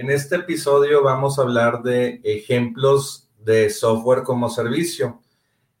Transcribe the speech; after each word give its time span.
en 0.00 0.10
este 0.10 0.36
episodio 0.36 1.02
vamos 1.02 1.38
a 1.38 1.42
hablar 1.42 1.82
de 1.82 2.22
ejemplos 2.24 3.28
de 3.38 3.68
software 3.68 4.22
como 4.22 4.48
servicio. 4.48 5.20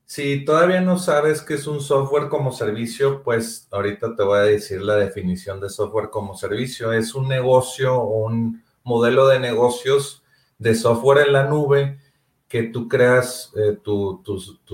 Si 0.04 0.44
todavía 0.44 0.82
no 0.82 0.98
sabes 0.98 1.40
qué 1.40 1.54
es 1.54 1.66
un 1.66 1.80
software 1.80 2.28
como 2.28 2.52
servicio, 2.52 3.22
pues 3.22 3.66
ahorita 3.70 4.14
te 4.14 4.22
voy 4.22 4.38
a 4.40 4.42
decir 4.42 4.82
la 4.82 4.96
definición 4.96 5.58
de 5.58 5.70
software 5.70 6.10
como 6.10 6.36
servicio. 6.36 6.92
Es 6.92 7.14
un 7.14 7.28
negocio 7.28 8.02
un 8.02 8.62
modelo 8.84 9.26
de 9.26 9.40
negocios 9.40 10.22
de 10.58 10.74
software 10.74 11.26
en 11.26 11.32
la 11.32 11.44
nube 11.44 11.98
que 12.46 12.64
tú 12.64 12.88
creas 12.88 13.50
eh, 13.56 13.78
tu, 13.82 14.22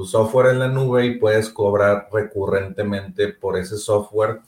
software 0.04 0.54
en 0.54 0.58
la 0.58 0.68
nube 0.68 1.06
y 1.06 1.18
puedes 1.20 1.50
cobrar 1.50 2.08
recurrentemente 2.12 3.28
por 3.28 3.56
ese 3.56 3.76
software, 3.76 4.40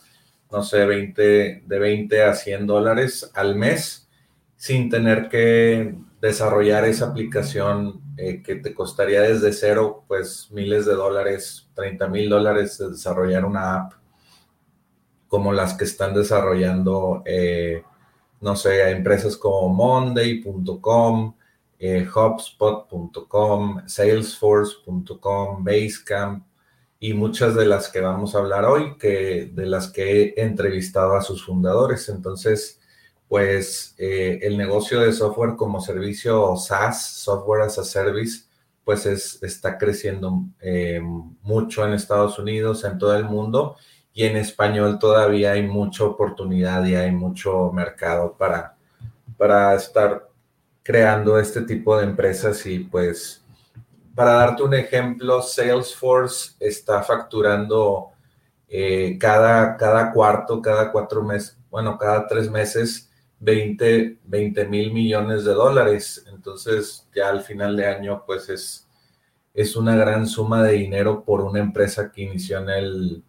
no 0.51 0.65
sé, 0.65 0.85
20, 0.85 1.62
de 1.65 1.79
20 1.79 2.25
a 2.25 2.35
100 2.35 2.67
dólares 2.67 3.31
al 3.35 3.55
mes 3.55 4.08
sin 4.59 4.91
tener 4.91 5.28
que 5.28 5.95
desarrollar 6.20 6.84
esa 6.84 7.06
aplicación 7.06 8.03
eh, 8.17 8.42
que 8.42 8.56
te 8.56 8.75
costaría 8.75 9.23
desde 9.23 9.53
cero, 9.53 10.05
pues 10.09 10.48
miles 10.50 10.84
de 10.84 10.95
dólares, 10.95 11.70
30 11.75 12.09
mil 12.09 12.28
dólares 12.28 12.77
de 12.77 12.91
desarrollar 12.91 13.45
una 13.45 13.77
app 13.77 13.92
como 15.28 15.53
las 15.53 15.75
que 15.75 15.84
están 15.84 16.12
desarrollando, 16.12 17.23
eh, 17.25 17.84
no 18.41 18.56
sé, 18.56 18.91
empresas 18.91 19.37
como 19.37 19.69
Monday.com, 19.69 21.34
eh, 21.78 22.09
HubSpot.com, 22.12 23.87
Salesforce.com, 23.87 25.65
Basecamp 25.65 26.44
y 26.99 27.15
muchas 27.15 27.54
de 27.54 27.66
las 27.66 27.88
que 27.91 28.00
vamos 28.00 28.34
a 28.34 28.38
hablar 28.38 28.65
hoy, 28.65 28.97
que 28.99 29.53
de 29.54 29.66
las 29.66 29.88
que 29.93 30.34
he 30.37 30.43
entrevistado 30.43 31.15
a 31.15 31.22
sus 31.22 31.44
fundadores. 31.47 32.09
Entonces, 32.09 32.78
pues 33.28 33.94
eh, 33.99 34.39
el 34.43 34.56
negocio 34.56 35.00
de 35.00 35.12
software 35.12 35.56
como 35.56 35.81
servicio 35.81 36.56
SaaS, 36.56 37.06
Software 37.06 37.62
as 37.62 37.78
a 37.78 37.84
Service, 37.84 38.44
pues 38.84 39.05
es, 39.05 39.43
está 39.43 39.77
creciendo 39.77 40.44
eh, 40.61 41.00
mucho 41.43 41.84
en 41.84 41.93
Estados 41.93 42.39
Unidos, 42.39 42.84
en 42.84 42.99
todo 42.99 43.15
el 43.16 43.25
mundo, 43.25 43.77
y 44.15 44.25
en 44.25 44.37
español 44.37 44.99
todavía 44.99 45.53
hay 45.53 45.62
mucha 45.62 46.05
oportunidad 46.05 46.84
y 46.87 46.94
hay 46.94 47.12
mucho 47.12 47.71
mercado 47.71 48.34
para, 48.39 48.77
para 49.37 49.75
estar 49.75 50.28
creando 50.83 51.39
este 51.39 51.60
tipo 51.62 51.99
de 51.99 52.05
empresas 52.05 52.65
y 52.65 52.78
pues 52.78 53.45
para 54.15 54.33
darte 54.33 54.62
un 54.62 54.75
ejemplo, 54.75 55.43
Salesforce 55.43 56.56
está 56.59 57.03
facturando 57.03 58.09
eh, 58.69 59.16
cada, 59.21 59.77
cada 59.77 60.10
cuarto, 60.12 60.60
cada 60.60 60.91
cuatro 60.91 61.22
meses, 61.22 61.56
bueno, 61.71 61.97
cada 61.97 62.27
tres 62.27 62.50
meses, 62.50 63.08
20, 63.41 64.19
mil 64.69 64.93
millones 64.93 65.44
de 65.44 65.53
dólares. 65.53 66.25
Entonces, 66.32 67.09
ya 67.15 67.31
al 67.31 67.43
final 67.43 67.76
de 67.76 67.87
año, 67.87 68.25
pues 68.26 68.49
es, 68.49 68.88
es 69.54 69.76
una 69.76 69.97
gran 69.97 70.26
suma 70.26 70.62
de 70.62 70.72
dinero 70.72 71.25
por 71.25 71.41
una 71.43 71.60
empresa 71.60 72.10
que 72.10 72.22
inició 72.22 72.59
en 72.59 72.71
el 72.71 73.22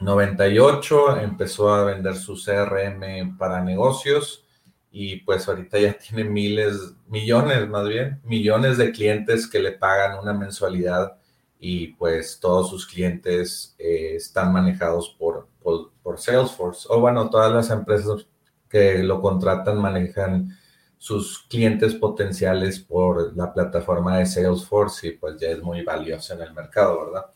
98, 0.00 1.18
empezó 1.18 1.72
a 1.72 1.84
vender 1.84 2.16
su 2.16 2.34
CRM 2.34 3.36
para 3.36 3.62
negocios 3.62 4.44
y 4.90 5.16
pues 5.18 5.46
ahorita 5.46 5.78
ya 5.78 5.92
tiene 5.98 6.24
miles, 6.24 6.94
millones 7.06 7.68
más 7.68 7.86
bien, 7.86 8.20
millones 8.24 8.78
de 8.78 8.92
clientes 8.92 9.46
que 9.46 9.60
le 9.60 9.72
pagan 9.72 10.18
una 10.18 10.32
mensualidad 10.32 11.18
y 11.58 11.88
pues 11.88 12.40
todos 12.40 12.70
sus 12.70 12.86
clientes 12.86 13.76
eh, 13.78 14.14
están 14.16 14.52
manejados 14.52 15.14
por, 15.18 15.46
por, 15.62 15.92
por 16.02 16.18
Salesforce 16.18 16.88
o 16.90 16.98
bueno, 16.98 17.28
todas 17.28 17.52
las 17.52 17.70
empresas 17.70 18.26
que 18.70 19.02
lo 19.02 19.20
contratan 19.20 19.78
manejan 19.78 20.56
sus 20.96 21.40
clientes 21.48 21.94
potenciales 21.94 22.78
por 22.78 23.36
la 23.36 23.52
plataforma 23.52 24.18
de 24.18 24.26
Salesforce 24.26 25.08
y 25.08 25.12
pues 25.12 25.38
ya 25.40 25.48
es 25.48 25.62
muy 25.62 25.82
valiosa 25.82 26.34
en 26.34 26.42
el 26.42 26.54
mercado, 26.54 27.06
¿verdad? 27.06 27.26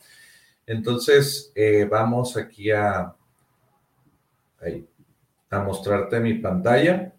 Entonces, 0.65 1.51
eh, 1.55 1.87
vamos 1.89 2.37
aquí 2.37 2.71
a, 2.71 3.13
a 5.49 5.59
mostrarte 5.59 6.19
mi 6.19 6.35
pantalla. 6.35 7.13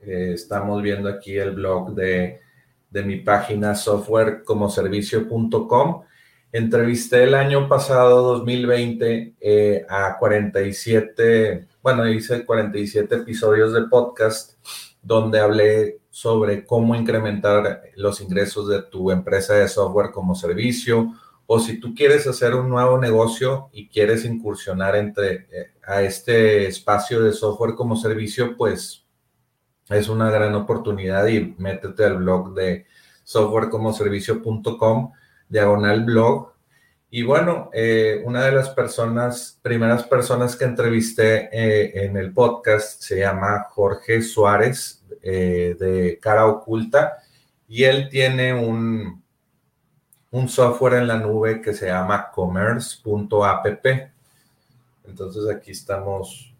Eh, 0.00 0.32
estamos 0.34 0.82
viendo 0.82 1.08
aquí 1.08 1.36
el 1.36 1.52
blog 1.52 1.94
de, 1.94 2.40
de 2.90 3.02
mi 3.02 3.16
página 3.16 3.74
softwarecomoservicio.com. 3.74 6.02
Entrevisté 6.50 7.24
el 7.24 7.34
año 7.34 7.68
pasado, 7.68 8.22
2020, 8.22 9.34
eh, 9.40 9.86
a 9.88 10.16
47 10.18 11.68
bueno, 11.88 12.06
hice 12.06 12.44
47 12.44 13.14
episodios 13.14 13.72
de 13.72 13.84
podcast 13.84 14.58
donde 15.00 15.40
hablé 15.40 16.00
sobre 16.10 16.66
cómo 16.66 16.94
incrementar 16.94 17.80
los 17.96 18.20
ingresos 18.20 18.68
de 18.68 18.82
tu 18.82 19.10
empresa 19.10 19.54
de 19.54 19.68
software 19.68 20.10
como 20.10 20.34
servicio 20.34 21.14
o 21.46 21.60
si 21.60 21.80
tú 21.80 21.94
quieres 21.94 22.26
hacer 22.26 22.54
un 22.54 22.68
nuevo 22.68 22.98
negocio 22.98 23.70
y 23.72 23.88
quieres 23.88 24.26
incursionar 24.26 24.96
entre 24.96 25.46
eh, 25.50 25.72
a 25.86 26.02
este 26.02 26.66
espacio 26.66 27.22
de 27.22 27.32
software 27.32 27.74
como 27.74 27.96
servicio, 27.96 28.54
pues 28.54 29.06
es 29.88 30.10
una 30.10 30.30
gran 30.30 30.54
oportunidad 30.56 31.26
y 31.28 31.54
métete 31.56 32.04
al 32.04 32.18
blog 32.18 32.52
de 32.52 32.84
softwarecomoservicio.com 33.24 35.12
diagonal 35.48 36.04
blog 36.04 36.52
y 37.10 37.22
bueno, 37.22 37.70
eh, 37.72 38.22
una 38.26 38.44
de 38.44 38.52
las 38.52 38.68
personas, 38.68 39.58
primeras 39.62 40.04
personas 40.04 40.56
que 40.56 40.66
entrevisté 40.66 41.48
eh, 41.50 42.04
en 42.04 42.18
el 42.18 42.34
podcast 42.34 43.02
se 43.02 43.20
llama 43.20 43.66
Jorge 43.70 44.20
Suárez 44.20 45.02
eh, 45.22 45.74
de 45.80 46.18
Cara 46.20 46.46
Oculta 46.46 47.16
y 47.66 47.84
él 47.84 48.10
tiene 48.10 48.52
un, 48.52 49.22
un 50.30 50.48
software 50.50 50.94
en 50.94 51.06
la 51.08 51.16
nube 51.16 51.62
que 51.62 51.72
se 51.72 51.86
llama 51.86 52.30
commerce.app. 52.30 53.86
Entonces 55.04 55.48
aquí 55.48 55.70
estamos, 55.70 56.54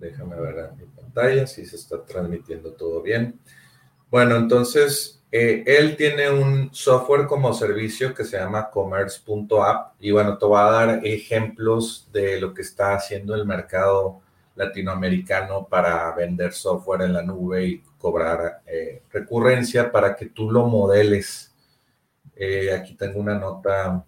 déjame 0.00 0.40
ver 0.40 0.70
en 0.72 0.76
mi 0.76 0.86
pantalla 0.86 1.46
si 1.46 1.64
se 1.66 1.76
está 1.76 2.04
transmitiendo 2.04 2.72
todo 2.72 3.00
bien. 3.00 3.38
Bueno, 4.10 4.34
entonces 4.34 5.23
eh, 5.36 5.64
él 5.66 5.96
tiene 5.96 6.30
un 6.30 6.72
software 6.72 7.26
como 7.26 7.52
servicio 7.52 8.14
que 8.14 8.22
se 8.22 8.38
llama 8.38 8.70
commerce.app 8.70 9.94
y 9.98 10.12
bueno, 10.12 10.38
te 10.38 10.46
voy 10.46 10.60
a 10.60 10.70
dar 10.70 11.00
ejemplos 11.02 12.08
de 12.12 12.40
lo 12.40 12.54
que 12.54 12.62
está 12.62 12.94
haciendo 12.94 13.34
el 13.34 13.44
mercado 13.44 14.20
latinoamericano 14.54 15.66
para 15.68 16.14
vender 16.14 16.52
software 16.52 17.02
en 17.02 17.14
la 17.14 17.22
nube 17.22 17.66
y 17.66 17.82
cobrar 17.98 18.62
eh, 18.64 19.02
recurrencia 19.10 19.90
para 19.90 20.14
que 20.14 20.26
tú 20.26 20.52
lo 20.52 20.66
modeles. 20.68 21.52
Eh, 22.36 22.72
aquí 22.72 22.94
tengo 22.94 23.18
una 23.18 23.36
nota 23.36 24.04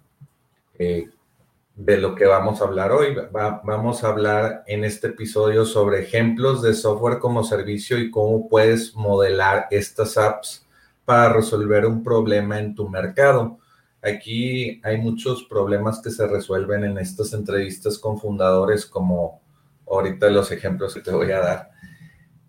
de 0.78 1.96
lo 1.96 2.14
que 2.14 2.26
vamos 2.26 2.60
a 2.60 2.66
hablar 2.66 2.92
hoy. 2.92 3.16
vamos 3.32 4.04
a 4.04 4.08
hablar 4.10 4.62
en 4.68 4.84
este 4.84 5.08
episodio 5.08 5.64
sobre 5.64 6.02
ejemplos 6.02 6.62
de 6.62 6.72
software 6.72 7.18
como 7.18 7.42
servicio 7.42 7.98
y 7.98 8.12
cómo 8.12 8.48
puedes 8.48 8.94
modelar 8.94 9.66
estas 9.72 10.16
apps 10.16 10.65
para 11.06 11.32
resolver 11.32 11.86
un 11.86 12.02
problema 12.02 12.58
en 12.58 12.74
tu 12.74 12.90
mercado. 12.90 13.58
Aquí 14.02 14.78
hay 14.84 14.98
muchos 14.98 15.44
problemas 15.44 16.02
que 16.02 16.10
se 16.10 16.26
resuelven 16.26 16.84
en 16.84 16.98
estas 16.98 17.32
entrevistas 17.32 17.98
con 17.98 18.20
fundadores, 18.20 18.84
como 18.84 19.40
ahorita 19.88 20.28
los 20.28 20.52
ejemplos 20.52 20.92
que 20.92 21.00
te 21.00 21.12
voy 21.12 21.32
a 21.32 21.40
dar. 21.40 21.70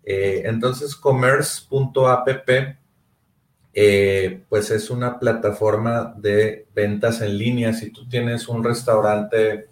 Eh, 0.04 0.42
entonces, 0.44 0.94
commerce.app 0.94 2.48
eh, 3.80 4.42
pues 4.48 4.72
es 4.72 4.90
una 4.90 5.20
plataforma 5.20 6.12
de 6.16 6.66
ventas 6.74 7.20
en 7.20 7.38
línea. 7.38 7.72
Si 7.72 7.90
tú 7.90 8.08
tienes 8.08 8.48
un 8.48 8.64
restaurante 8.64 9.68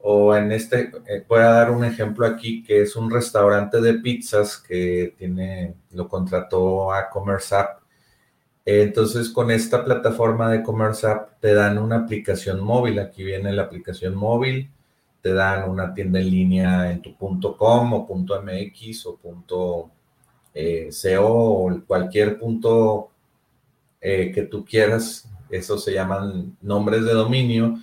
o 0.00 0.34
en 0.36 0.52
este, 0.52 0.92
eh, 1.06 1.24
voy 1.26 1.40
a 1.40 1.50
dar 1.50 1.70
un 1.70 1.84
ejemplo 1.84 2.26
aquí 2.26 2.62
que 2.62 2.82
es 2.82 2.94
un 2.94 3.10
restaurante 3.10 3.80
de 3.80 3.94
pizzas 3.94 4.58
que 4.58 5.14
tiene, 5.16 5.74
lo 5.92 6.08
contrató 6.08 6.92
a 6.92 7.08
Commerce 7.08 7.54
App. 7.54 7.80
Entonces, 8.70 9.30
con 9.30 9.50
esta 9.50 9.82
plataforma 9.82 10.50
de 10.50 10.62
Commerce 10.62 11.06
App 11.06 11.40
te 11.40 11.54
dan 11.54 11.78
una 11.78 11.96
aplicación 12.00 12.60
móvil. 12.60 12.98
Aquí 12.98 13.24
viene 13.24 13.50
la 13.52 13.62
aplicación 13.62 14.14
móvil. 14.14 14.70
Te 15.22 15.32
dan 15.32 15.70
una 15.70 15.94
tienda 15.94 16.20
en 16.20 16.30
línea 16.30 16.90
en 16.90 17.00
tu 17.00 17.16
.com 17.16 17.92
o 17.94 18.06
.mx 18.06 19.06
o 19.06 19.16
punto, 19.16 19.90
eh, 20.52 20.90
.co 20.90 21.26
o 21.26 21.80
cualquier 21.86 22.38
punto 22.38 23.10
eh, 24.02 24.30
que 24.34 24.42
tú 24.42 24.66
quieras. 24.66 25.26
Eso 25.48 25.78
se 25.78 25.94
llaman 25.94 26.58
nombres 26.60 27.06
de 27.06 27.14
dominio. 27.14 27.78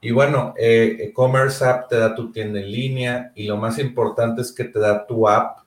Y 0.00 0.12
bueno, 0.12 0.54
eh, 0.56 1.10
Commerce 1.12 1.64
App 1.64 1.88
te 1.88 1.96
da 1.96 2.14
tu 2.14 2.30
tienda 2.30 2.60
en 2.60 2.70
línea 2.70 3.32
y 3.34 3.48
lo 3.48 3.56
más 3.56 3.80
importante 3.80 4.42
es 4.42 4.52
que 4.52 4.64
te 4.64 4.78
da 4.78 5.04
tu 5.06 5.28
app 5.28 5.64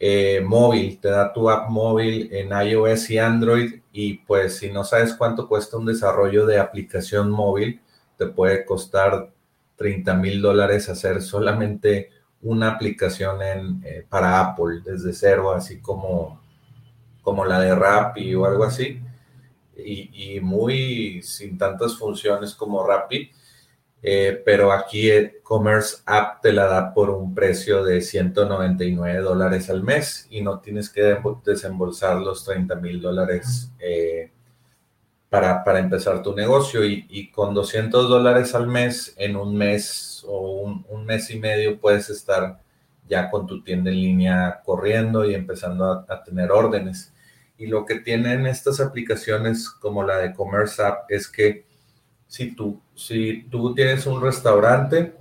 eh, 0.00 0.40
móvil, 0.44 1.00
te 1.00 1.08
da 1.08 1.32
tu 1.32 1.50
app 1.50 1.68
móvil 1.70 2.28
en 2.32 2.50
iOS 2.52 3.10
y 3.10 3.18
Android 3.18 3.80
y 3.92 4.14
pues 4.14 4.58
si 4.58 4.70
no 4.70 4.84
sabes 4.84 5.14
cuánto 5.14 5.48
cuesta 5.48 5.76
un 5.76 5.86
desarrollo 5.86 6.46
de 6.46 6.58
aplicación 6.58 7.30
móvil, 7.30 7.80
te 8.16 8.26
puede 8.26 8.64
costar 8.64 9.32
30 9.76 10.14
mil 10.14 10.40
dólares 10.42 10.88
hacer 10.88 11.22
solamente 11.22 12.10
una 12.42 12.68
aplicación 12.72 13.42
en, 13.42 14.06
para 14.08 14.40
Apple 14.40 14.82
desde 14.84 15.12
cero, 15.12 15.52
así 15.52 15.80
como, 15.80 16.40
como 17.22 17.44
la 17.44 17.60
de 17.60 17.74
Rappi 17.74 18.34
o 18.34 18.44
algo 18.44 18.64
así. 18.64 19.00
Y, 19.76 20.40
muy 20.40 21.22
sin 21.22 21.56
tantas 21.56 21.96
funciones 21.96 22.54
como 22.54 22.84
Rappi, 22.84 23.30
eh, 24.02 24.42
pero 24.44 24.72
aquí 24.72 25.10
Commerce 25.42 26.02
App 26.06 26.40
te 26.40 26.52
la 26.52 26.66
da 26.66 26.94
por 26.94 27.10
un 27.10 27.34
precio 27.34 27.82
de 27.82 28.00
199 28.00 29.18
dólares 29.20 29.68
al 29.70 29.82
mes 29.82 30.26
y 30.30 30.40
no 30.40 30.60
tienes 30.60 30.88
que 30.90 31.16
desembolsar 31.44 32.18
los 32.18 32.44
30 32.44 32.76
mil 32.76 33.00
dólares 33.00 33.72
eh, 33.80 34.30
para, 35.28 35.64
para, 35.64 35.80
empezar 35.80 36.22
tu 36.22 36.34
negocio 36.34 36.84
y, 36.84 37.30
con 37.30 37.54
200 37.54 38.08
dólares 38.08 38.54
al 38.54 38.66
mes 38.68 39.14
en 39.18 39.36
un 39.36 39.56
mes 39.56 40.24
o 40.26 40.62
un, 40.88 41.04
mes 41.04 41.30
y 41.30 41.38
medio 41.38 41.78
puedes 41.78 42.08
estar 42.08 42.60
ya 43.06 43.30
con 43.30 43.46
tu 43.46 43.62
tienda 43.62 43.90
en 43.90 44.00
línea 44.00 44.60
corriendo 44.64 45.24
y 45.28 45.34
empezando 45.34 46.06
a 46.08 46.24
tener 46.24 46.50
órdenes. 46.52 47.12
Y 47.58 47.66
lo 47.66 47.84
que 47.84 47.96
tienen 47.96 48.46
estas 48.46 48.80
aplicaciones 48.80 49.68
como 49.68 50.04
la 50.04 50.18
de 50.18 50.32
Commerce 50.32 50.80
App 50.80 51.10
es 51.10 51.26
que 51.28 51.67
si 52.28 52.54
tú, 52.54 52.80
si 52.94 53.44
tú 53.50 53.74
tienes 53.74 54.06
un 54.06 54.22
restaurante 54.22 55.14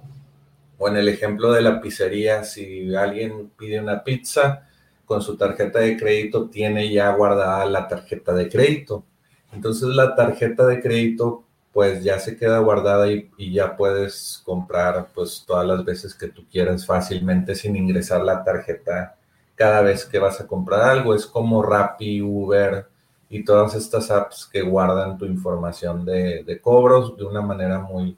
o 0.77 0.87
en 0.89 0.97
el 0.97 1.07
ejemplo 1.07 1.51
de 1.53 1.61
la 1.61 1.81
pizzería, 1.81 2.43
si 2.43 2.93
alguien 2.93 3.49
pide 3.57 3.79
una 3.79 4.03
pizza 4.03 4.67
con 5.05 5.21
su 5.21 5.37
tarjeta 5.37 5.79
de 5.79 5.97
crédito, 5.97 6.49
tiene 6.49 6.91
ya 6.91 7.11
guardada 7.13 7.65
la 7.65 7.87
tarjeta 7.87 8.33
de 8.33 8.49
crédito. 8.49 9.05
Entonces 9.53 9.87
la 9.89 10.15
tarjeta 10.15 10.65
de 10.67 10.81
crédito 10.81 11.45
pues 11.71 12.03
ya 12.03 12.19
se 12.19 12.35
queda 12.35 12.59
guardada 12.59 13.07
y, 13.11 13.29
ya 13.51 13.77
puedes 13.77 14.41
comprar 14.43 15.09
pues 15.13 15.43
todas 15.47 15.65
las 15.65 15.85
veces 15.85 16.13
que 16.15 16.27
tú 16.27 16.43
quieras 16.51 16.85
fácilmente 16.85 17.55
sin 17.55 17.75
ingresar 17.75 18.23
la 18.23 18.43
tarjeta 18.43 19.15
cada 19.55 19.81
vez 19.81 20.05
que 20.05 20.19
vas 20.19 20.41
a 20.41 20.47
comprar 20.47 20.81
algo. 20.81 21.13
Es 21.13 21.25
como 21.25 21.61
Rappi, 21.61 22.21
Uber 22.21 22.87
y 23.29 23.43
todas 23.43 23.75
estas 23.75 24.09
apps 24.11 24.49
que 24.51 24.61
guardan 24.61 25.17
tu 25.17 25.25
información 25.25 26.05
de, 26.05 26.59
cobros 26.61 27.17
de 27.17 27.25
una 27.25 27.41
manera 27.41 27.79
muy, 27.79 28.17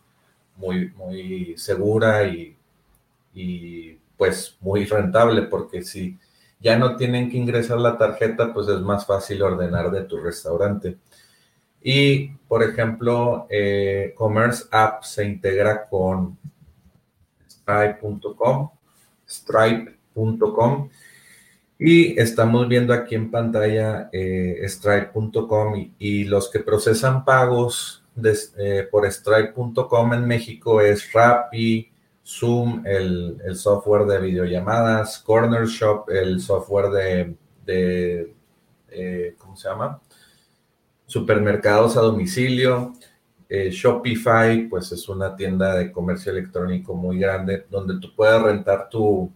muy, 0.55 0.91
muy 0.91 1.57
segura 1.57 2.25
y, 2.25 2.55
y 3.33 3.97
pues 4.17 4.57
muy 4.61 4.85
rentable, 4.85 5.43
porque 5.43 5.81
si 5.81 6.17
ya 6.59 6.77
no 6.77 6.95
tienen 6.95 7.29
que 7.29 7.37
ingresar 7.37 7.79
la 7.79 7.97
tarjeta, 7.97 8.53
pues 8.53 8.67
es 8.67 8.81
más 8.81 9.05
fácil 9.05 9.41
ordenar 9.41 9.91
de 9.91 10.03
tu 10.03 10.17
restaurante. 10.17 10.97
Y, 11.81 12.29
por 12.47 12.63
ejemplo, 12.63 13.47
eh, 13.49 14.13
Commerce 14.17 14.65
App 14.71 15.03
se 15.03 15.25
integra 15.25 15.87
con 15.87 16.37
Stripe.com, 17.47 18.69
Stripe.com, 19.25 20.89
y 21.81 22.19
estamos 22.19 22.67
viendo 22.67 22.93
aquí 22.93 23.15
en 23.15 23.31
pantalla 23.31 24.09
eh, 24.11 24.61
Stripe.com 24.67 25.91
y, 25.97 26.25
los 26.25 26.51
que 26.51 26.59
procesan 26.59 27.23
pagos 27.23 28.03
eh, 28.57 28.85
por 28.91 29.09
Stripe.com 29.09 30.13
en 30.13 30.27
México 30.27 30.81
es 30.81 31.13
Rappi, 31.13 31.89
Zoom, 32.21 32.83
el, 32.85 33.55
software 33.55 34.05
de 34.05 34.19
videollamadas, 34.19 35.19
Corner 35.19 35.65
Shop, 35.65 36.09
el 36.09 36.41
software 36.41 37.37
de, 37.65 38.35
eh, 38.89 39.35
¿cómo 39.37 39.55
se 39.55 39.69
llama? 39.69 40.01
Supermercados 41.05 41.95
a 41.95 42.01
domicilio. 42.01 42.93
Shopify, 43.49 44.67
pues 44.67 44.91
es 44.91 45.09
una 45.09 45.35
tienda 45.35 45.75
de 45.75 45.91
comercio 45.91 46.31
electrónico 46.31 46.93
muy 46.93 47.17
grande 47.17 47.65
donde 47.67 47.99
tú 47.99 48.13
puedes 48.15 48.39
rentar 48.39 48.89
tu, 48.89 49.31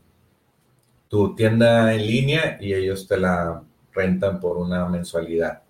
tu 1.13 1.35
tienda 1.35 1.93
en 1.93 2.07
línea 2.07 2.57
y 2.59 2.73
ellos 2.73 3.07
te 3.07 3.17
la 3.17 3.61
rentan 3.91 4.39
por 4.39 4.57
una 4.57 4.89
mensualidad. 4.89 5.61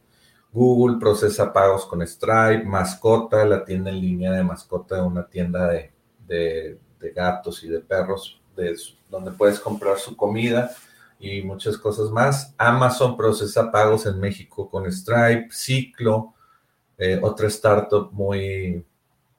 Google 0.53 1.01
procesa 1.01 1.51
pagos 1.51 1.85
con 1.85 2.01
Stripe, 2.07 2.63
Mascota, 2.63 3.43
la 3.43 3.65
tienda 3.65 3.89
en 3.89 3.99
línea 3.99 4.31
de 4.31 4.41
Mascota, 4.41 5.03
una 5.03 5.27
tienda 5.27 5.67
de, 5.67 6.79
gatos 7.13 7.61
y 7.65 7.67
de 7.67 7.81
perros, 7.81 8.41
de, 8.55 8.73
donde 9.09 9.31
puedes 9.31 9.59
comprar 9.59 9.99
su 9.99 10.15
comida 10.15 10.71
y 11.19 11.41
muchas 11.41 11.77
cosas 11.77 12.09
más. 12.09 12.55
Amazon 12.57 13.17
procesa 13.17 13.69
pagos 13.69 14.05
en 14.05 14.21
México 14.21 14.69
con 14.69 14.89
Stripe, 14.89 15.49
Ciclo, 15.51 16.35
eh, 16.97 17.19
otra 17.21 17.47
startup 17.47 18.13
muy 18.13 18.85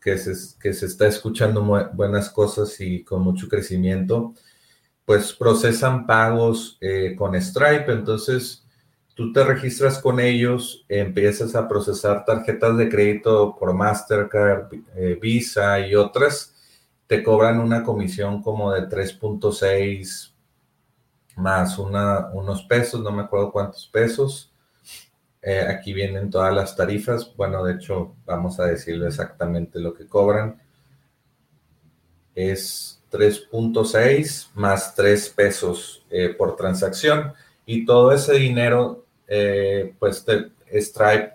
que 0.03 0.19
se, 0.19 0.35
que 0.61 0.75
se 0.75 0.85
está 0.85 1.07
escuchando 1.07 1.63
buenas 1.95 2.29
cosas 2.29 2.79
y 2.79 3.03
con 3.05 3.23
mucho 3.23 3.49
crecimiento 3.49 4.35
pues 5.05 5.33
procesan 5.33 6.07
pagos 6.07 6.79
eh, 6.81 7.15
con 7.17 7.35
Stripe. 7.41 7.93
Entonces, 7.93 8.67
tú 9.15 9.33
te 9.33 9.45
registras 9.45 9.99
con 9.99 10.21
ellos, 10.21 10.85
empiezas 10.89 11.55
a 11.55 11.69
procesar 11.69 12.25
tarjetas 12.25 12.77
de 12.77 12.89
crédito 12.89 13.57
por 13.59 13.75
Mastercard, 13.75 14.73
eh, 14.97 15.19
Visa 15.21 15.81
y 15.81 15.95
otras. 15.95 16.55
Te 17.07 17.23
cobran 17.23 17.61
una 17.61 17.83
comisión 17.85 18.43
como 18.43 18.73
de 18.73 18.89
3.6 18.89 20.33
más 21.37 21.79
unos 21.79 22.63
pesos, 22.63 23.01
no 23.01 23.11
me 23.11 23.23
acuerdo 23.23 23.53
cuántos 23.53 23.89
pesos. 23.89 24.53
Eh, 25.43 25.61
aquí 25.69 25.93
vienen 25.93 26.31
todas 26.31 26.55
las 26.55 26.75
tarifas. 26.75 27.35
Bueno, 27.37 27.63
de 27.65 27.75
hecho, 27.75 28.17
vamos 28.25 28.59
a 28.61 28.67
decirle 28.67 29.09
exactamente 29.09 29.79
lo 29.79 29.93
que 29.93 30.07
cobran. 30.07 30.63
Es 32.35 33.03
3.6 33.11 34.49
más 34.55 34.95
3 34.95 35.29
pesos 35.31 36.05
eh, 36.11 36.35
por 36.37 36.57
transacción 36.57 37.33
y 37.67 37.85
todo 37.85 38.13
ese 38.13 38.35
dinero, 38.35 39.05
eh, 39.29 39.95
pues 39.99 40.25
Stripe, 40.73 41.35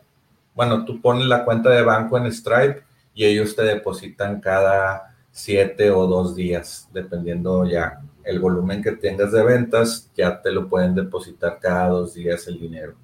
bueno, 0.54 0.86
tú 0.86 1.02
pones 1.02 1.26
la 1.26 1.46
cuenta 1.46 1.70
de 1.70 1.82
banco 1.84 2.18
en 2.18 2.32
Stripe 2.32 2.84
y 3.14 3.26
ellos 3.26 3.56
te 3.56 3.64
depositan 3.64 4.42
cada 4.42 5.16
7 5.32 5.92
o 5.92 6.06
2 6.06 6.36
días, 6.36 6.90
dependiendo 6.94 7.66
ya 7.66 8.02
el 8.24 8.40
volumen 8.40 8.84
que 8.84 8.92
tengas 8.92 9.32
de 9.32 9.44
ventas, 9.44 10.12
ya 10.16 10.42
te 10.42 10.52
lo 10.52 10.70
pueden 10.70 10.94
depositar 10.94 11.60
cada 11.60 11.88
dos 11.90 12.14
días 12.14 12.48
el 12.48 12.60
dinero. 12.60 12.96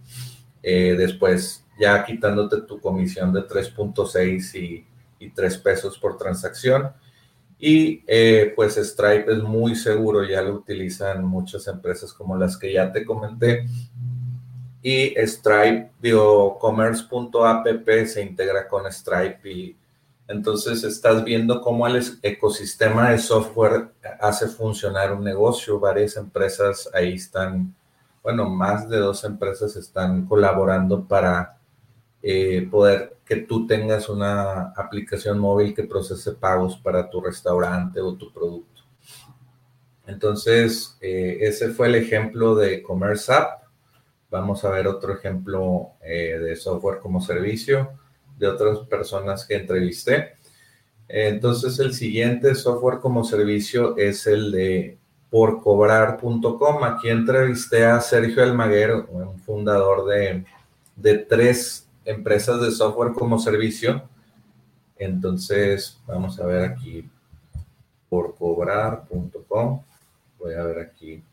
Eh, 0.62 0.96
después, 0.98 1.66
ya 1.80 2.04
quitándote 2.06 2.62
tu 2.62 2.80
comisión 2.80 3.34
de 3.34 3.42
3.6 3.42 4.56
y, 4.56 4.86
y 5.20 5.30
3 5.32 5.58
pesos 5.58 5.98
por 5.98 6.18
transacción, 6.18 6.92
y 7.68 8.04
eh, 8.06 8.54
pues 8.56 8.76
Stripe 8.76 9.26
es 9.34 9.42
muy 9.42 9.76
seguro, 9.76 10.24
ya 10.24 10.44
lo 10.44 10.54
utilizan 10.54 11.26
muchas 11.26 11.66
empresas 11.68 12.14
como 12.14 12.38
las 12.38 12.58
que 12.58 12.72
ya 12.72 12.92
te 12.92 13.04
comenté. 13.04 13.66
Y 14.84 15.16
Stripe, 15.26 15.90
digo, 16.00 16.60
commerce.app 16.60 17.66
se 18.06 18.22
integra 18.22 18.68
con 18.68 18.86
Stripe 18.92 19.52
y 19.52 19.76
Entonces 20.28 20.84
estás 20.84 21.24
viendo 21.24 21.60
cómo 21.60 21.88
el 21.88 22.04
ecosistema 22.22 23.10
de 23.10 23.18
software 23.18 23.90
hace 24.22 24.46
funcionar 24.46 25.12
un 25.12 25.24
negocio. 25.24 25.80
Varias 25.80 26.18
empresas 26.18 26.88
ahí 26.94 27.16
están, 27.16 27.74
bueno, 28.22 28.48
más 28.48 28.88
de 28.88 29.00
dos 29.00 29.24
empresas 29.24 29.76
están 29.76 30.28
colaborando 30.28 31.04
para 31.04 31.55
eh, 32.28 32.68
poder 32.72 33.18
que 33.24 33.36
tú 33.36 33.68
tengas 33.68 34.10
una 34.10 34.72
aplicación 34.76 35.38
móvil 35.38 35.76
que 35.76 35.84
procese 35.84 36.32
pagos 36.32 36.76
para 36.76 37.08
tu 37.08 37.22
restaurante 37.22 38.02
o 38.02 38.16
tu 38.16 38.34
producto. 38.34 38.82
Entonces, 40.08 40.98
eh, 41.02 41.38
ese 41.42 41.70
fue 41.70 41.86
el 41.86 41.94
ejemplo 41.94 42.56
de 42.56 42.82
Commerce 42.82 43.32
App. 43.32 43.66
Vamos 44.32 44.66
a 44.66 44.72
ver 44.72 44.88
otro 44.88 45.14
ejemplo 45.14 45.92
eh, 46.02 46.40
de 46.40 46.56
software 46.56 46.98
como 47.00 47.22
servicio 47.22 47.92
de 48.40 48.48
otras 48.48 48.80
personas 48.88 49.46
que 49.46 49.58
entrevisté. 49.58 50.34
Entonces, 51.08 51.78
el 51.78 51.94
siguiente 51.94 52.56
software 52.56 53.02
como 53.02 53.24
servicio 53.24 53.96
es 53.98 54.26
el 54.26 54.52
de 54.52 54.98
porcobrar.com. 55.30 56.84
Aquí 56.86 57.08
entrevisté 57.08 57.86
a 57.86 58.02
Sergio 58.02 58.42
Almaguer, 58.42 58.94
un 59.12 59.38
fundador 59.38 60.08
de, 60.08 60.44
de 60.96 61.20
tres 61.20 61.85
empresas 62.06 62.62
de 62.62 62.72
software 62.72 63.14
como 63.14 63.40
servicio. 63.40 64.04
Entonces, 64.98 66.00
vamos 66.08 66.40
a 66.40 66.46
ver 66.46 66.64
aquí 66.64 67.10
porcobrar.com. 68.10 69.82
Voy 70.40 70.54
a 70.54 70.64
ver 70.64 70.80
aquí 70.80 71.24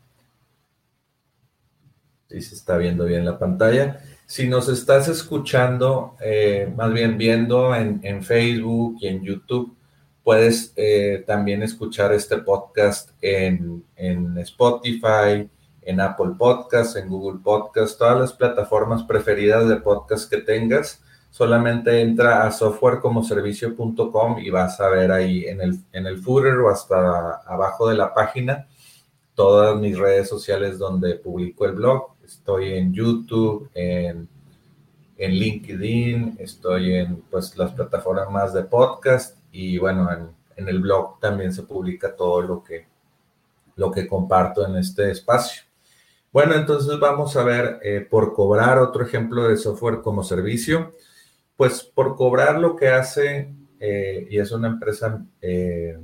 si 2.27 2.41
se 2.41 2.55
está 2.55 2.77
viendo 2.77 3.05
bien 3.05 3.25
la 3.25 3.37
pantalla. 3.37 3.99
Si 4.25 4.47
nos 4.47 4.67
estás 4.67 5.07
escuchando, 5.07 6.15
eh, 6.19 6.71
más 6.75 6.91
bien 6.91 7.17
viendo 7.17 7.75
en, 7.75 8.23
Facebook 8.23 8.97
y 8.99 9.07
en 9.07 9.23
YouTube, 9.23 9.75
puedes 10.23 10.73
eh, 10.75 11.23
también 11.27 11.61
escuchar 11.61 12.11
este 12.13 12.39
podcast 12.39 13.11
en, 13.21 13.83
en, 13.95 14.37
Spotify, 14.39 15.47
en 15.85 15.99
Apple 15.99 16.33
Podcast, 16.37 16.95
en 16.97 17.09
Google 17.09 17.39
Podcast, 17.43 17.97
todas 17.97 18.19
las 18.19 18.33
plataformas 18.33 19.03
preferidas 19.03 19.67
de 19.67 19.77
podcast 19.77 20.29
que 20.29 20.37
tengas. 20.37 21.01
Solamente 21.29 22.01
entra 22.01 22.45
a 22.45 22.51
softwarecomoservicio.com 22.51 24.39
y 24.39 24.49
vas 24.49 24.79
a 24.79 24.89
ver 24.89 25.11
ahí 25.11 25.45
en 25.45 25.61
el, 25.61 25.79
en 25.91 26.05
el 26.05 26.19
footer 26.19 26.55
o 26.57 26.69
hasta 26.69 27.41
abajo 27.45 27.89
de 27.89 27.95
la 27.95 28.13
página 28.13 28.67
todas 29.35 29.79
mis 29.79 29.97
redes 29.97 30.29
sociales 30.29 30.77
donde 30.77 31.15
publico 31.15 31.65
el 31.65 31.71
blog 31.71 32.13
estoy 32.23 32.73
en 32.73 32.93
YouTube, 32.93 33.69
en, 33.73 34.27
en 35.17 35.31
LinkedIn, 35.31 36.37
estoy 36.39 36.95
en 36.95 37.21
pues, 37.29 37.55
las 37.57 37.71
plataformas 37.73 38.53
de 38.53 38.63
podcast 38.63 39.37
y 39.51 39.77
bueno, 39.77 40.11
en, 40.11 40.29
en, 40.55 40.67
el 40.67 40.79
blog 40.79 41.19
también 41.19 41.53
se 41.53 41.63
publica 41.63 42.15
todo 42.15 42.41
lo 42.41 42.63
que, 42.63 42.87
lo 43.75 43.91
que 43.91 44.07
comparto 44.07 44.65
en 44.65 44.77
este 44.77 45.11
espacio. 45.11 45.63
Bueno, 46.33 46.55
entonces 46.55 46.97
vamos 46.99 47.37
a 47.37 47.43
ver 47.43 47.79
eh, 47.83 48.01
por 48.09 48.33
cobrar 48.33 48.79
otro 48.79 49.05
ejemplo 49.05 49.47
de 49.47 49.55
software 49.55 50.01
como 50.01 50.23
servicio. 50.23 50.93
Pues 51.55 51.83
por 51.83 52.15
cobrar 52.15 52.59
lo 52.59 52.75
que 52.75 52.89
hace, 52.89 53.53
eh, 53.79 54.27
y 54.31 54.39
es 54.39 54.51
una 54.51 54.69
empresa 54.69 55.23
eh, 55.41 55.99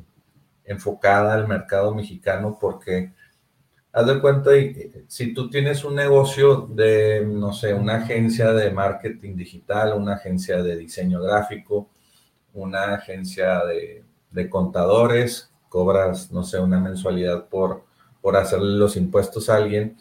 enfocada 0.65 1.33
al 1.33 1.47
mercado 1.47 1.95
mexicano 1.95 2.59
porque 2.61 3.11
haz 3.91 4.05
de 4.05 4.21
cuenta, 4.21 4.51
si 5.07 5.33
tú 5.33 5.49
tienes 5.49 5.83
un 5.83 5.95
negocio 5.95 6.67
de, 6.75 7.25
no 7.25 7.51
sé, 7.51 7.73
una 7.73 7.95
agencia 7.95 8.53
de 8.53 8.69
marketing 8.69 9.35
digital, 9.35 9.93
una 9.97 10.13
agencia 10.13 10.61
de 10.61 10.77
diseño 10.77 11.23
gráfico, 11.23 11.89
una 12.53 12.93
agencia 12.93 13.63
de, 13.65 14.03
contadores, 14.49 15.51
cobras, 15.69 16.31
no 16.31 16.43
sé, 16.43 16.59
una 16.59 16.79
mensualidad 16.79 17.49
por, 17.49 17.83
por 18.21 18.37
hacerle 18.37 18.77
los 18.77 18.95
impuestos 18.95 19.49
a 19.49 19.55
alguien 19.55 19.97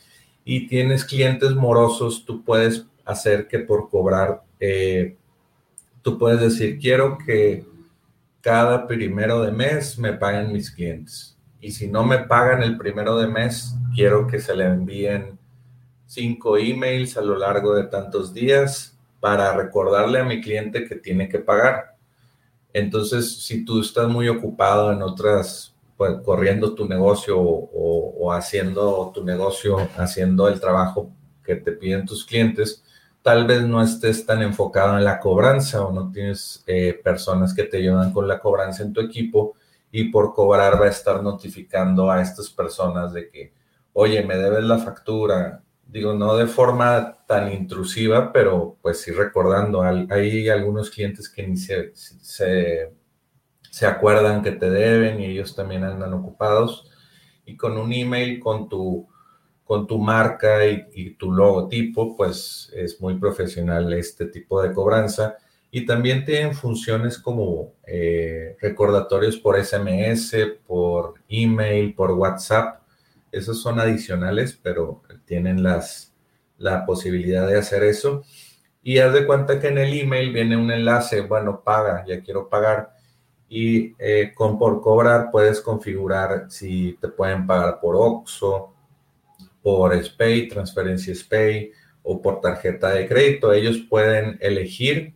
y 0.50 0.66
tienes 0.66 1.04
clientes 1.04 1.54
morosos, 1.54 2.24
tú 2.24 2.42
puedes 2.42 2.86
hacer 3.04 3.48
que 3.48 3.58
por 3.58 3.90
cobrar, 3.90 4.44
eh, 4.58 5.14
tú 6.00 6.16
puedes 6.16 6.40
decir, 6.40 6.78
quiero 6.78 7.18
que 7.18 7.66
cada 8.40 8.86
primero 8.86 9.42
de 9.42 9.52
mes 9.52 9.98
me 9.98 10.14
paguen 10.14 10.50
mis 10.50 10.70
clientes 10.70 11.36
y 11.60 11.72
si 11.72 11.86
no 11.86 12.02
me 12.02 12.20
pagan 12.20 12.62
el 12.62 12.78
primero 12.78 13.18
de 13.18 13.26
mes, 13.26 13.74
quiero 13.94 14.26
que 14.26 14.40
se 14.40 14.56
le 14.56 14.64
envíen 14.64 15.38
cinco 16.06 16.56
emails 16.56 17.18
a 17.18 17.20
lo 17.20 17.36
largo 17.36 17.74
de 17.74 17.84
tantos 17.84 18.32
días 18.32 18.98
para 19.20 19.54
recordarle 19.54 20.20
a 20.20 20.24
mi 20.24 20.40
cliente 20.40 20.86
que 20.86 20.94
tiene 20.94 21.28
que 21.28 21.40
pagar. 21.40 21.94
Entonces, 22.72 23.42
si 23.42 23.66
tú 23.66 23.82
estás 23.82 24.08
muy 24.08 24.30
ocupado 24.30 24.94
en 24.94 25.02
otras, 25.02 25.74
pues 25.98 26.18
corriendo 26.24 26.76
tu 26.76 26.88
negocio 26.88 27.36
o, 27.40 28.32
haciendo 28.32 29.10
tu 29.12 29.24
negocio, 29.24 29.78
haciendo 29.96 30.46
el 30.46 30.60
trabajo 30.60 31.10
que 31.42 31.56
te 31.56 31.72
piden 31.72 32.06
tus 32.06 32.24
clientes, 32.24 32.84
tal 33.20 33.46
vez 33.46 33.62
no 33.62 33.82
estés 33.82 34.24
tan 34.24 34.42
enfocado 34.42 34.96
en 34.96 35.02
la 35.02 35.18
cobranza 35.18 35.84
o 35.84 35.92
no 35.92 36.12
tienes 36.12 36.62
eh, 36.68 36.98
personas 37.02 37.52
que 37.52 37.64
te 37.64 37.78
ayudan 37.78 38.12
con 38.12 38.28
la 38.28 38.38
cobranza 38.38 38.84
en 38.84 38.92
tu 38.92 39.00
equipo 39.00 39.56
y 39.90 40.04
por 40.04 40.34
cobrar 40.34 40.80
va 40.80 40.86
a 40.86 40.90
estar 40.90 41.20
notificando 41.20 42.10
a 42.12 42.22
estas 42.22 42.48
personas 42.50 43.12
de 43.12 43.28
que, 43.28 43.52
oye, 43.92 44.22
me 44.24 44.36
debes 44.36 44.62
la 44.62 44.78
factura. 44.78 45.64
Digo, 45.84 46.14
no 46.14 46.36
de 46.36 46.46
forma 46.46 47.18
tan 47.26 47.52
intrusiva, 47.52 48.32
pero 48.32 48.76
pues 48.82 49.00
sí 49.00 49.10
recordando, 49.10 49.82
hay 49.82 50.48
algunos 50.48 50.90
clientes 50.90 51.28
que 51.28 51.44
ni 51.44 51.56
se, 51.56 51.92
acuerdan 53.86 54.42
que 54.42 54.52
te 54.52 54.70
deben 54.70 55.20
y 55.20 55.26
ellos 55.26 55.54
también 55.54 55.84
andan 55.84 56.14
ocupados. 56.14 56.90
Y 57.44 57.56
con 57.56 57.78
un 57.78 57.92
email 57.92 58.40
con 58.40 58.68
tu, 58.68 59.08
con 59.64 59.86
tu 59.86 59.98
marca 59.98 60.66
y, 60.66 60.86
y 60.94 61.10
tu 61.10 61.32
logotipo, 61.32 62.16
pues 62.16 62.70
es 62.74 63.00
muy 63.00 63.14
profesional 63.18 63.92
este 63.92 64.26
tipo 64.26 64.62
de 64.62 64.72
cobranza 64.72 65.36
y 65.70 65.84
también 65.84 66.24
tienen 66.24 66.54
funciones 66.54 67.18
como 67.18 67.74
eh, 67.86 68.56
recordatorios 68.60 69.36
por 69.36 69.62
SMS, 69.62 70.34
por 70.66 71.14
email, 71.28 71.94
por 71.94 72.12
WhatsApp. 72.12 72.82
Esos 73.30 73.60
son 73.60 73.78
adicionales, 73.78 74.58
pero 74.62 75.02
tienen 75.26 75.62
las, 75.62 76.14
la 76.56 76.86
posibilidad 76.86 77.46
de 77.46 77.58
hacer 77.58 77.82
eso. 77.82 78.24
Y 78.82 78.98
haz 78.98 79.12
de 79.12 79.26
cuenta 79.26 79.60
que 79.60 79.68
en 79.68 79.78
el 79.78 79.92
email 79.92 80.32
viene 80.32 80.56
un 80.56 80.70
enlace, 80.70 81.20
bueno, 81.20 81.62
paga, 81.62 82.04
ya 82.06 82.22
quiero 82.22 82.48
pagar. 82.48 82.96
Y 83.48 83.94
eh, 83.98 84.32
con 84.34 84.58
por 84.58 84.80
cobrar 84.80 85.30
puedes 85.30 85.60
configurar 85.60 86.50
si 86.50 86.98
te 87.00 87.08
pueden 87.08 87.46
pagar 87.46 87.80
por 87.80 87.96
OXO, 87.96 88.74
por 89.62 89.94
SPAY, 89.94 90.48
transferencia 90.48 91.14
SPAY 91.14 91.72
o 92.02 92.20
por 92.20 92.40
tarjeta 92.40 92.90
de 92.90 93.08
crédito. 93.08 93.52
Ellos 93.52 93.78
pueden 93.88 94.38
elegir 94.40 95.14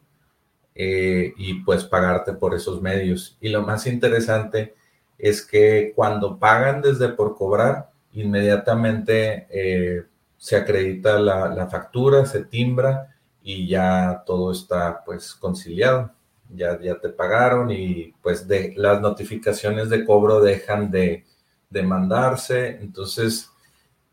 eh, 0.75 1.35
y 1.37 1.55
pues 1.63 1.85
pagarte 1.85 2.33
por 2.33 2.55
esos 2.55 2.81
medios. 2.81 3.37
Y 3.41 3.51
lo 3.51 3.63
más 3.63 3.87
interesante 3.87 4.75
es 5.19 5.47
que 5.47 5.93
cuando 5.95 6.39
pagan 6.39 6.83
desde 6.83 7.09
por 7.11 7.37
cobrar, 7.37 7.91
inmediatamente 8.13 9.47
eh, 9.51 10.05
se 10.37 10.57
acredita 10.57 11.19
la, 11.19 11.69
factura, 11.69 12.27
se 12.27 12.45
timbra 12.45 13.15
y 13.43 13.69
ya 13.69 14.23
todo 14.27 14.51
está 14.53 15.05
pues 15.05 15.35
conciliado. 15.35 16.11
Ya, 16.55 16.79
ya 16.81 16.99
te 17.01 17.09
pagaron 17.09 17.71
y 17.71 18.15
pues 18.23 18.47
de, 18.47 18.75
las 18.77 19.01
notificaciones 19.01 19.89
de 19.89 20.05
cobro 20.05 20.41
dejan 20.41 20.91
de, 20.91 21.25
de 21.71 21.83
mandarse. 21.83 22.79
Entonces 22.81 23.51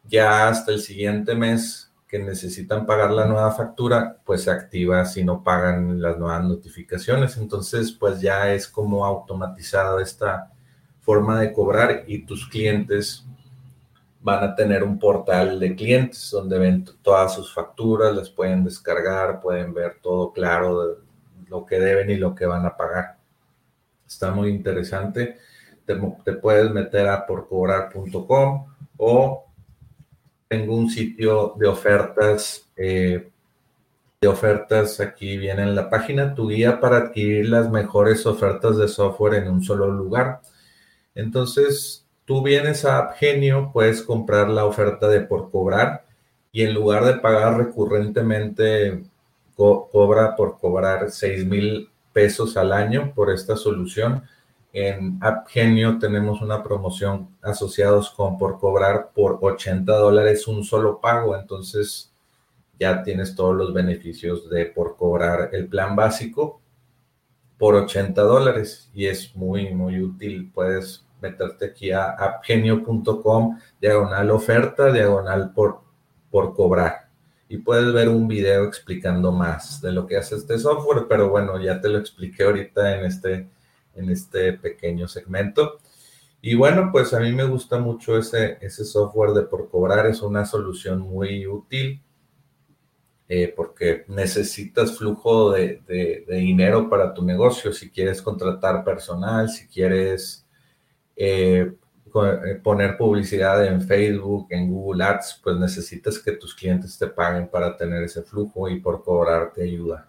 ya 0.04 0.48
hasta 0.48 0.72
el 0.72 0.80
siguiente 0.80 1.36
mes 1.36 1.90
que 2.10 2.18
necesitan 2.18 2.88
pagar 2.88 3.12
la 3.12 3.28
nueva 3.28 3.52
factura, 3.52 4.18
pues 4.26 4.44
se 4.44 4.52
activa 4.52 5.06
si 5.06 5.24
no 5.24 5.44
pagan 5.44 6.02
las 6.02 6.18
nuevas 6.18 6.44
notificaciones. 6.44 7.38
Entonces, 7.38 7.92
pues 7.92 8.20
ya 8.20 8.52
es 8.52 8.68
como 8.68 9.06
automatizada 9.06 10.02
esta 10.02 10.52
forma 11.02 11.40
de 11.40 11.54
cobrar 11.54 12.06
y 12.08 12.26
tus 12.26 12.48
clientes 12.48 13.26
van 14.22 14.44
a 14.44 14.56
tener 14.56 14.84
un 14.84 14.98
portal 14.98 15.60
de 15.60 15.76
clientes 15.76 16.32
donde 16.32 16.58
ven 16.58 16.86
todas 17.04 17.36
sus 17.36 17.54
facturas, 17.54 18.16
las 18.16 18.30
pueden 18.32 18.64
descargar, 18.64 19.40
pueden 19.40 19.74
ver 19.74 20.00
todo 20.02 20.34
claro 20.34 20.98
lo 21.50 21.66
que 21.66 21.80
deben 21.80 22.10
y 22.10 22.16
lo 22.16 22.36
que 22.36 22.46
van 22.46 22.66
a 22.66 22.76
pagar. 22.76 23.18
Está 24.08 24.32
muy 24.32 24.50
interesante. 24.50 25.38
Te, 25.86 25.96
puedes 26.34 26.72
meter 26.72 27.08
a 27.08 27.26
porcobrar.com 27.26 28.68
o 28.98 29.46
tengo 30.48 30.76
un 30.76 30.90
sitio 30.90 31.56
de 31.58 31.68
ofertas, 31.68 32.70
eh, 32.76 33.30
de 34.22 34.28
ofertas, 34.28 35.00
aquí 35.00 35.38
viene 35.38 35.64
en 35.64 35.76
la 35.76 35.90
página, 35.90 36.36
tu 36.36 36.50
guía 36.50 36.80
para 36.80 36.98
adquirir 36.98 37.50
las 37.50 37.72
mejores 37.72 38.26
ofertas 38.26 38.78
de 38.78 38.88
software 38.88 39.36
en 39.36 39.50
un 39.50 39.64
solo 39.64 39.90
lugar. 39.92 40.42
Entonces, 41.16 42.06
tú 42.26 42.44
vienes 42.44 42.86
a 42.86 43.00
AppGenio, 43.00 43.72
puedes 43.74 44.02
comprar 44.04 44.50
la 44.50 44.66
oferta 44.66 45.08
de 45.08 45.22
por 45.22 45.52
cobrar 45.52 46.06
y 46.52 46.64
en 46.64 46.74
lugar 46.74 47.06
de 47.06 47.16
pagar 47.16 47.58
recurrentemente, 47.58 49.04
cobra 49.60 50.36
por 50.36 50.58
cobrar 50.58 51.12
6 51.12 51.46
mil 51.46 51.90
pesos 52.14 52.56
al 52.56 52.72
año 52.72 53.12
por 53.14 53.30
esta 53.30 53.58
solución. 53.58 54.24
En 54.72 55.18
AppGenio 55.22 56.00
tenemos 56.00 56.42
una 56.42 56.64
promoción 56.64 57.36
asociados 57.42 58.12
con 58.12 58.38
por 58.38 58.58
cobrar 58.60 59.10
por 59.14 59.40
80 59.42 59.92
dólares 59.92 60.48
un 60.48 60.64
solo 60.64 61.02
pago. 61.02 61.36
Entonces 61.36 62.14
ya 62.80 63.04
tienes 63.04 63.36
todos 63.36 63.56
los 63.56 63.74
beneficios 63.74 64.50
de 64.50 64.68
por 64.68 64.96
cobrar 64.96 65.50
el 65.52 65.68
plan 65.68 65.96
básico 65.96 66.62
por 67.58 67.76
80 67.76 68.22
dólares 68.22 68.90
y 68.94 69.08
es 69.08 69.36
muy, 69.36 69.74
muy 69.74 70.02
útil. 70.02 70.50
Puedes 70.54 71.06
meterte 71.22 71.66
aquí 71.66 71.92
a 71.92 72.12
appgenio.com, 72.12 73.60
diagonal 73.82 74.32
oferta, 74.32 74.92
diagonal 74.94 75.52
por, 75.54 75.82
por 76.32 76.56
cobrar. 76.56 77.09
Y 77.50 77.58
puedes 77.58 77.92
ver 77.92 78.08
un 78.08 78.28
video 78.28 78.64
explicando 78.64 79.34
más 79.34 79.82
de 79.82 79.92
lo 79.92 80.08
que 80.08 80.16
hace 80.16 80.36
este 80.36 80.58
software, 80.58 81.08
pero 81.10 81.30
bueno, 81.30 81.62
ya 81.62 81.82
te 81.82 81.90
lo 81.90 81.98
expliqué 81.98 82.44
ahorita 82.44 82.98
en 82.98 83.06
este, 83.06 83.50
en 83.96 84.10
este 84.10 84.54
pequeño 84.54 85.08
segmento. 85.10 85.80
Y 86.42 86.56
bueno, 86.56 86.90
pues 86.92 87.14
a 87.14 87.20
mí 87.20 87.34
me 87.34 87.44
gusta 87.44 87.80
mucho 87.80 88.18
ese, 88.18 88.58
ese 88.62 88.86
software 88.86 89.32
de 89.32 89.42
por 89.42 89.70
cobrar, 89.70 90.06
es 90.06 90.22
una 90.22 90.46
solución 90.46 91.02
muy 91.02 91.46
útil 91.46 92.02
eh, 93.32 93.54
porque 93.56 94.06
necesitas 94.08 94.98
flujo 94.98 95.52
de, 95.52 95.84
de, 95.88 96.26
dinero 96.36 96.90
para 96.90 97.14
tu 97.14 97.24
negocio, 97.24 97.72
si 97.72 97.92
quieres 97.92 98.24
contratar 98.24 98.84
personal, 98.84 99.50
si 99.50 99.68
quieres 99.68 100.48
eh, 101.16 101.74
poner 102.64 102.98
publicidad 102.98 103.66
en 103.66 103.82
Facebook, 103.82 104.48
en 104.50 104.72
Google 104.72 105.04
Ads, 105.04 105.42
pues 105.44 105.58
necesitas 105.58 106.20
que 106.20 106.34
tus 106.34 106.56
clientes 106.56 106.98
te 106.98 107.08
paguen 107.08 107.48
para 107.48 107.76
tener 107.78 108.04
ese 108.04 108.24
flujo 108.24 108.70
y 108.70 108.80
por 108.80 109.04
cobrar 109.04 109.52
te 109.54 109.64
ayuda. 109.64 110.08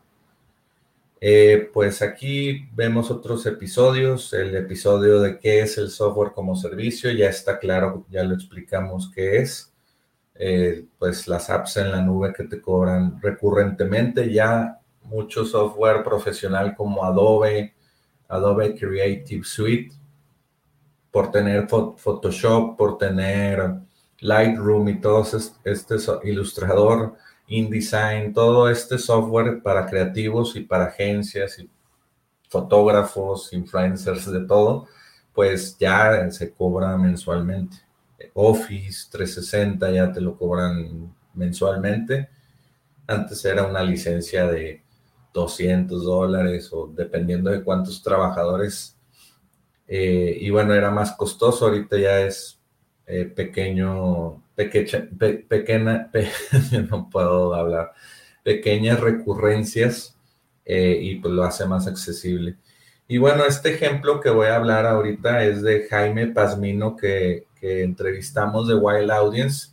pues 1.73 2.03
aquí 2.03 2.69
vemos 2.75 3.11
otros 3.11 3.45
episodios, 3.47 4.33
el 4.33 4.57
episodio 4.57 5.21
de 5.21 5.39
qué 5.39 5.61
es 5.61 5.79
el 5.79 5.91
software 5.91 6.33
como 6.33 6.57
servicio, 6.57 7.11
ya 7.13 7.29
está 7.29 7.59
claro, 7.59 8.07
ya 8.11 8.25
lo 8.25 8.35
explicamos 8.35 9.11
qué 9.15 9.39
es. 9.39 9.71
Eh, 10.43 10.87
pues 10.99 11.29
las 11.29 11.51
apps 11.51 11.77
en 11.77 11.91
la 11.91 12.01
nube 12.01 12.33
que 12.33 12.45
te 12.45 12.63
cobran 12.63 13.21
recurrentemente, 13.21 14.33
ya 14.33 14.81
mucho 15.03 15.45
software 15.45 16.03
profesional 16.03 16.75
como 16.75 17.05
Adobe, 17.05 17.75
Adobe 18.27 18.75
Creative 18.75 19.45
Suite, 19.45 19.93
por 21.11 21.31
tener 21.31 21.69
Photoshop, 21.69 22.77
por 22.77 22.99
tener 22.99 23.75
Lightroom 24.21 24.89
y 24.89 25.01
todo 25.01 25.27
este 25.65 25.97
ilustrador, 26.25 27.17
InDesign, 27.49 28.33
todo 28.33 28.69
este 28.69 28.99
software 28.99 29.63
para 29.63 29.87
creativos 29.87 30.55
y 30.57 30.61
para 30.61 30.85
agencias 30.85 31.59
y 31.59 31.69
fotógrafos, 32.49 33.53
influencers, 33.53 34.31
de 34.31 34.41
todo, 34.41 34.87
pues 35.33 35.79
ya 35.79 36.31
se 36.31 36.53
cobra 36.53 36.97
mensualmente. 36.97 37.77
Office 38.35 39.09
360 39.11 39.91
ya 39.91 40.13
te 40.13 40.21
lo 40.21 40.37
cobran 40.37 41.15
mensualmente. 41.35 42.29
Antes 43.07 43.45
era 43.45 43.65
una 43.65 43.83
licencia 43.83 44.47
de 44.47 44.83
200 45.33 46.05
dólares 46.05 46.71
o 46.73 46.89
dependiendo 46.95 47.51
de 47.51 47.63
cuántos 47.63 48.03
trabajadores. 48.03 48.97
Eh, 49.93 50.39
y 50.41 50.51
bueno, 50.51 50.73
era 50.73 50.93
más 50.93 51.13
costoso. 51.13 51.67
Ahorita 51.67 51.99
ya 51.99 52.21
es 52.21 52.61
eh, 53.07 53.25
pequeño, 53.25 54.41
pequeña, 54.55 56.11
no 56.91 57.11
puedo 57.11 57.55
hablar, 57.55 57.93
pequeñas 58.45 59.01
recurrencias 59.01 60.17
eh, 60.65 60.97
y 61.03 61.17
pues 61.17 61.35
lo 61.35 61.43
hace 61.43 61.67
más 61.67 61.89
accesible. 61.89 62.57
Y 63.09 63.19
bueno, 63.19 63.45
este 63.45 63.75
ejemplo 63.75 64.21
que 64.21 64.31
voy 64.31 64.47
a 64.47 64.55
hablar 64.55 64.87
ahorita 64.87 65.43
es 65.43 65.63
de 65.63 65.89
Jaime 65.89 66.29
Pazmino, 66.29 66.97
que, 66.97 67.49
entrevistamos 67.61 68.69
de 68.69 68.75
Wild 68.75 69.11
Audience. 69.11 69.73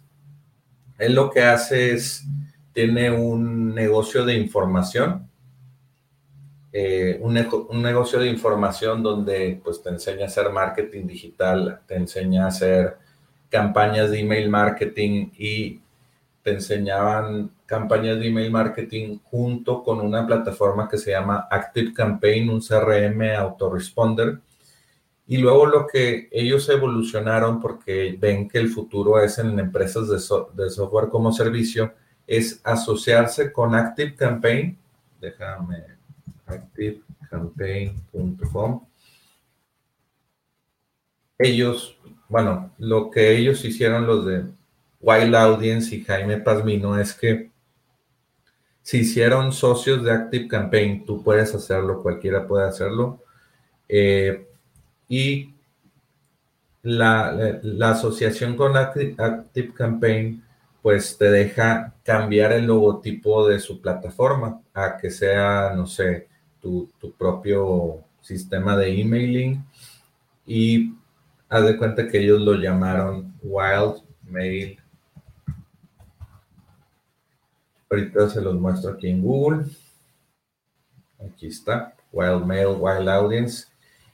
Él 0.97 1.13
lo 1.13 1.29
que 1.29 1.43
hace 1.43 1.93
es, 1.93 2.25
tiene 2.73 3.11
un 3.11 3.75
negocio 3.75 4.25
de 4.25 4.33
información, 4.33 5.26
eh, 6.73 7.17
un, 7.21 7.37
un, 7.69 7.81
negocio 7.81 8.19
de 8.19 8.27
información 8.27 9.01
donde 9.01 9.59
pues 9.63 9.81
te 9.81 9.89
enseña 9.89 10.23
a 10.23 10.27
hacer 10.27 10.51
marketing 10.51 11.07
digital, 11.07 11.81
te 11.87 11.95
enseña 11.95 12.45
a 12.45 12.47
hacer 12.47 12.97
campañas 13.49 14.11
de 14.11 14.19
email 14.19 14.49
marketing 14.49 15.29
y 15.37 15.81
te 16.43 16.51
enseñaban 16.51 17.51
campañas 17.65 18.19
de 18.19 18.27
email 18.27 18.51
marketing 18.51 19.19
junto 19.25 19.83
con 19.83 19.99
una 19.99 20.25
plataforma 20.25 20.87
que 20.87 20.97
se 20.97 21.11
llama 21.11 21.47
Active 21.51 21.93
Campaign, 21.93 22.49
un 22.49 22.61
CRM 22.61 23.35
autoresponder. 23.37 24.39
Y 25.27 25.37
luego 25.37 25.65
lo 25.65 25.85
que 25.85 26.29
ellos 26.31 26.69
evolucionaron, 26.69 27.59
porque 27.59 28.15
ven 28.17 28.47
que 28.47 28.59
el 28.59 28.69
futuro 28.69 29.21
es 29.21 29.37
en 29.39 29.59
empresas 29.59 30.07
de, 30.07 30.63
de 30.63 30.69
software 30.69 31.09
como 31.09 31.33
servicio, 31.33 31.93
es 32.25 32.61
asociarse 32.63 33.51
con 33.51 33.75
Active 33.75 34.15
Campaign. 34.15 34.77
Déjame, 35.19 35.96
activecampaign.com. 36.47 38.87
Ellos, 41.37 41.99
bueno, 42.29 42.71
lo 42.79 43.11
que 43.11 43.37
ellos 43.37 43.63
hicieron 43.63 44.07
los 44.07 44.25
de 44.25 44.45
Wild 44.99 45.35
Audience 45.35 45.95
y 45.95 46.03
Jaime 46.03 46.39
Pazmino 46.39 46.99
es 46.99 47.13
que 47.13 47.51
si 48.81 48.99
hicieron 48.99 49.51
socios 49.51 50.03
de 50.03 50.11
Active 50.11 50.47
Campaign, 50.47 51.05
tú 51.05 51.21
puedes 51.21 51.53
hacerlo, 51.53 52.01
cualquiera 52.01 52.47
puede 52.47 52.67
hacerlo. 52.67 53.21
Eh, 53.89 54.47
y 55.09 55.53
la, 56.83 57.59
asociación 57.91 58.55
con 58.55 58.77
Active, 58.77 59.73
Campaign, 59.73 60.43
pues 60.81 61.17
te 61.17 61.29
deja 61.29 61.93
cambiar 62.03 62.53
el 62.53 62.65
logotipo 62.65 63.47
de 63.47 63.59
su 63.59 63.81
plataforma 63.81 64.61
a 64.73 64.97
que 64.97 65.11
sea, 65.11 65.73
no 65.75 65.85
sé, 65.85 66.29
tu, 66.99 67.11
propio 67.17 68.03
sistema 68.21 68.75
de 68.77 69.01
emailing. 69.01 69.63
Y 70.45 70.93
haz 71.49 71.65
de 71.65 71.77
cuenta 71.77 72.07
que 72.07 72.19
ellos 72.19 72.41
lo 72.41 72.55
llamaron 72.55 73.33
Wild 73.41 74.01
Mail 74.23 74.79
Ahorita 77.89 78.29
se 78.29 78.41
los 78.41 78.55
muestro 78.55 78.91
aquí 78.91 79.07
en 79.07 79.21
Google. 79.21 79.65
Aquí 81.25 81.47
está, 81.47 81.95
Wild 82.11 82.45
Mail, 82.45 82.75
Wild 82.79 83.07
Audience. 83.07 83.65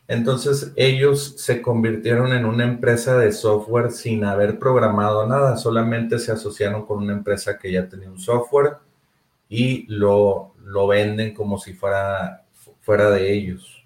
Entonces 0.08 0.72
ellos 0.76 1.36
se 1.38 1.62
convirtieron 1.62 2.34
en 2.34 2.46
una 2.46 2.66
empresa 2.66 3.18
de 3.18 3.32
software 3.32 3.92
sin 3.92 4.26
haber 4.26 4.60
programado 4.60 5.26
nada, 5.26 5.58
solamente 5.58 6.20
se 6.20 6.32
asociaron 6.32 6.86
con 6.86 7.00
una 7.00 7.14
empresa 7.14 7.58
que 7.58 7.72
ya 7.72 7.88
tenía 7.88 8.12
un 8.12 8.20
software 8.20 8.78
y 9.50 9.86
lo, 9.88 10.54
lo 10.64 10.88
venden 10.88 11.34
como 11.34 11.58
si 11.58 11.74
fuera, 11.74 12.43
fuera 12.84 13.10
de 13.10 13.34
ellos. 13.34 13.84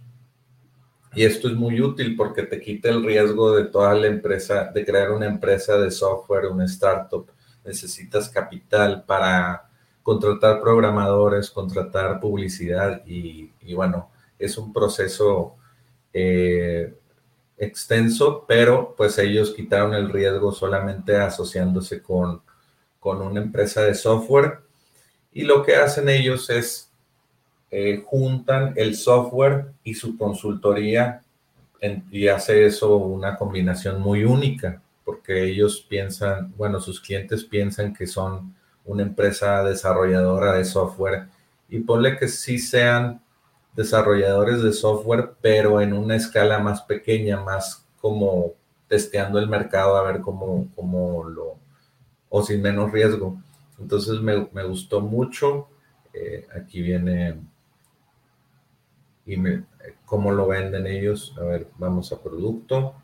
Y 1.13 1.23
esto 1.23 1.47
es 1.47 1.55
muy 1.55 1.79
útil 1.81 2.15
porque 2.15 2.43
te 2.43 2.59
quita 2.59 2.89
el 2.89 3.03
riesgo 3.03 3.55
de 3.55 3.65
toda 3.65 3.93
la 3.93 4.07
empresa, 4.07 4.71
de 4.73 4.83
crear 4.83 5.11
una 5.11 5.27
empresa 5.27 5.77
de 5.77 5.89
software, 5.89 6.47
una 6.47 6.65
startup. 6.65 7.31
Necesitas 7.63 8.27
capital 8.29 9.03
para 9.05 9.69
contratar 10.03 10.61
programadores, 10.61 11.49
contratar 11.49 12.19
publicidad 12.19 13.03
y, 13.05 13.51
bueno, 13.73 14.09
es 14.39 14.57
un 14.57 14.73
proceso 14.73 15.55
eh, 16.13 16.95
extenso, 17.57 18.45
pero 18.47 18.95
pues 18.95 19.17
ellos 19.17 19.51
quitaron 19.51 19.93
el 19.93 20.09
riesgo 20.09 20.51
solamente 20.51 21.17
asociándose 21.17 22.01
con, 22.01 22.41
con 22.99 23.21
una 23.21 23.41
empresa 23.41 23.81
de 23.83 23.95
software 23.95 24.59
y 25.31 25.43
lo 25.43 25.63
que 25.63 25.75
hacen 25.75 26.09
ellos 26.09 26.49
es 26.49 26.86
eh, 27.71 28.03
juntan 28.05 28.73
el 28.75 28.95
software 28.95 29.67
y 29.83 29.93
su 29.93 30.17
consultoría 30.17 31.21
y 32.11 32.27
hace 32.27 32.65
eso 32.65 32.97
una 32.97 33.35
combinación 33.35 34.01
muy 34.01 34.23
única 34.23 34.81
porque 35.07 35.45
ellos 35.45 35.85
piensan, 35.87 36.53
bueno, 36.57 36.81
sus 36.81 36.99
clientes 36.99 37.45
piensan 37.45 37.93
que 37.93 38.05
son 38.07 38.53
una 38.83 39.03
empresa 39.03 39.63
desarrolladora 39.63 40.51
de 40.51 40.65
software 40.65 41.27
y 41.69 41.79
ponle 41.79 42.17
que 42.17 42.27
sí 42.27 42.59
sean 42.59 43.21
desarrolladores 43.73 44.61
de 44.61 44.73
software, 44.73 45.31
pero 45.39 45.79
en 45.79 45.93
una 45.93 46.17
escala 46.17 46.59
más 46.59 46.81
pequeña, 46.81 47.39
más 47.39 47.85
como 48.01 48.51
testeando 48.89 49.39
el 49.39 49.47
mercado 49.47 49.95
a 49.95 50.03
ver 50.03 50.19
cómo, 50.19 50.67
cómo 50.75 51.23
lo, 51.23 51.55
o 52.27 52.43
sin 52.43 52.61
menos 52.61 52.91
riesgo. 52.91 53.37
Entonces 53.79 54.19
me, 54.19 54.49
me 54.51 54.63
gustó 54.63 54.99
mucho. 54.99 55.69
Eh, 56.13 56.45
aquí 56.53 56.81
viene 56.81 57.35
y 59.27 59.37
me, 59.37 59.63
cómo 60.05 60.31
lo 60.31 60.47
venden 60.47 60.87
ellos. 60.87 61.35
A 61.37 61.43
ver, 61.43 61.67
vamos 61.77 62.11
a 62.11 62.21
producto, 62.23 62.95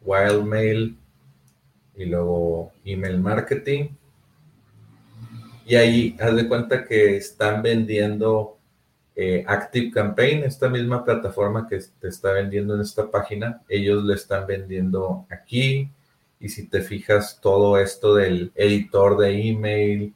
Wild 0.00 0.44
Mail 0.44 0.98
y 1.94 2.06
luego 2.06 2.72
email 2.84 3.20
marketing. 3.20 3.90
Y 5.66 5.76
ahí 5.76 6.16
haz 6.18 6.34
de 6.34 6.48
cuenta 6.48 6.84
que 6.84 7.16
están 7.16 7.62
vendiendo 7.62 8.56
eh, 9.14 9.44
Active 9.46 9.90
Campaign, 9.90 10.44
esta 10.44 10.68
misma 10.68 11.04
plataforma 11.04 11.68
que 11.68 11.78
te 12.00 12.08
está 12.08 12.32
vendiendo 12.32 12.74
en 12.74 12.80
esta 12.80 13.10
página, 13.10 13.62
ellos 13.68 14.04
le 14.04 14.14
están 14.14 14.46
vendiendo 14.46 15.26
aquí. 15.28 15.90
Y 16.40 16.48
si 16.48 16.68
te 16.68 16.80
fijas, 16.80 17.40
todo 17.42 17.78
esto 17.78 18.14
del 18.14 18.52
editor 18.54 19.18
de 19.18 19.48
email, 19.48 20.14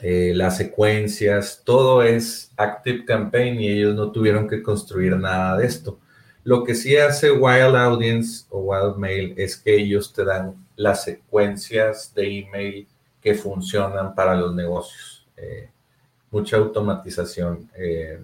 eh, 0.00 0.32
las 0.34 0.56
secuencias, 0.56 1.62
todo 1.64 2.02
es 2.02 2.52
Active 2.56 3.04
Campaign 3.04 3.60
y 3.60 3.68
ellos 3.68 3.96
no 3.96 4.12
tuvieron 4.12 4.48
que 4.48 4.62
construir 4.62 5.16
nada 5.16 5.56
de 5.56 5.66
esto. 5.66 5.98
Lo 6.44 6.62
que 6.64 6.74
sí 6.74 6.96
hace 6.96 7.32
Wild 7.32 7.74
Audience 7.74 8.46
o 8.50 8.60
Wild 8.60 8.96
Mail 8.96 9.34
es 9.36 9.56
que 9.56 9.74
ellos 9.74 10.12
te 10.12 10.24
dan 10.24 10.54
las 10.76 11.04
secuencias 11.04 12.14
de 12.14 12.38
email 12.38 12.86
que 13.20 13.34
funcionan 13.34 14.14
para 14.14 14.36
los 14.36 14.54
negocios. 14.54 15.26
Eh, 15.36 15.68
mucha 16.30 16.56
automatización 16.56 17.68
eh, 17.76 18.20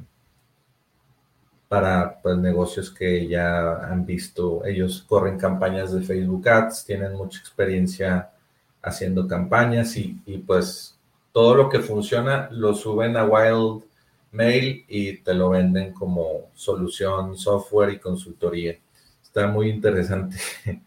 para 1.69 2.21
pues, 2.23 2.39
negocios 2.39 2.91
que 2.91 3.27
ya 3.27 3.85
han 3.85 4.07
visto. 4.07 4.65
Ellos 4.65 5.05
corren 5.09 5.39
campañas 5.39 5.93
de 5.93 6.03
Facebook 6.03 6.49
Ads, 6.49 6.85
tienen 6.85 7.15
mucha 7.15 7.41
experiencia 7.41 8.31
haciendo 8.81 9.27
campañas 9.27 9.97
y, 9.97 10.21
y 10.25 10.39
pues 10.39 10.94
todo 11.35 11.57
lo 11.57 11.69
que 11.69 11.81
funciona 11.81 12.49
lo 12.53 12.75
suben 12.75 13.17
a 13.17 13.25
Wild 13.25 13.83
Mail 14.31 14.85
y 14.87 15.17
te 15.19 15.35
lo 15.35 15.51
venden 15.51 15.93
como 15.93 16.53
solución, 16.55 17.37
software 17.37 17.91
y 17.91 17.99
consultoría. 17.99 18.79
Está 19.21 19.49
muy 19.49 19.69
interesante 19.69 20.37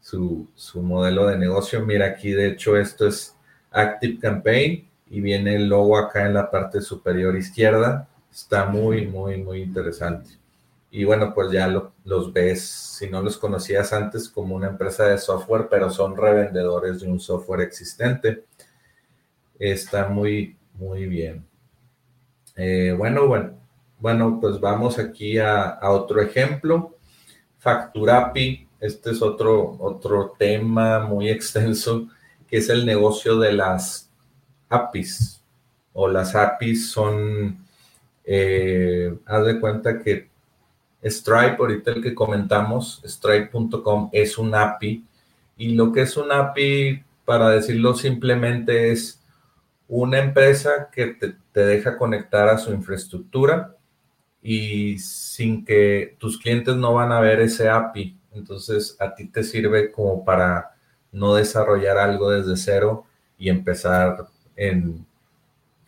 su, 0.00 0.48
su 0.56 0.82
modelo 0.82 1.28
de 1.28 1.38
negocio. 1.38 1.86
Mira, 1.86 2.06
aquí 2.06 2.32
de 2.32 2.48
hecho 2.48 2.76
esto 2.76 3.06
es 3.06 3.36
Active 3.70 4.18
Campaign 4.18 4.84
y 5.10 5.20
viene 5.20 5.54
el 5.54 5.68
logo 5.68 5.96
acá 5.96 6.26
en 6.26 6.34
la 6.34 6.50
parte 6.50 6.80
superior 6.80 7.36
izquierda. 7.36 8.08
Está 8.32 8.64
muy, 8.64 9.06
muy, 9.06 9.40
muy 9.40 9.62
interesante. 9.62 10.30
Y 10.90 11.04
bueno, 11.04 11.32
pues 11.32 11.52
ya 11.52 11.68
los 12.04 12.32
ves, 12.32 12.64
si 12.64 13.08
no 13.08 13.22
los 13.22 13.38
conocías 13.38 13.92
antes, 13.92 14.28
como 14.28 14.56
una 14.56 14.70
empresa 14.70 15.06
de 15.06 15.18
software, 15.18 15.68
pero 15.70 15.88
son 15.88 16.16
revendedores 16.16 17.00
de 17.00 17.06
un 17.06 17.20
software 17.20 17.60
existente. 17.60 18.44
Está 19.58 20.08
muy, 20.08 20.56
muy 20.74 21.06
bien. 21.06 21.46
Eh, 22.56 22.94
bueno, 22.96 23.26
bueno, 23.26 23.54
bueno, 23.98 24.38
pues 24.40 24.60
vamos 24.60 24.98
aquí 24.98 25.38
a, 25.38 25.78
otro 25.82 26.20
ejemplo. 26.20 26.96
Facturapi, 27.58 28.68
este 28.80 29.10
es 29.10 29.22
otro, 29.22 29.76
otro 29.78 30.34
tema 30.38 31.00
muy 31.00 31.28
extenso, 31.30 32.08
que 32.46 32.58
es 32.58 32.68
el 32.68 32.84
negocio 32.84 33.38
de 33.38 33.52
las 33.52 34.10
APIs. 34.68 35.42
O 35.92 36.08
las 36.08 36.34
APIs 36.34 36.90
son, 36.90 37.64
eh, 38.24 39.16
haz 39.26 39.46
de 39.46 39.60
cuenta 39.60 39.98
que 39.98 40.28
Stripe, 41.04 41.56
ahorita 41.58 41.90
el 41.92 42.02
que 42.02 42.14
comentamos, 42.14 43.02
stripe.com 43.04 44.08
es 44.12 44.38
un 44.38 44.54
API. 44.54 45.04
Y 45.56 45.74
lo 45.74 45.92
que 45.92 46.02
es 46.02 46.16
un 46.16 46.32
API, 46.32 47.04
para 47.24 47.50
decirlo 47.50 47.94
simplemente, 47.94 48.90
es 48.90 49.23
una 49.96 50.18
empresa 50.18 50.90
que 50.90 51.06
te, 51.52 51.60
deja 51.60 51.96
conectar 51.96 52.48
a 52.48 52.58
su 52.58 52.72
infraestructura 52.72 53.76
y 54.42 54.98
sin 54.98 55.64
que 55.64 56.16
tus 56.18 56.36
clientes 56.36 56.74
no 56.74 56.94
van 56.94 57.12
a 57.12 57.20
ver 57.20 57.40
ese 57.40 57.68
API. 57.68 58.18
Entonces 58.32 58.96
a 58.98 59.14
ti 59.14 59.28
te 59.28 59.44
sirve 59.44 59.92
como 59.92 60.24
para 60.24 60.72
no 61.12 61.36
desarrollar 61.36 61.96
algo 61.98 62.30
desde 62.30 62.56
cero 62.56 63.06
y 63.38 63.48
empezar 63.48 64.26
en, 64.56 65.06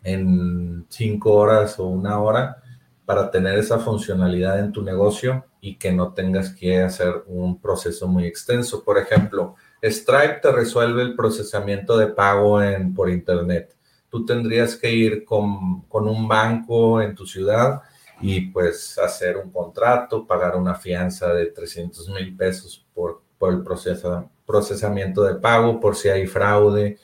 en 0.05 0.87
cinco 0.89 1.33
horas 1.33 1.77
o 1.81 1.89
una 1.89 2.21
hora 2.21 2.63
para 3.05 3.29
tener 3.33 3.59
esa 3.59 3.81
funcionalidad 3.81 4.61
en 4.61 4.71
tu 4.71 4.83
negocio 4.83 5.47
y 5.61 5.79
que 5.79 5.91
no 5.91 6.13
tengas 6.13 6.51
que 6.51 6.81
hacer 6.81 7.25
un 7.27 7.61
proceso 7.61 8.07
muy 8.07 8.25
extenso. 8.25 8.85
Por 8.85 8.99
ejemplo, 8.99 9.57
Stripe 9.83 10.39
te 10.43 10.53
resuelve 10.53 11.03
el 11.03 11.17
procesamiento 11.17 11.99
de 11.99 12.07
pago 12.07 12.63
en, 12.63 12.95
por 12.95 13.11
Internet 13.11 13.76
tú 14.17 14.25
tendrías 14.25 14.77
que 14.77 14.91
ir 14.91 15.27
con, 15.27 15.85
un 15.91 16.27
banco 16.27 17.03
en 17.03 17.15
tu 17.15 17.27
ciudad 17.27 17.83
y 18.23 18.41
pues 18.47 18.99
hacer 18.99 19.37
un 19.37 19.51
contrato, 19.51 20.27
pagar 20.27 20.57
una 20.57 20.75
fianza 20.75 21.35
de 21.35 21.47
300 21.47 22.09
mil 22.09 22.35
pesos 22.35 22.87
por, 22.95 23.21
el 23.43 23.63
proceso, 23.63 24.31
procesamiento 24.47 25.23
de 25.23 25.35
pago, 25.35 25.79
por 25.79 25.97
si 25.97 26.09
hay 26.09 26.27
fraude. 26.27 26.99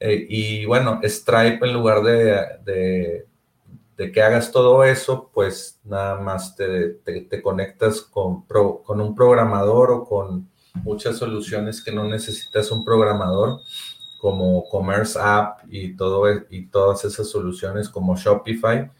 Eh, 0.00 0.26
y 0.28 0.66
bueno, 0.66 1.00
Stripe 1.04 1.64
en 1.64 1.72
lugar 1.72 2.02
de, 2.02 3.24
de, 3.96 4.10
que 4.10 4.20
hagas 4.20 4.50
todo 4.50 4.82
eso, 4.82 5.30
pues 5.32 5.78
nada 5.84 6.20
más 6.20 6.56
te, 6.56 6.94
te, 7.04 7.42
conectas 7.42 8.00
con, 8.00 8.42
con 8.42 9.00
un 9.00 9.14
programador 9.14 9.92
o 9.92 10.04
con 10.04 10.50
muchas 10.82 11.16
soluciones 11.16 11.80
que 11.80 11.92
no 11.92 12.02
necesitas 12.02 12.72
un 12.72 12.84
programador 12.84 13.60
como 14.24 14.66
Commerce 14.70 15.18
App 15.20 15.58
y, 15.68 15.94
todo, 15.96 16.30
e, 16.30 16.46
y 16.48 16.64
todas 16.68 17.04
esas 17.04 17.28
soluciones 17.28 17.90
como 17.90 18.16
Shopify 18.16 18.90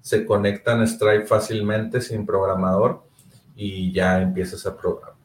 se 0.00 0.24
conectan 0.24 0.80
a 0.80 0.86
Stripe 0.86 1.26
fácilmente 1.26 2.00
sin 2.00 2.24
programador 2.24 3.02
y 3.56 3.90
ya 3.90 4.22
empiezas 4.22 4.64
a, 4.66 4.76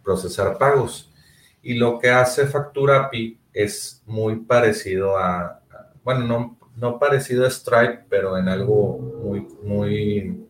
procesar 0.04 0.58
pagos. 0.58 1.14
Y 1.62 1.76
lo 1.76 2.00
que 2.00 2.10
hace 2.10 2.48
Factura 2.48 3.02
API 3.02 3.38
es 3.54 4.02
muy 4.08 4.38
parecido 4.38 5.20
a, 5.20 5.62
bueno, 6.04 6.26
no, 6.26 6.58
no 6.76 6.98
parecido 6.98 7.46
a 7.46 7.52
Stripe, 7.52 8.06
pero 8.10 8.36
en 8.40 8.50
algo 8.50 8.98
muy, 8.98 9.48
muy, 9.62 10.48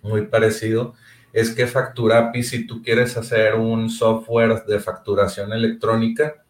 muy 0.00 0.22
parecido, 0.28 0.94
es 1.34 1.50
que 1.50 1.66
Factura 1.66 2.28
API, 2.28 2.42
si 2.42 2.66
tú 2.66 2.82
quieres 2.82 3.18
hacer 3.18 3.56
un 3.56 3.90
software 3.90 4.64
de 4.64 4.80
facturación 4.80 5.52
electrónica, 5.52 6.43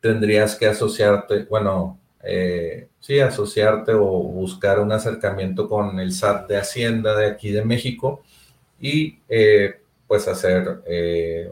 tendrías 0.00 0.56
que 0.56 0.66
asociarte, 0.66 1.44
bueno, 1.44 1.98
eh, 2.22 2.88
sí, 3.00 3.20
asociarte 3.20 3.92
o 3.94 4.00
buscar 4.00 4.80
un 4.80 4.92
acercamiento 4.92 5.68
con 5.68 5.98
el 6.00 6.12
SAT 6.12 6.48
de 6.48 6.58
Hacienda 6.58 7.16
de 7.16 7.26
aquí 7.26 7.50
de 7.50 7.64
México 7.64 8.22
y 8.80 9.20
eh, 9.28 9.82
pues 10.06 10.28
hacer 10.28 10.82
eh, 10.86 11.50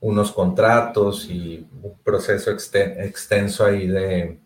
unos 0.00 0.32
contratos 0.32 1.28
y 1.30 1.66
un 1.82 1.98
proceso 2.04 2.50
extenso 2.50 3.64
ahí 3.64 3.86
de, 3.86 4.38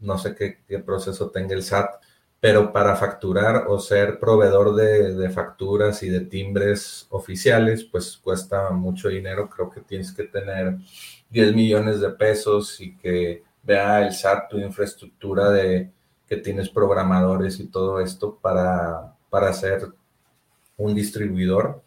no 0.00 0.18
sé 0.18 0.34
qué, 0.34 0.58
qué, 0.66 0.78
proceso 0.78 1.30
tenga 1.30 1.54
el 1.54 1.62
SAT, 1.62 1.96
pero 2.44 2.70
para 2.74 2.94
facturar 2.94 3.68
o 3.68 3.78
ser 3.78 4.18
proveedor 4.18 4.74
de, 4.74 5.14
de 5.14 5.30
facturas 5.30 6.02
y 6.02 6.10
de 6.10 6.20
timbres 6.20 7.06
oficiales, 7.08 7.84
pues 7.84 8.18
cuesta 8.18 8.68
mucho 8.68 9.08
dinero, 9.08 9.48
creo 9.48 9.70
que 9.70 9.80
tienes 9.80 10.12
que 10.12 10.24
tener 10.24 10.76
10 11.30 11.54
millones 11.54 12.00
de 12.02 12.10
pesos 12.10 12.78
y 12.82 12.98
que 12.98 13.44
vea 13.62 14.06
el 14.06 14.12
SAT 14.12 14.50
tu 14.50 14.58
infraestructura 14.58 15.48
de 15.48 15.90
que 16.26 16.36
tienes 16.36 16.68
programadores 16.68 17.58
y 17.60 17.68
todo 17.68 17.98
esto 17.98 18.38
para, 18.38 19.16
para 19.30 19.50
ser 19.54 19.88
un 20.76 20.94
distribuidor. 20.94 21.82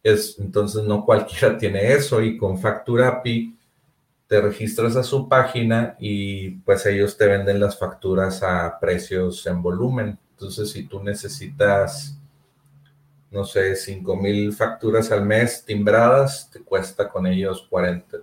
Es, 0.00 0.38
entonces 0.38 0.84
no 0.84 1.04
cualquiera 1.04 1.58
tiene 1.58 1.92
eso 1.92 2.22
y 2.22 2.36
con 2.38 2.60
Factura 2.60 3.08
API 3.08 3.57
te 4.28 4.42
registras 4.42 4.94
a 4.94 5.02
su 5.02 5.26
página 5.26 5.96
y 5.98 6.50
pues 6.50 6.84
ellos 6.86 7.16
te 7.16 7.26
venden 7.26 7.58
las 7.58 7.78
facturas 7.78 8.42
a 8.42 8.78
precios 8.78 9.46
en 9.46 9.62
volumen. 9.62 10.18
Entonces 10.32 10.70
si 10.70 10.86
tú 10.86 11.02
necesitas, 11.02 12.18
no 13.30 13.44
sé, 13.44 13.74
5 13.74 14.16
mil 14.16 14.52
facturas 14.52 15.10
al 15.10 15.24
mes 15.24 15.64
timbradas, 15.64 16.50
te 16.50 16.60
cuesta 16.60 17.08
con 17.08 17.26
ellos 17.26 17.66
40, 17.70 18.18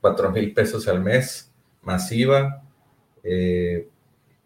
4 0.00 0.30
mil 0.32 0.52
pesos 0.52 0.88
al 0.88 1.00
mes, 1.00 1.52
masiva. 1.80 2.62
Eh, 3.22 3.88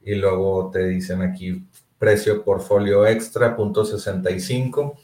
y 0.04 0.14
luego 0.14 0.70
te 0.70 0.86
dicen 0.86 1.22
aquí 1.22 1.64
precio 1.98 2.44
portfolio 2.44 3.06
extra, 3.06 3.56
punto 3.56 3.86
65. 3.86 4.98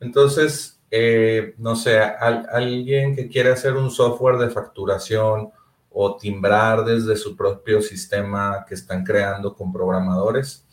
Entonces, 0.00 0.75
eh, 0.90 1.54
no 1.58 1.76
sé, 1.76 1.98
alguien 2.00 3.14
que 3.16 3.28
quiere 3.28 3.50
hacer 3.50 3.74
un 3.74 3.90
software 3.90 4.38
de 4.38 4.50
facturación 4.50 5.50
o 5.90 6.16
timbrar 6.16 6.84
desde 6.84 7.16
su 7.16 7.36
propio 7.36 7.80
sistema 7.80 8.64
que 8.68 8.74
están 8.74 9.02
creando 9.04 9.54
con 9.54 9.72
programadores, 9.72 10.66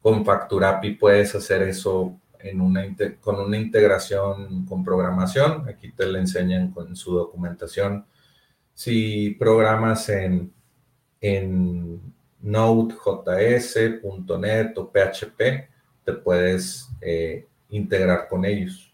con 0.00 0.24
Facturapi 0.24 0.92
puedes 0.92 1.34
hacer 1.34 1.62
eso 1.62 2.18
con 3.20 3.40
una 3.40 3.58
integración 3.58 4.64
con 4.66 4.84
programación. 4.84 5.68
Aquí 5.68 5.92
te 5.92 6.06
le 6.06 6.20
enseñan 6.20 6.70
con 6.70 6.94
su 6.94 7.14
documentación. 7.14 8.06
Si 8.74 9.30
programas 9.30 10.08
en, 10.08 10.52
en 11.20 12.00
Node.js, 12.40 13.76
.NET 14.40 14.78
o 14.78 14.90
PHP, 14.90 15.40
te 16.04 16.12
puedes 16.12 16.88
eh, 17.00 17.46
integrar 17.70 18.28
con 18.28 18.44
ellos. 18.44 18.87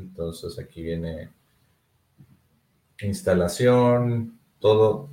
Entonces 0.00 0.58
aquí 0.58 0.82
viene 0.82 1.30
instalación, 3.02 4.38
todo, 4.58 5.08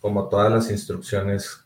como 0.00 0.28
todas 0.28 0.50
las 0.50 0.70
instrucciones 0.70 1.64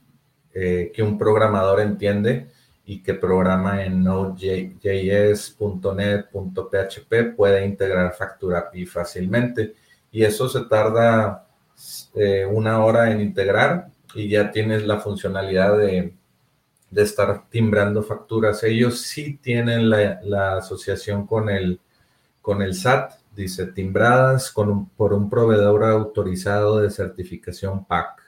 eh, 0.53 0.93
que 0.95 1.03
un 1.03 1.19
programador 1.19 1.81
entiende 1.81 2.51
y 2.85 3.03
que 3.03 3.15
programa 3.15 3.85
en 3.85 4.05
Node.js, 4.05 5.57
.NET, 5.97 6.27
.php 6.33 7.35
puede 7.37 7.65
integrar 7.65 8.15
Factura 8.15 8.59
API 8.61 8.87
fácilmente. 8.87 9.75
Y 10.13 10.23
eso 10.23 10.49
se 10.49 10.65
tarda 10.67 11.47
eh, 12.15 12.45
una 12.45 12.85
hora 12.85 13.11
en 13.11 13.21
integrar 13.21 13.89
y 14.15 14.29
ya 14.29 14.51
tienes 14.51 14.87
la 14.87 15.01
funcionalidad 15.01 15.79
de, 15.79 16.15
de 16.95 17.03
estar 17.03 17.49
timbrando 17.49 18.03
facturas. 18.03 18.63
Ellos 18.63 19.01
sí 19.01 19.39
tienen 19.43 19.91
la, 19.91 20.57
asociación 20.59 21.27
con 21.27 21.49
el, 21.49 21.81
con 22.45 22.61
el 22.61 22.75
SAT, 22.75 23.15
dice 23.35 23.69
timbradas 23.69 24.53
con 24.53 24.91
por 24.91 25.15
un 25.15 25.31
proveedor 25.31 25.83
autorizado 25.83 26.77
de 26.77 26.91
certificación 26.91 27.87
PAC. 27.87 28.21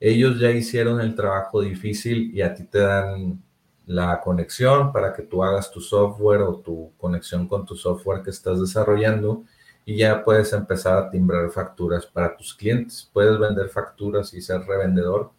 Ellos 0.00 0.40
ya 0.40 0.50
hicieron 0.50 0.98
el 1.02 1.14
trabajo 1.14 1.60
difícil 1.60 2.34
y 2.34 2.40
a 2.40 2.54
ti 2.54 2.64
te 2.64 2.78
dan 2.78 3.42
la 3.84 4.18
conexión 4.22 4.94
para 4.94 5.12
que 5.12 5.24
tú 5.24 5.44
hagas 5.44 5.70
tu 5.70 5.82
software 5.82 6.40
o 6.40 6.60
tu 6.60 6.92
conexión 6.96 7.46
con 7.46 7.66
tu 7.66 7.76
software 7.76 8.22
que 8.22 8.30
estás 8.30 8.60
desarrollando 8.60 9.44
y 9.84 9.98
ya 9.98 10.24
puedes 10.24 10.54
empezar 10.54 10.96
a 10.96 11.10
timbrar 11.10 11.50
facturas 11.50 12.06
para 12.06 12.34
tus 12.34 12.54
clientes. 12.54 13.10
Puedes 13.12 13.38
vender 13.38 13.68
facturas 13.68 14.32
y 14.32 14.40
ser 14.40 14.62
revendedor. 14.62 15.32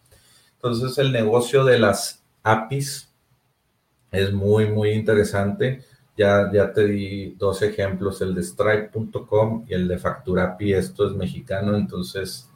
Entonces 0.52 0.96
el 0.98 1.10
negocio 1.10 1.64
de 1.64 1.80
las 1.80 2.22
APIs 2.44 3.12
es 4.12 4.32
muy, 4.32 4.70
muy 4.70 4.90
interesante. 4.90 5.84
Ya, 6.20 6.50
ya 6.52 6.70
te 6.70 6.86
di 6.86 7.34
dos 7.38 7.62
ejemplos, 7.62 8.20
el 8.20 8.34
de 8.34 8.42
Stripe.com 8.42 9.64
y 9.66 9.72
el 9.72 9.88
de 9.88 9.96
FacturaPi. 9.96 10.74
Esto 10.74 11.06
es 11.06 11.14
mexicano, 11.14 11.74
entonces 11.74 12.46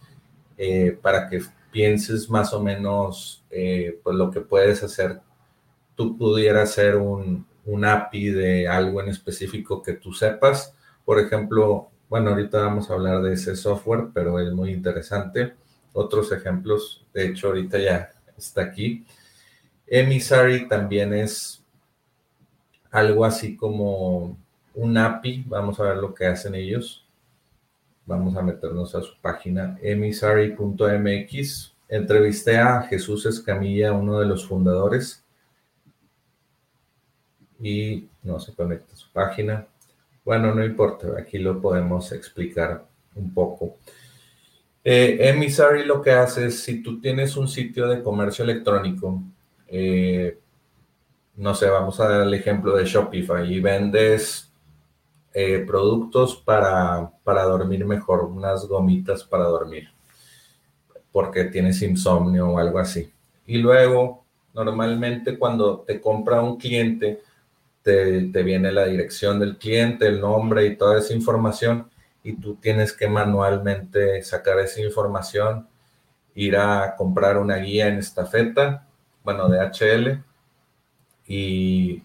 eh, 0.59 0.99
para 1.01 1.31
que 1.31 1.41
pienses 1.73 2.29
más 2.29 2.53
o 2.53 2.63
menos 2.63 3.43
eh, 3.51 3.99
pues 4.03 4.17
lo 4.17 4.31
que 4.31 4.43
puedes 4.43 4.83
hacer 4.83 5.23
tú 5.95 6.19
pudieras 6.19 6.73
ser 6.73 6.97
un, 6.97 7.47
API 7.87 8.29
de 8.33 8.69
algo 8.69 9.01
en 9.01 9.09
específico 9.09 9.83
que 9.83 9.95
tú 9.95 10.13
sepas. 10.13 10.75
Por 11.07 11.19
ejemplo, 11.19 11.89
bueno, 12.11 12.33
ahorita 12.33 12.59
vamos 12.59 12.91
a 12.91 12.93
hablar 12.93 13.23
de 13.23 13.33
ese 13.33 13.57
software, 13.57 14.09
pero 14.13 14.39
es 14.41 14.53
muy 14.53 14.73
interesante. 14.73 15.55
Otros 15.95 16.31
ejemplos, 16.33 17.07
de 17.15 17.29
hecho, 17.29 17.47
ahorita 17.47 17.79
ya 17.79 18.11
está 18.37 18.61
aquí. 18.61 19.07
Emissary 19.87 20.69
también 20.69 21.15
es 21.15 21.64
algo 22.95 23.25
así 23.25 23.57
como 23.57 24.39
un 24.75 24.97
API. 24.97 25.45
Vamos 25.49 25.81
a 25.81 25.83
ver 25.85 25.97
lo 25.97 26.15
que 26.15 26.27
hacen 26.27 26.55
ellos. 26.55 27.05
Vamos 28.07 28.37
a 28.37 28.43
meternos 28.43 28.95
a 28.95 29.03
su 29.03 29.21
página 29.21 29.77
emissary.mx. 29.83 31.75
Entrevisté 31.89 32.57
a 32.57 32.83
Jesús 32.83 33.27
Escamilla, 33.27 33.93
uno 33.93 34.21
de 34.21 34.27
los 34.27 34.47
fundadores 34.47 35.25
y 37.61 38.09
no 38.23 38.39
se 38.39 38.55
conecta 38.55 38.93
a 38.93 38.97
su 38.97 39.11
página. 39.11 39.67
Bueno, 40.25 40.55
no 40.55 40.65
importa, 40.65 41.09
aquí 41.19 41.39
lo 41.39 41.61
podemos 41.61 42.13
explicar 42.13 42.85
un 43.17 43.35
poco. 43.35 43.77
Eh, 44.85 45.19
Emissary 45.31 45.85
lo 45.85 46.01
que 46.01 46.13
hace 46.13 46.47
es, 46.47 46.63
si 46.63 46.81
tú 46.81 47.01
tienes 47.01 47.37
un 47.37 47.49
sitio 47.49 47.89
de 47.89 48.05
comercio 48.05 48.45
electrónico, 48.45 49.21
eh, 49.67 50.39
no 51.37 51.55
sé, 51.55 51.69
vamos 51.69 51.99
a 52.01 52.09
dar 52.09 52.21
el 52.23 52.35
ejemplo 52.35 52.77
de 52.77 52.85
Shopify 52.85 53.53
y 53.53 53.61
vendes 53.61 54.53
eh, 55.33 55.65
productos 55.67 56.37
para, 56.37 57.11
para 57.25 57.43
dormir 57.45 57.85
mejor, 57.85 58.25
unas 58.25 58.67
gomitas 58.67 59.25
para 59.25 59.45
dormir, 59.45 59.89
porque 61.11 61.45
tienes 61.45 61.83
insomnio 61.83 62.51
o 62.51 62.59
algo 62.59 62.79
así. 62.79 63.11
Y 63.47 63.59
luego, 63.59 64.25
normalmente 64.55 65.39
cuando 65.39 65.81
te 65.81 66.01
compra 66.01 66.41
un 66.41 66.57
cliente, 66.57 67.21
te, 67.85 68.43
viene 68.43 68.73
la 68.73 68.87
dirección 68.87 69.39
del 69.39 69.59
cliente, 69.59 70.07
el 70.07 70.21
nombre 70.21 70.65
y 70.67 70.77
toda 70.77 70.99
esa 70.99 71.13
información 71.13 71.91
y 72.23 72.35
tú 72.35 72.57
tienes 72.57 72.95
que 72.95 73.07
manualmente 73.09 74.23
sacar 74.23 74.59
esa 74.61 74.81
información, 74.81 75.69
ir 76.35 76.57
a 76.57 76.97
comprar 76.97 77.37
una 77.37 77.57
guía 77.57 77.89
en 77.89 77.99
estafeta, 77.99 78.87
bueno, 79.23 79.51
de 79.51 79.61
HL, 79.61 80.25
y, 81.27 82.03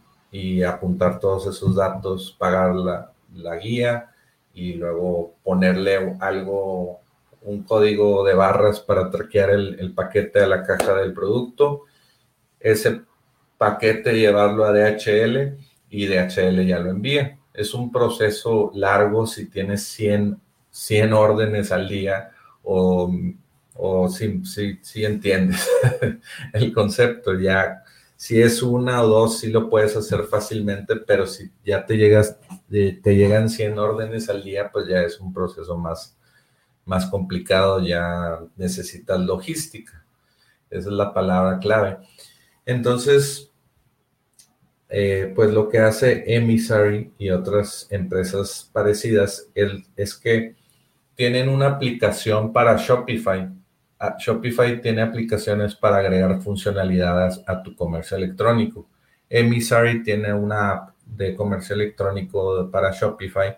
apuntar 0.63 1.19
todos 1.19 1.47
esos 1.47 1.75
datos, 1.75 2.35
pagar 2.37 2.75
la, 2.75 3.11
guía 3.57 4.11
y 4.53 4.73
luego 4.73 5.35
ponerle 5.43 6.15
algo, 6.19 6.99
un 7.41 7.63
código 7.63 8.23
de 8.25 8.33
barras 8.33 8.79
para 8.79 9.09
traquear 9.09 9.51
el, 9.51 9.79
el 9.79 9.93
paquete 9.93 10.41
a 10.41 10.47
la 10.47 10.63
caja 10.63 10.95
del 10.95 11.13
producto. 11.13 11.85
Ese 12.59 13.01
paquete 13.57 14.13
llevarlo 14.13 14.65
a 14.65 14.71
DHL 14.71 15.57
y 15.89 16.07
DHL 16.07 16.65
ya 16.65 16.79
lo 16.79 16.91
envía. 16.91 17.37
Es 17.53 17.73
un 17.73 17.91
proceso 17.91 18.71
largo 18.73 19.27
si 19.27 19.47
tienes 19.49 19.83
100, 19.83 20.39
100 20.71 21.13
órdenes 21.13 21.71
al 21.71 21.87
día 21.89 22.31
o, 22.63 23.11
o 23.75 24.09
si, 24.09 24.43
si, 24.45 25.03
entiendes 25.03 25.67
el 26.53 26.73
concepto. 26.73 27.37
Ya, 27.37 27.83
si 28.19 28.41
es 28.41 28.61
una 28.61 29.01
o 29.01 29.07
dos, 29.07 29.39
sí 29.39 29.47
lo 29.47 29.69
puedes 29.69 29.95
hacer 29.95 30.25
fácilmente, 30.25 30.97
pero 30.97 31.25
si 31.25 31.53
ya 31.63 31.85
te, 31.85 31.95
llegas, 31.95 32.37
te 32.69 33.15
llegan 33.15 33.47
100 33.47 33.79
órdenes 33.79 34.27
al 34.27 34.43
día, 34.43 34.69
pues 34.73 34.89
ya 34.89 35.03
es 35.03 35.21
un 35.21 35.31
proceso 35.31 35.77
más, 35.77 36.17
más 36.83 37.05
complicado, 37.05 37.79
ya 37.79 38.41
necesitas 38.57 39.21
logística. 39.21 40.05
Esa 40.69 40.89
es 40.89 40.93
la 40.93 41.13
palabra 41.13 41.59
clave. 41.59 41.99
Entonces, 42.65 43.53
eh, 44.89 45.31
pues 45.33 45.53
lo 45.53 45.69
que 45.69 45.77
hace 45.79 46.25
Emissary 46.35 47.13
y 47.17 47.29
otras 47.29 47.87
empresas 47.89 48.69
parecidas 48.73 49.47
es 49.95 50.17
que 50.17 50.57
tienen 51.15 51.47
una 51.47 51.67
aplicación 51.67 52.51
para 52.51 52.75
Shopify. 52.75 53.49
Ah, 54.01 54.15
Shopify 54.17 54.81
tiene 54.81 55.01
aplicaciones 55.01 55.75
para 55.75 55.97
agregar 55.97 56.41
funcionalidades 56.41 57.43
a 57.45 57.61
tu 57.61 57.75
comercio 57.75 58.15
electrónico. 58.15 58.87
Emissary 59.29 60.03
tiene 60.03 60.33
una 60.33 60.71
app 60.71 60.95
de 61.05 61.35
comercio 61.35 61.75
electrónico 61.75 62.69
para 62.71 62.91
Shopify 62.91 63.57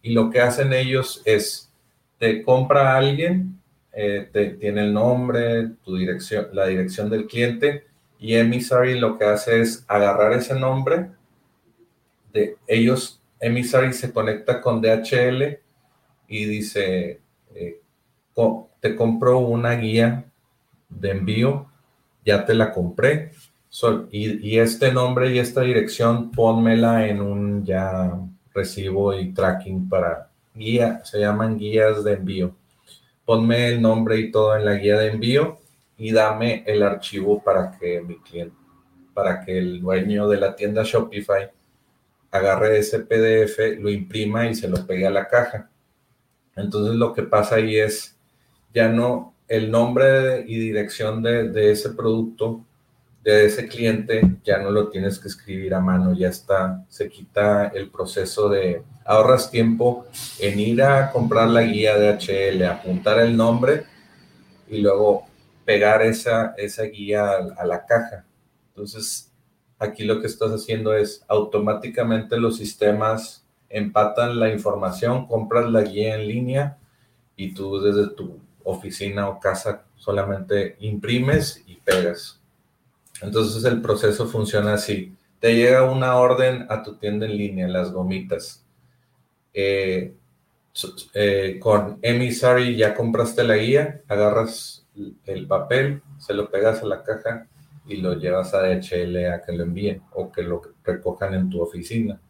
y 0.00 0.14
lo 0.14 0.30
que 0.30 0.40
hacen 0.40 0.72
ellos 0.72 1.20
es 1.26 1.70
te 2.18 2.42
compra 2.42 2.92
a 2.92 2.96
alguien, 2.96 3.60
eh, 3.92 4.30
te, 4.32 4.50
tiene 4.50 4.84
el 4.84 4.94
nombre, 4.94 5.68
tu 5.84 5.96
dirección, 5.96 6.48
la 6.52 6.66
dirección 6.66 7.10
del 7.10 7.26
cliente 7.26 7.84
y 8.18 8.36
Emissary 8.36 8.98
lo 8.98 9.18
que 9.18 9.26
hace 9.26 9.60
es 9.60 9.84
agarrar 9.88 10.32
ese 10.32 10.58
nombre 10.58 11.10
de 12.32 12.56
ellos. 12.66 13.20
Emissary 13.40 13.92
se 13.92 14.10
conecta 14.10 14.60
con 14.60 14.80
DHL 14.80 15.58
y 16.28 16.44
dice, 16.46 17.20
eh, 17.54 17.80
te 18.82 18.96
compro 18.96 19.38
una 19.38 19.76
guía 19.76 20.24
de 20.88 21.12
envío, 21.12 21.68
ya 22.26 22.44
te 22.44 22.52
la 22.52 22.72
compré. 22.72 23.30
y, 24.10 24.58
este 24.58 24.92
nombre 24.92 25.32
y 25.32 25.38
esta 25.38 25.62
dirección, 25.62 26.32
pónmela 26.32 27.06
en 27.06 27.20
un 27.22 27.64
ya 27.64 28.12
recibo 28.52 29.14
y 29.14 29.32
tracking 29.32 29.88
para 29.88 30.30
guía, 30.52 31.00
se 31.04 31.20
llaman 31.20 31.58
guías 31.58 32.02
de 32.02 32.14
envío. 32.14 32.56
Ponme 33.24 33.68
el 33.68 33.80
nombre 33.80 34.18
y 34.18 34.32
todo 34.32 34.56
en 34.56 34.64
la 34.64 34.74
guía 34.74 34.98
de 34.98 35.12
envío 35.12 35.60
y 35.96 36.10
dame 36.10 36.64
el 36.66 36.82
archivo 36.82 37.40
para 37.40 37.78
que 37.78 38.00
mi 38.02 38.18
cliente, 38.18 38.56
para 39.14 39.44
que 39.44 39.58
el 39.58 39.80
dueño 39.80 40.28
de 40.28 40.38
la 40.38 40.56
tienda 40.56 40.82
Shopify 40.84 41.50
agarre 42.32 42.78
ese 42.78 42.98
PDF, 42.98 43.78
lo 43.78 43.90
imprima 43.90 44.48
y 44.48 44.56
se 44.56 44.68
lo 44.68 44.84
pegue 44.86 45.06
a 45.06 45.10
la 45.10 45.28
caja. 45.28 45.70
Entonces 46.56 46.96
lo 46.96 47.12
que 47.12 47.22
pasa 47.22 47.56
ahí 47.56 47.76
es, 47.78 48.18
ya 48.74 48.88
no, 48.88 49.34
el 49.48 49.70
nombre 49.70 50.44
y 50.46 50.58
dirección 50.58 51.22
de, 51.22 51.70
ese 51.70 51.90
producto, 51.90 52.64
de 53.22 53.46
ese 53.46 53.68
cliente, 53.68 54.36
ya 54.44 54.58
no 54.58 54.70
lo 54.70 54.88
tienes 54.88 55.18
que 55.18 55.28
escribir 55.28 55.74
a 55.74 55.80
mano, 55.80 56.14
ya 56.14 56.28
está, 56.28 56.84
se 56.88 57.08
quita 57.08 57.68
el 57.68 57.90
proceso 57.90 58.48
de, 58.48 58.82
ahorras 59.04 59.50
tiempo 59.50 60.06
en 60.38 60.58
ir 60.58 60.82
a 60.82 61.10
comprar 61.10 61.48
la 61.48 61.62
guía 61.62 61.96
de 61.98 62.10
HL, 62.10 62.64
apuntar 62.64 63.18
el 63.20 63.36
nombre 63.36 63.84
y 64.68 64.78
luego 64.78 65.26
pegar 65.64 66.02
esa, 66.02 66.54
esa 66.56 66.84
guía 66.84 67.30
a, 67.56 67.64
la 67.66 67.84
caja. 67.86 68.24
Entonces, 68.68 69.30
aquí 69.78 70.04
lo 70.04 70.20
que 70.20 70.26
estás 70.26 70.50
haciendo 70.50 70.94
es 70.94 71.24
automáticamente 71.28 72.36
los 72.38 72.56
sistemas 72.56 73.44
empatan 73.68 74.38
la 74.38 74.50
información, 74.52 75.26
compras 75.26 75.70
la 75.70 75.82
guía 75.82 76.14
en 76.14 76.28
línea 76.28 76.78
y 77.36 77.54
tú 77.54 77.80
desde 77.80 78.08
tu 78.14 78.38
oficina 78.64 79.28
o 79.28 79.40
casa 79.40 79.84
solamente 79.96 80.76
imprimes 80.80 81.62
y 81.66 81.76
pegas. 81.76 82.40
Entonces 83.20 83.64
el 83.64 83.80
proceso 83.80 84.26
funciona 84.26 84.74
así. 84.74 85.14
Te 85.38 85.54
llega 85.54 85.90
una 85.90 86.16
orden 86.16 86.66
a 86.68 86.82
tu 86.82 86.96
tienda 86.96 87.26
en 87.26 87.36
línea, 87.36 87.68
las 87.68 87.92
gomitas. 87.92 88.64
Eh, 89.54 90.14
eh, 91.14 91.58
con 91.60 91.98
Emissary 92.00 92.76
ya 92.76 92.94
compraste 92.94 93.44
la 93.44 93.56
guía, 93.56 94.02
agarras 94.08 94.86
el 95.24 95.46
papel, 95.46 96.02
se 96.18 96.34
lo 96.34 96.50
pegas 96.50 96.82
a 96.82 96.86
la 96.86 97.02
caja 97.02 97.46
y 97.86 97.96
lo 97.96 98.14
llevas 98.14 98.54
a 98.54 98.62
DHL 98.62 99.32
a 99.32 99.42
que 99.42 99.52
lo 99.52 99.64
envíen 99.64 100.02
o 100.12 100.30
que 100.30 100.42
lo 100.42 100.62
recojan 100.84 101.34
en 101.34 101.50
tu 101.50 101.60
oficina. 101.60 102.20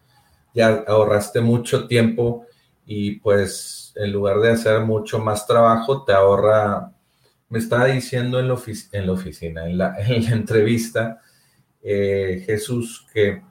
Ya 0.55 0.85
ahorraste 0.87 1.41
mucho 1.41 1.87
tiempo 1.87 2.47
y 2.85 3.21
pues 3.21 3.93
en 3.97 4.13
lugar 4.13 4.41
de 4.41 4.51
hacer 4.51 4.81
mucho 4.81 5.19
más 5.19 5.47
trabajo, 5.47 6.05
te 6.05 6.13
ahorra, 6.13 6.93
me 7.49 7.59
estaba 7.59 7.87
diciendo 7.87 8.41
en 8.41 8.49
la, 8.49 8.59
en 8.93 9.07
la 9.07 9.13
oficina, 9.13 9.67
en 9.67 9.79
la, 9.79 9.95
en 9.99 10.25
la 10.25 10.31
entrevista, 10.31 11.21
eh, 11.83 12.43
Jesús, 12.47 13.07
que 13.13 13.43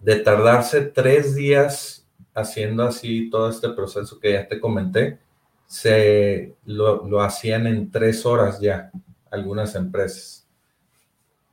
de 0.00 0.16
tardarse 0.16 0.80
tres 0.82 1.34
días 1.34 2.08
haciendo 2.34 2.84
así 2.84 3.30
todo 3.30 3.50
este 3.50 3.68
proceso 3.70 4.18
que 4.18 4.32
ya 4.32 4.48
te 4.48 4.60
comenté, 4.60 5.18
se 5.66 6.56
lo, 6.64 7.06
lo 7.06 7.22
hacían 7.22 7.66
en 7.66 7.90
tres 7.90 8.26
horas 8.26 8.60
ya, 8.60 8.90
algunas 9.30 9.74
empresas. 9.74 10.48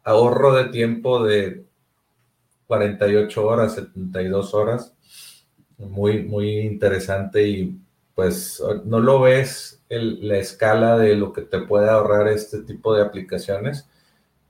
Ahorro 0.04 0.54
de 0.54 0.66
tiempo 0.66 1.24
de 1.24 1.66
48 2.68 3.46
horas, 3.46 3.76
72 3.76 4.54
horas, 4.54 4.96
muy, 5.80 6.24
muy 6.24 6.60
interesante 6.60 7.48
y 7.48 7.80
pues 8.15 8.62
no 8.86 9.00
lo 9.00 9.22
ves 9.22 9.82
la 9.89 10.38
escala 10.38 10.98
de 10.98 11.15
lo 11.15 11.34
que 11.34 11.42
te 11.42 11.62
puede 11.62 11.89
ahorrar 11.89 12.28
este 12.28 12.62
tipo 12.62 12.94
de 12.94 13.02
aplicaciones, 13.02 13.88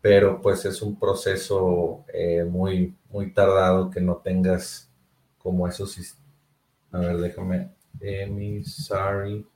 pero 0.01 0.41
pues 0.41 0.65
es 0.65 0.81
un 0.81 0.99
proceso 0.99 2.03
eh, 2.13 2.43
muy, 2.43 2.95
muy 3.09 3.31
tardado 3.31 3.89
que 3.89 4.01
no 4.01 4.17
tengas 4.17 4.91
como 5.37 5.67
esos, 5.67 6.17
a 6.91 6.99
ver, 6.99 7.17
déjame, 7.17 7.69
emisary.mx, 8.01 9.49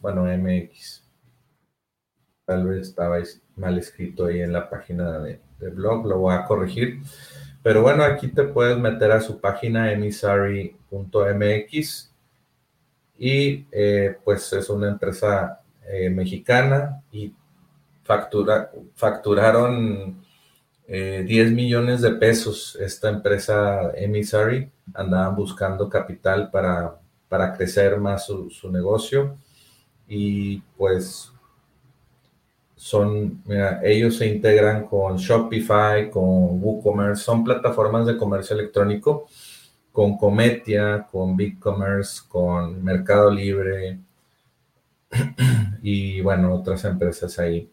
bueno, 0.00 0.24
MX. 0.24 1.04
Tal 2.44 2.66
vez 2.66 2.88
estaba 2.88 3.18
mal 3.56 3.78
escrito 3.78 4.26
ahí 4.26 4.40
en 4.40 4.52
la 4.52 4.70
página 4.70 5.18
de 5.18 5.40
blog, 5.70 6.06
lo 6.06 6.18
voy 6.18 6.34
a 6.34 6.44
corregir. 6.44 7.00
Pero 7.68 7.82
bueno, 7.82 8.02
aquí 8.02 8.28
te 8.28 8.44
puedes 8.44 8.78
meter 8.78 9.12
a 9.12 9.20
su 9.20 9.38
página 9.42 9.92
emisary.mx 9.92 10.80
y 13.18 13.66
eh, 13.70 14.16
pues 14.24 14.50
es 14.54 14.70
una 14.70 14.88
empresa 14.88 15.60
eh, 15.86 16.08
mexicana 16.08 17.02
y 17.12 17.30
factura, 18.04 18.70
facturaron 18.94 20.24
10 20.86 21.28
eh, 21.28 21.50
millones 21.50 22.00
de 22.00 22.12
pesos 22.12 22.74
esta 22.80 23.10
empresa 23.10 23.92
Emisary. 23.94 24.72
Andaban 24.94 25.36
buscando 25.36 25.90
capital 25.90 26.50
para, 26.50 26.98
para 27.28 27.52
crecer 27.52 27.98
más 27.98 28.24
su, 28.24 28.48
su 28.48 28.72
negocio 28.72 29.36
y 30.08 30.62
pues 30.78 31.34
son, 32.78 33.42
mira, 33.44 33.80
ellos 33.82 34.16
se 34.16 34.28
integran 34.28 34.86
con 34.86 35.16
Shopify, 35.16 36.08
con 36.10 36.62
WooCommerce, 36.62 37.24
son 37.24 37.42
plataformas 37.42 38.06
de 38.06 38.16
comercio 38.16 38.54
electrónico, 38.54 39.26
con 39.90 40.16
Cometia, 40.16 41.04
con 41.10 41.36
BigCommerce, 41.36 42.22
con 42.28 42.84
Mercado 42.84 43.32
Libre 43.32 43.98
y 45.82 46.20
bueno, 46.20 46.54
otras 46.54 46.84
empresas 46.84 47.36
ahí. 47.40 47.68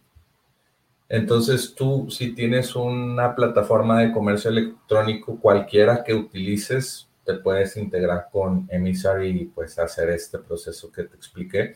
Entonces 1.08 1.76
tú, 1.76 2.08
si 2.10 2.34
tienes 2.34 2.76
una 2.76 3.36
plataforma 3.36 4.02
de 4.02 4.12
comercio 4.12 4.50
electrónico, 4.50 5.40
cualquiera 5.40 6.04
que 6.04 6.16
utilices, 6.16 7.08
te 7.24 7.36
puedes 7.36 7.78
integrar 7.78 8.30
con 8.32 8.68
Emisary 8.72 9.30
y 9.42 9.46
pues 9.46 9.78
hacer 9.78 10.10
este 10.10 10.40
proceso 10.40 10.92
que 10.92 11.04
te 11.04 11.16
expliqué. 11.16 11.76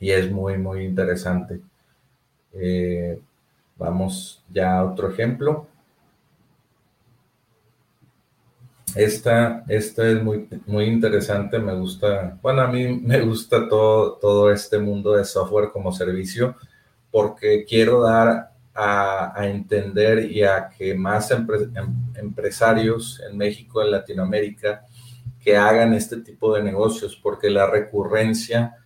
Y 0.00 0.10
es 0.10 0.28
muy, 0.32 0.58
muy 0.58 0.84
interesante. 0.84 1.60
Eh, 2.54 3.20
vamos 3.76 4.42
ya 4.52 4.78
a 4.78 4.84
otro 4.84 5.10
ejemplo. 5.10 5.66
Esta, 8.94 9.64
esta 9.68 10.08
es 10.08 10.22
muy, 10.22 10.48
muy 10.66 10.84
interesante, 10.86 11.60
me 11.60 11.74
gusta, 11.74 12.36
bueno, 12.42 12.62
a 12.62 12.66
mí 12.66 13.00
me 13.02 13.20
gusta 13.20 13.68
todo, 13.68 14.14
todo 14.14 14.50
este 14.50 14.78
mundo 14.78 15.12
de 15.14 15.24
software 15.24 15.70
como 15.70 15.92
servicio 15.92 16.56
porque 17.10 17.64
quiero 17.64 18.02
dar 18.02 18.50
a, 18.74 19.34
entender 19.46 20.30
y 20.30 20.42
a 20.42 20.70
que 20.70 20.94
más 20.94 21.30
em, 21.30 21.46
empresarios 22.14 23.20
en 23.28 23.36
México, 23.36 23.82
en 23.82 23.90
Latinoamérica, 23.90 24.84
que 25.40 25.56
hagan 25.56 25.92
este 25.94 26.18
tipo 26.18 26.54
de 26.54 26.62
negocios, 26.62 27.18
porque 27.20 27.50
la 27.50 27.66
recurrencia 27.66 28.76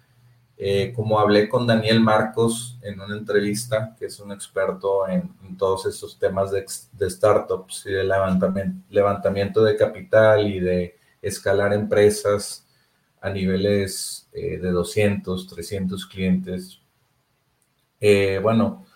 eh, 0.66 0.94
como 0.96 1.20
hablé 1.20 1.46
con 1.46 1.66
Daniel 1.66 2.00
Marcos 2.00 2.79
en 2.81 2.98
una 2.98 3.14
entrevista, 3.14 3.94
que 3.98 4.07
es 4.07 4.18
un 4.18 4.33
experto 4.33 5.07
en, 5.07 5.31
todos 5.59 5.85
esos 5.85 6.18
temas 6.18 6.50
de, 6.53 6.64
startups 6.66 7.85
y 7.85 7.92
de 7.92 8.03
levantamiento, 8.03 8.83
levantamiento, 8.88 9.62
de 9.62 9.77
capital 9.77 10.48
y 10.48 10.61
de 10.61 10.96
escalar 11.20 11.74
empresas 11.74 12.66
a 13.20 13.29
niveles 13.29 14.27
eh, 14.33 14.57
de 14.57 14.70
200, 14.70 15.46
300 15.48 16.07
clientes. 16.07 16.81
Eh, 18.00 18.40
bueno, 18.42 18.87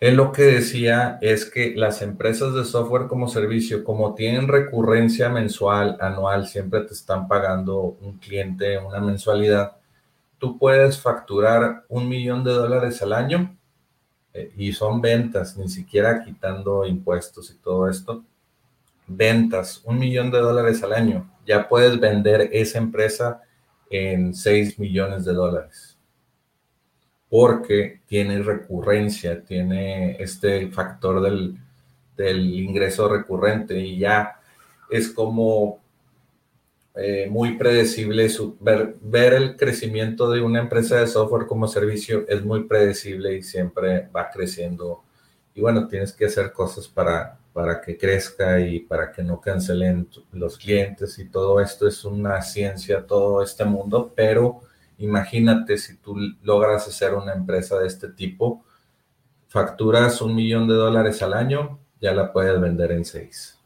él 0.00 0.14
lo 0.14 0.32
que 0.32 0.44
decía 0.44 1.18
es 1.20 1.44
que 1.44 1.74
las 1.76 2.00
empresas 2.00 2.54
de 2.54 2.64
software 2.64 3.06
como 3.06 3.28
servicio, 3.28 3.84
como 3.84 4.14
tienen 4.14 4.48
recurrencia 4.48 5.28
mensual, 5.28 5.98
anual, 6.00 6.46
siempre 6.46 6.80
te 6.80 6.94
están 6.94 7.28
pagando 7.28 7.98
un 8.00 8.16
cliente 8.16 8.78
una 8.78 9.00
mensualidad 9.00 9.76
tú 10.44 10.58
puedes 10.58 11.00
facturar 11.00 11.86
un 11.88 12.06
millón 12.06 12.44
de 12.44 12.52
dólares 12.52 13.00
al 13.00 13.14
año 13.14 13.56
eh, 14.34 14.52
y 14.58 14.74
son 14.74 15.00
ventas, 15.00 15.56
ni 15.56 15.70
siquiera 15.70 16.22
quitando 16.22 16.84
impuestos 16.84 17.50
y 17.50 17.54
todo 17.54 17.88
esto. 17.88 18.22
Ventas, 19.06 19.80
un 19.86 19.98
millón 19.98 20.30
de 20.30 20.40
dólares 20.40 20.82
al 20.82 20.92
año. 20.92 21.30
Ya 21.46 21.66
puedes 21.66 21.98
vender 21.98 22.50
esa 22.52 22.76
empresa 22.76 23.40
en 23.88 24.34
6 24.34 24.78
millones 24.78 25.24
de 25.24 25.32
dólares. 25.32 25.96
Porque 27.30 28.02
tiene 28.04 28.42
recurrencia, 28.42 29.42
tiene 29.42 30.22
este 30.22 30.68
factor 30.70 31.22
del, 31.22 31.56
del 32.18 32.52
ingreso 32.52 33.08
recurrente 33.08 33.80
y 33.80 33.96
ya 33.96 34.42
es 34.90 35.08
como 35.08 35.80
eh, 36.94 37.28
muy 37.30 37.56
predecible. 37.56 38.28
Su, 38.28 38.56
ver, 38.60 38.96
ver, 39.02 39.34
el 39.34 39.56
crecimiento 39.56 40.30
de 40.30 40.40
una 40.40 40.60
empresa 40.60 40.96
de 40.96 41.06
software 41.06 41.46
como 41.46 41.66
servicio 41.68 42.24
es 42.28 42.44
muy 42.44 42.64
predecible 42.64 43.36
y 43.36 43.42
siempre 43.42 44.08
va 44.14 44.30
creciendo. 44.30 45.02
Y 45.54 45.60
bueno, 45.60 45.88
tienes 45.88 46.12
que 46.12 46.26
hacer 46.26 46.52
cosas 46.52 46.88
para, 46.88 47.38
para 47.52 47.80
que 47.80 47.96
crezca 47.96 48.60
y 48.60 48.80
para 48.80 49.12
que 49.12 49.22
no 49.22 49.40
cancelen 49.40 50.08
los 50.32 50.58
clientes 50.58 51.18
y 51.20 51.26
todo 51.30 51.60
esto 51.60 51.86
es 51.86 52.04
una 52.04 52.42
ciencia, 52.42 53.06
todo 53.06 53.42
este 53.42 53.64
mundo, 53.64 54.12
pero 54.14 54.62
imagínate 54.98 55.78
si 55.78 55.96
tú 55.98 56.16
logras 56.42 56.88
hacer 56.88 57.14
una 57.14 57.32
empresa 57.32 57.78
de 57.78 57.86
este 57.86 58.08
tipo, 58.08 58.64
facturas 59.46 60.20
un 60.20 60.34
millón 60.34 60.66
de 60.66 60.74
dólares 60.74 61.22
al 61.22 61.32
año, 61.32 61.78
ya 62.00 62.12
la 62.12 62.32
puedes 62.32 62.60
vender 62.60 62.90
en 62.90 63.04
seis. 63.04 63.56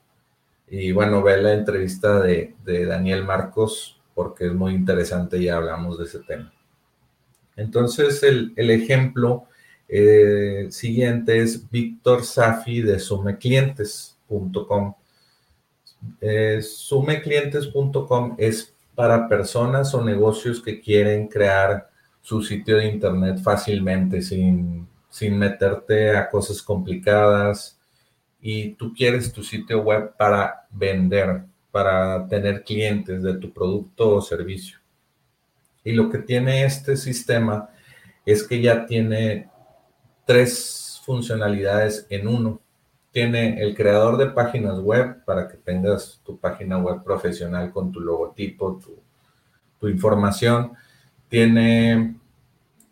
Y 0.71 0.93
bueno, 0.93 1.23
ve 1.23 1.41
la 1.41 1.55
entrevista 1.55 2.21
de, 2.21 2.55
Daniel 2.65 3.25
Marcos 3.25 4.01
porque 4.15 4.47
es 4.47 4.53
muy 4.53 4.75
interesante 4.75 5.39
y 5.39 5.49
hablamos 5.49 5.99
de 5.99 6.05
ese 6.05 6.21
tema. 6.21 6.53
Entonces, 7.57 8.23
el, 8.23 8.53
ejemplo 8.57 9.47
eh, 9.89 10.67
siguiente 10.71 11.39
es 11.39 11.71
Víctor 11.71 12.25
Safi 12.25 12.83
de 12.83 12.99
sumeclientes.com. 12.99 14.95
Eh, 16.21 16.61
sumeclientes.com 16.63 18.37
es 18.39 18.75
para 18.95 19.29
personas 19.29 19.95
o 19.95 20.05
negocios 20.05 20.61
que 20.61 20.81
quieren 20.81 21.29
crear 21.29 21.89
su 22.21 22.43
sitio 22.43 22.77
de 22.77 22.87
internet 22.87 23.39
fácilmente, 23.43 24.21
sin, 24.21 24.87
sin 25.09 25.39
meterte 25.39 26.17
a 26.17 26.29
cosas 26.29 26.61
complicadas, 26.61 27.78
y 28.41 28.71
tú 28.75 28.93
quieres 28.95 29.33
tu 29.33 29.43
sitio 29.43 29.83
web 29.83 30.15
para 30.17 30.67
vender, 30.71 31.45
para 31.71 32.27
tener 32.29 32.65
clientes 32.65 33.23
de 33.23 33.35
tu 33.35 33.53
producto 33.53 34.17
o 34.17 34.21
servicio. 34.21 34.79
Y 35.85 35.93
lo 35.93 36.11
que 36.11 36.19
tiene 36.19 36.65
este 36.65 36.97
sistema 36.97 37.71
es 38.25 38.43
que 38.43 38.61
ya 38.61 38.87
tiene 38.87 39.49
tres 40.25 41.01
funcionalidades 41.05 42.07
en 42.11 42.29
uno. 42.29 42.61
Tiene 43.11 43.63
el 43.63 43.75
creador 43.75 44.19
de 44.19 44.27
páginas 44.27 44.79
web 44.81 45.25
para 45.25 45.49
que 45.49 45.57
tengas 45.57 46.21
tu 46.25 46.39
página 46.39 46.79
web 46.79 47.03
profesional 47.03 47.73
con 47.73 47.91
tu 47.91 48.01
logotipo, 48.01 48.79
tu, 48.79 48.99
tu 49.81 49.89
información. 49.89 50.73
Tiene 51.29 52.17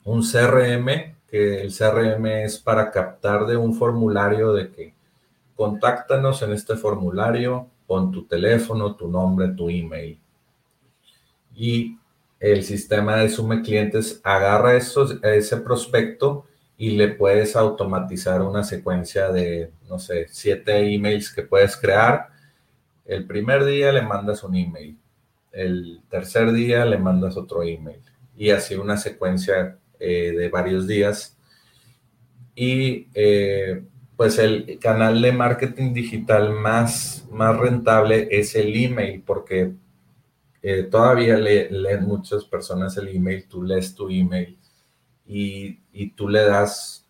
un 0.04 0.22
CRM, 0.22 1.14
que 1.28 1.60
el 1.60 1.72
CRM 1.76 2.26
es 2.26 2.58
para 2.58 2.90
captar 2.90 3.46
de 3.46 3.56
un 3.56 3.74
formulario 3.74 4.52
de 4.52 4.70
que 4.70 4.95
contáctanos 5.56 6.42
en 6.42 6.52
este 6.52 6.76
formulario, 6.76 7.68
con 7.86 8.12
tu 8.12 8.26
teléfono, 8.26 8.94
tu 8.94 9.08
nombre, 9.08 9.48
tu 9.48 9.70
email. 9.70 10.20
Y 11.54 11.96
el 12.38 12.62
sistema 12.64 13.16
de 13.16 13.28
Sume 13.28 13.62
Clientes 13.62 14.20
agarra 14.22 14.76
esos, 14.76 15.18
ese 15.22 15.56
prospecto 15.58 16.44
y 16.76 16.90
le 16.90 17.08
puedes 17.08 17.56
automatizar 17.56 18.42
una 18.42 18.62
secuencia 18.62 19.30
de, 19.30 19.72
no 19.88 19.98
sé, 19.98 20.26
siete 20.28 20.94
emails 20.94 21.32
que 21.32 21.42
puedes 21.42 21.76
crear. 21.76 22.28
El 23.06 23.26
primer 23.26 23.64
día 23.64 23.92
le 23.92 24.02
mandas 24.02 24.44
un 24.44 24.56
email, 24.56 24.98
el 25.52 26.02
tercer 26.10 26.52
día 26.52 26.84
le 26.84 26.98
mandas 26.98 27.36
otro 27.36 27.62
email 27.62 28.02
y 28.36 28.50
así 28.50 28.74
una 28.74 28.98
secuencia 28.98 29.78
eh, 29.98 30.34
de 30.36 30.48
varios 30.48 30.86
días. 30.86 31.38
Y 32.54 33.08
eh, 33.14 33.82
pues 34.16 34.38
el 34.38 34.78
canal 34.78 35.20
de 35.20 35.32
marketing 35.32 35.92
digital 35.92 36.52
más, 36.52 37.26
más 37.30 37.56
rentable 37.56 38.28
es 38.30 38.54
el 38.54 38.74
email 38.74 39.22
porque 39.24 39.74
eh, 40.62 40.84
todavía 40.84 41.36
leen 41.36 42.04
muchas 42.04 42.44
personas 42.44 42.96
el 42.96 43.08
email, 43.08 43.46
tú 43.46 43.62
lees 43.62 43.94
tu 43.94 44.08
email 44.08 44.58
y, 45.26 45.78
y, 45.92 46.10
tú 46.10 46.28
le 46.28 46.42
das 46.42 47.06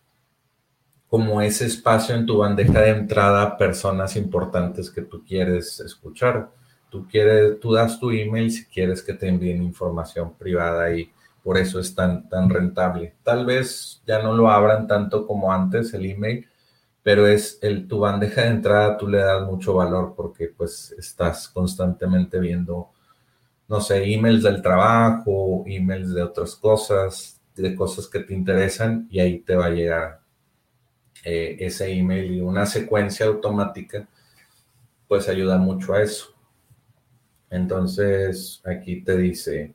como 1.07 1.41
ese 1.41 1.65
espacio 1.65 2.15
en 2.15 2.25
tu 2.25 2.39
bandeja 2.39 2.81
de 2.81 2.89
entrada 2.89 3.43
a 3.43 3.57
personas 3.57 4.15
importantes 4.15 4.89
que 4.89 5.01
tú 5.01 5.23
quieres 5.23 5.79
escuchar. 5.79 6.51
Tú, 6.89 7.07
quieres, 7.07 7.59
tú 7.59 7.73
das 7.73 7.99
tu 7.99 8.11
email 8.11 8.51
si 8.51 8.65
quieres 8.65 9.01
que 9.01 9.13
te 9.13 9.27
envíen 9.27 9.63
información 9.63 10.33
privada 10.33 10.93
y 10.93 11.11
por 11.43 11.57
eso 11.57 11.79
es 11.79 11.95
tan, 11.95 12.27
tan 12.27 12.49
rentable. 12.49 13.15
Tal 13.23 13.45
vez 13.45 14.01
ya 14.05 14.21
no 14.21 14.35
lo 14.35 14.49
abran 14.49 14.87
tanto 14.87 15.25
como 15.25 15.51
antes 15.51 15.93
el 15.93 16.05
email, 16.05 16.47
pero 17.07 17.25
es 17.25 17.57
el, 17.61 17.87
tu 17.87 17.99
bandeja 17.99 18.41
de 18.41 18.49
entrada, 18.49 18.97
tú 18.97 19.07
le 19.07 19.19
das 19.19 19.41
mucho 19.47 19.75
valor 19.75 20.13
porque 20.13 20.49
pues 20.49 20.93
estás 20.97 21.47
constantemente 21.47 22.37
viendo 22.37 22.89
no 23.69 23.79
sé, 23.79 24.03
emails 24.13 24.43
del 24.43 24.61
trabajo, 24.61 25.63
emails 25.65 26.13
de 26.13 26.21
otras 26.21 26.53
cosas, 26.55 27.39
de 27.55 27.73
cosas 27.75 28.09
que 28.09 28.19
te 28.19 28.33
interesan 28.33 29.07
y 29.09 29.21
ahí 29.21 29.39
te 29.39 29.55
va 29.55 29.67
a 29.67 29.69
llegar 29.69 30.19
eh, 31.23 31.55
ese 31.61 31.93
email 31.93 32.29
y 32.29 32.41
una 32.41 32.65
secuencia 32.65 33.27
automática, 33.27 34.05
pues 35.07 35.29
ayuda 35.29 35.57
mucho 35.57 35.93
a 35.93 36.01
eso. 36.01 36.35
Entonces, 37.49 38.61
aquí 38.65 39.01
te 39.01 39.15
dice, 39.15 39.73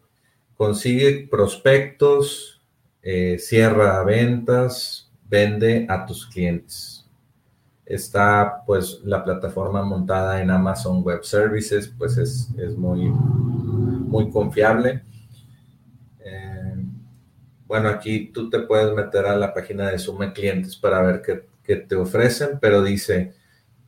consigue 0.54 1.28
prospectos, 1.30 2.60
eh, 3.02 3.38
cierra 3.38 4.04
ventas, 4.04 5.10
vende 5.24 5.86
a 5.88 6.04
tus 6.04 6.26
clientes. 6.26 7.01
Está 7.84 8.62
pues 8.66 9.00
la 9.04 9.24
plataforma 9.24 9.82
montada 9.82 10.40
en 10.40 10.50
Amazon 10.50 11.02
Web 11.02 11.24
Services, 11.24 11.92
pues 11.98 12.16
es, 12.16 12.48
es 12.58 12.76
muy, 12.76 13.10
muy 14.12 14.30
confiable. 14.30 15.02
Eh, 16.20 16.84
bueno, 17.66 17.88
aquí 17.88 18.30
tú 18.32 18.50
te 18.50 18.60
puedes 18.60 18.94
meter 18.94 19.26
a 19.26 19.36
la 19.36 19.54
página 19.54 19.90
de 19.90 19.98
Sume 19.98 20.32
Clientes 20.32 20.76
para 20.76 21.00
ver 21.02 21.22
qué, 21.22 21.76
te 21.76 21.96
ofrecen, 21.96 22.58
pero 22.60 22.82
dice, 22.82 23.32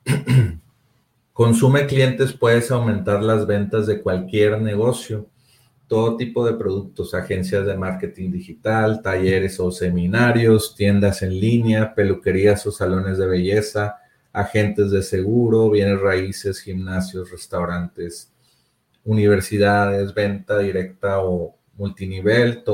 con 1.32 1.54
Sume 1.54 1.86
Clientes 1.86 2.32
puedes 2.32 2.70
aumentar 2.70 3.22
las 3.22 3.46
ventas 3.46 3.86
de 3.86 4.00
cualquier 4.00 4.60
negocio, 4.62 5.28
todo 5.94 6.16
tipo 6.16 6.44
de 6.44 6.54
productos, 6.54 7.14
agencias 7.14 7.64
de 7.66 7.76
marketing 7.76 8.32
digital, 8.32 9.00
talleres 9.00 9.60
o 9.60 9.70
seminarios, 9.70 10.74
tiendas 10.74 11.22
en 11.22 11.38
línea, 11.38 11.94
peluquerías 11.94 12.66
o 12.66 12.72
salones 12.72 13.16
de 13.16 13.28
belleza, 13.28 13.98
agentes 14.32 14.90
de 14.90 15.04
seguro, 15.04 15.70
bienes 15.70 16.00
raíces, 16.00 16.58
gimnasios, 16.58 17.30
restaurantes, 17.30 18.32
universidades, 19.04 20.12
venta 20.12 20.58
directa 20.58 21.20
o 21.22 21.54
multinivel, 21.76 22.64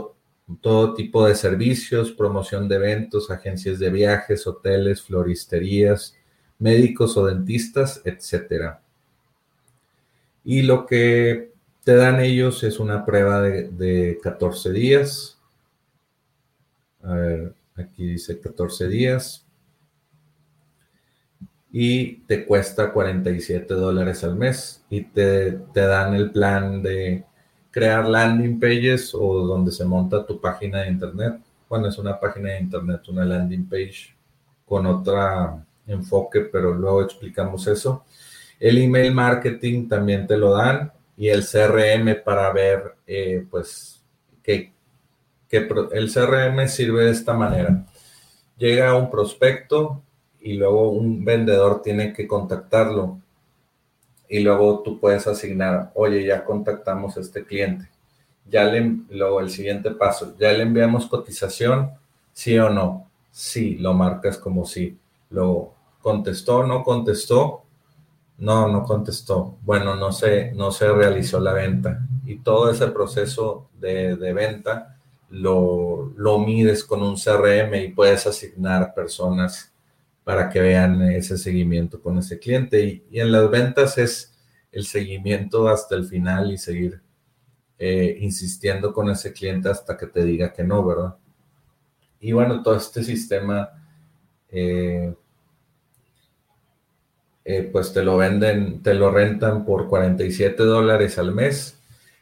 todo 0.62 0.94
tipo 0.94 1.26
de 1.26 1.34
servicios, 1.34 2.12
promoción 2.12 2.70
de 2.70 2.76
eventos, 2.76 3.30
agencias 3.30 3.78
de 3.78 3.90
viajes, 3.90 4.46
hoteles, 4.46 5.02
floristerías, 5.02 6.16
médicos 6.58 7.18
o 7.18 7.26
dentistas, 7.26 8.00
etc. 8.06 8.76
Y 10.42 10.62
lo 10.62 10.86
que 10.86 11.49
te 11.84 11.94
dan 11.94 12.20
ellos 12.20 12.62
es 12.62 12.78
una 12.78 13.04
prueba 13.04 13.40
de, 13.42 13.68
de 13.68 14.18
14 14.22 14.72
días. 14.72 15.38
A 17.02 17.14
ver, 17.14 17.54
aquí 17.76 18.06
dice 18.06 18.38
14 18.40 18.88
días 18.88 19.46
y 21.72 22.16
te 22.26 22.44
cuesta 22.46 22.92
47 22.92 23.74
dólares 23.74 24.24
al 24.24 24.36
mes 24.36 24.84
y 24.90 25.02
te, 25.02 25.58
dan 25.72 26.14
el 26.14 26.30
plan 26.32 26.82
de 26.82 27.24
crear 27.70 28.08
landing 28.08 28.58
pages 28.58 29.14
o 29.14 29.46
donde 29.46 29.70
se 29.70 29.84
monta 29.84 30.26
tu 30.26 30.40
página 30.40 30.80
de 30.82 30.88
internet. 30.88 31.40
Bueno, 31.68 31.88
es 31.88 31.98
una 31.98 32.18
página 32.18 32.50
de 32.50 32.60
internet, 32.60 33.02
una 33.08 33.24
landing 33.24 33.68
page 33.68 34.16
con 34.66 34.86
otro 34.86 35.64
enfoque, 35.86 36.40
pero 36.40 36.74
luego 36.74 37.02
explicamos 37.02 37.66
eso. 37.68 38.04
El 38.58 38.78
email 38.78 39.14
marketing 39.14 39.88
también 39.88 40.26
te 40.26 40.36
lo 40.36 40.52
dan 40.52 40.92
y 41.20 41.28
el 41.28 41.44
CRM 41.46 42.24
para 42.24 42.52
ver, 42.52 42.96
eh, 43.06 43.46
pues, 43.48 44.02
que, 44.42 44.72
que 45.48 45.68
el 45.92 46.12
CRM 46.12 46.66
sirve 46.66 47.04
de 47.04 47.10
esta 47.12 47.34
manera. 47.34 47.86
Llega 48.56 48.96
un 48.96 49.10
prospecto, 49.10 50.02
y 50.40 50.54
luego 50.54 50.90
un 50.90 51.24
vendedor 51.24 51.82
tiene 51.82 52.12
que 52.12 52.26
contactarlo 52.26 53.18
y 54.28 54.40
luego 54.40 54.80
tú 54.82 54.98
puedes 54.98 55.26
asignar, 55.26 55.90
oye, 55.94 56.24
ya 56.24 56.44
contactamos 56.44 57.16
a 57.16 57.20
este 57.20 57.44
cliente, 57.44 57.88
ya 58.48 58.64
le, 58.64 58.96
luego 59.10 59.40
el 59.40 59.50
siguiente 59.50 59.90
paso, 59.90 60.34
ya 60.38 60.52
le 60.52 60.62
enviamos 60.62 61.06
cotización, 61.06 61.90
sí 62.32 62.56
o 62.58 62.70
no, 62.70 63.10
sí, 63.30 63.74
lo 63.76 63.92
marcas 63.92 64.38
como 64.38 64.64
sí, 64.64 64.96
luego 65.30 65.74
contestó, 66.00 66.64
no 66.64 66.84
contestó, 66.84 67.64
no, 68.40 68.68
no 68.68 68.82
contestó, 68.82 69.58
bueno, 69.62 69.94
no 69.96 70.12
se, 70.12 70.52
no 70.52 70.72
se 70.72 70.92
realizó 70.92 71.38
la 71.40 71.52
venta 71.52 72.06
y 72.24 72.38
todo 72.38 72.70
ese 72.70 72.88
proceso 72.88 73.70
de, 73.78 74.16
de 74.16 74.32
venta 74.32 74.98
lo, 75.30 76.12
lo 76.16 76.38
mides 76.38 76.84
con 76.84 77.02
un 77.02 77.16
CRM 77.16 77.74
y 77.76 77.92
puedes 77.92 78.26
asignar 78.26 78.92
personas 78.94 79.72
para 80.24 80.48
que 80.48 80.60
vean 80.60 81.02
ese 81.02 81.38
seguimiento 81.38 82.00
con 82.00 82.18
ese 82.18 82.38
cliente. 82.38 83.04
Y, 83.10 83.18
en 83.18 83.32
las 83.32 83.50
ventas 83.50 83.98
es 83.98 84.36
el 84.72 84.84
seguimiento 84.84 85.68
hasta 85.68 85.94
el 85.94 86.04
final 86.04 86.52
y 86.52 86.58
seguir 86.58 87.00
eh, 87.78 88.18
insistiendo 88.20 88.92
con 88.92 89.10
ese 89.10 89.32
cliente 89.32 89.68
hasta 89.68 89.96
que 89.96 90.06
te 90.06 90.24
diga 90.24 90.52
que 90.52 90.64
no, 90.64 90.84
¿verdad? 90.84 91.16
Y 92.20 92.32
bueno, 92.32 92.62
todo 92.62 92.76
este 92.76 93.02
sistema, 93.02 93.70
eh, 94.50 95.14
eh, 97.52 97.68
pues 97.72 97.92
te 97.92 98.04
lo 98.04 98.16
venden, 98.16 98.80
te 98.80 98.94
lo 98.94 99.10
rentan 99.10 99.64
por 99.64 99.88
47 99.88 100.62
dólares 100.62 101.18
al 101.18 101.34
mes. 101.34 101.76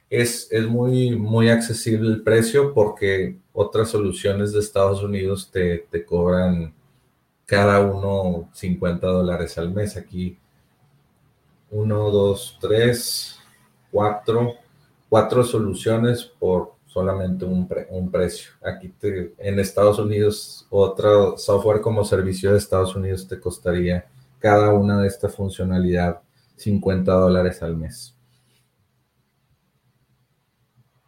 Es, 0.09 0.49
es, 0.51 0.67
muy, 0.67 1.17
muy 1.17 1.51
accesible 1.51 2.09
el 2.09 2.23
precio 2.23 2.73
porque 2.73 3.37
otras 3.53 3.91
soluciones 3.91 4.53
de 4.55 4.61
Estados 4.61 5.03
Unidos 5.03 5.51
te, 5.53 5.87
te 5.91 6.03
cobran 6.07 6.73
cada 7.45 7.81
uno 7.81 8.49
50 8.55 9.07
dólares 9.07 9.59
al 9.59 9.71
mes. 9.71 9.99
Aquí, 9.99 10.39
uno, 11.71 12.11
dos, 12.11 12.57
tres, 12.59 13.39
cuatro, 13.91 14.55
cuatro 15.11 15.45
soluciones 15.45 16.25
por 16.25 16.73
solamente 16.87 17.45
un, 17.45 17.69
un 17.91 18.11
precio. 18.11 18.53
Aquí 18.63 18.95
en 19.37 19.59
Estados 19.59 19.99
Unidos, 19.99 20.67
otro 20.71 21.37
software 21.37 21.83
como 21.83 22.03
servicio 22.03 22.53
de 22.53 22.59
Estados 22.59 22.97
Unidos 22.97 23.29
te 23.29 23.39
costaría 23.39 24.07
cada 24.39 24.73
una 24.73 25.01
de 25.01 25.09
esta 25.09 25.29
funcionalidad 25.29 26.21
50 26.57 27.13
dólares 27.13 27.63
al 27.63 27.77
mes. 27.77 28.15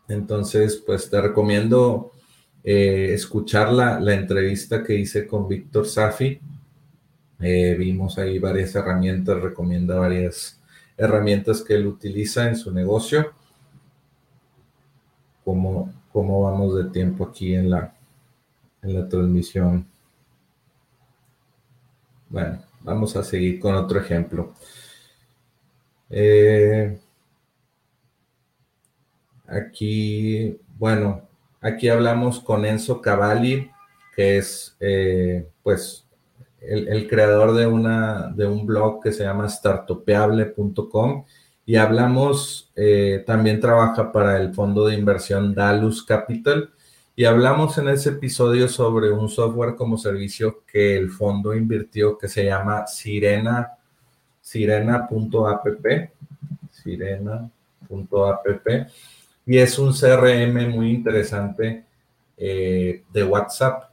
Entonces, 0.09 0.83
pues 0.85 1.09
te 1.09 1.21
recomiendo 1.21 2.13
eh, 2.65 3.13
escuchar 3.15 3.73
la, 3.73 4.15
entrevista 4.15 4.83
que 4.83 4.95
hice 4.95 5.27
con 5.27 5.47
Víctor 5.49 5.87
Safi. 5.87 6.41
Eh, 7.41 7.75
vimos 7.79 8.19
ahí 8.19 8.39
varias 8.39 8.75
herramientas, 8.75 9.41
recomienda 9.41 9.99
varias 9.99 10.61
herramientas 10.97 11.63
que 11.63 11.75
él 11.75 11.87
utiliza 11.87 12.49
en 12.49 12.57
su 12.57 12.73
negocio. 12.73 13.33
¿Cómo, 15.45 15.93
cómo 16.13 16.43
vamos 16.43 16.77
de 16.77 16.91
tiempo 16.91 17.25
aquí 17.25 17.55
en 17.55 17.71
la, 17.71 17.95
en 18.83 18.95
la 18.95 19.09
transmisión? 19.09 19.87
Bueno, 22.29 22.63
vamos 22.81 23.17
a 23.17 23.23
seguir 23.25 23.61
con 23.61 23.75
otro 23.75 24.01
ejemplo. 24.01 24.55
Eh, 26.11 26.99
aquí, 29.47 30.59
bueno, 30.79 31.31
Aquí 31.63 31.91
hablamos 31.91 32.41
con 32.41 32.65
Enzo 32.65 33.03
Cavalli, 33.03 33.71
que 34.17 34.39
es 34.39 34.77
eh, 34.81 35.47
pues 35.63 36.07
el, 36.63 37.07
creador 37.07 37.55
de, 37.55 37.67
una, 37.67 38.29
de 38.35 38.47
un 38.47 38.65
blog 38.65 39.03
que 39.03 39.13
se 39.13 39.25
llama 39.25 39.47
startupeable.com 39.47 41.25
Y 41.67 41.77
hablamos, 41.77 42.73
eh, 42.77 43.23
también 43.27 43.61
trabaja 43.61 44.11
para 44.11 44.39
el 44.39 44.55
fondo 44.55 44.87
de 44.87 44.95
inversión 44.95 45.55
Dalus 45.55 46.03
Capital. 46.03 46.71
Y 47.21 47.27
hablamos 47.27 47.77
en 47.77 47.91
ese 47.91 48.09
episodio 48.09 48.67
sobre 48.67 49.13
un 49.13 49.29
software 49.29 49.75
como 49.75 49.99
servicio 49.99 50.65
que 50.67 50.97
el 50.97 51.11
fondo 51.11 51.55
invirtió 51.55 52.17
que 52.17 52.29
se 52.29 52.47
llama 52.47 52.87
Sirena, 52.87 53.73
sirena.app, 54.41 55.67
sirena.app. 56.71 58.67
Y 59.45 59.59
es 59.59 59.79
un 59.79 59.93
CRM 59.93 60.71
muy 60.71 60.93
interesante 60.93 61.85
eh, 62.39 63.03
de 63.13 63.25
WhatsApp. 63.25 63.91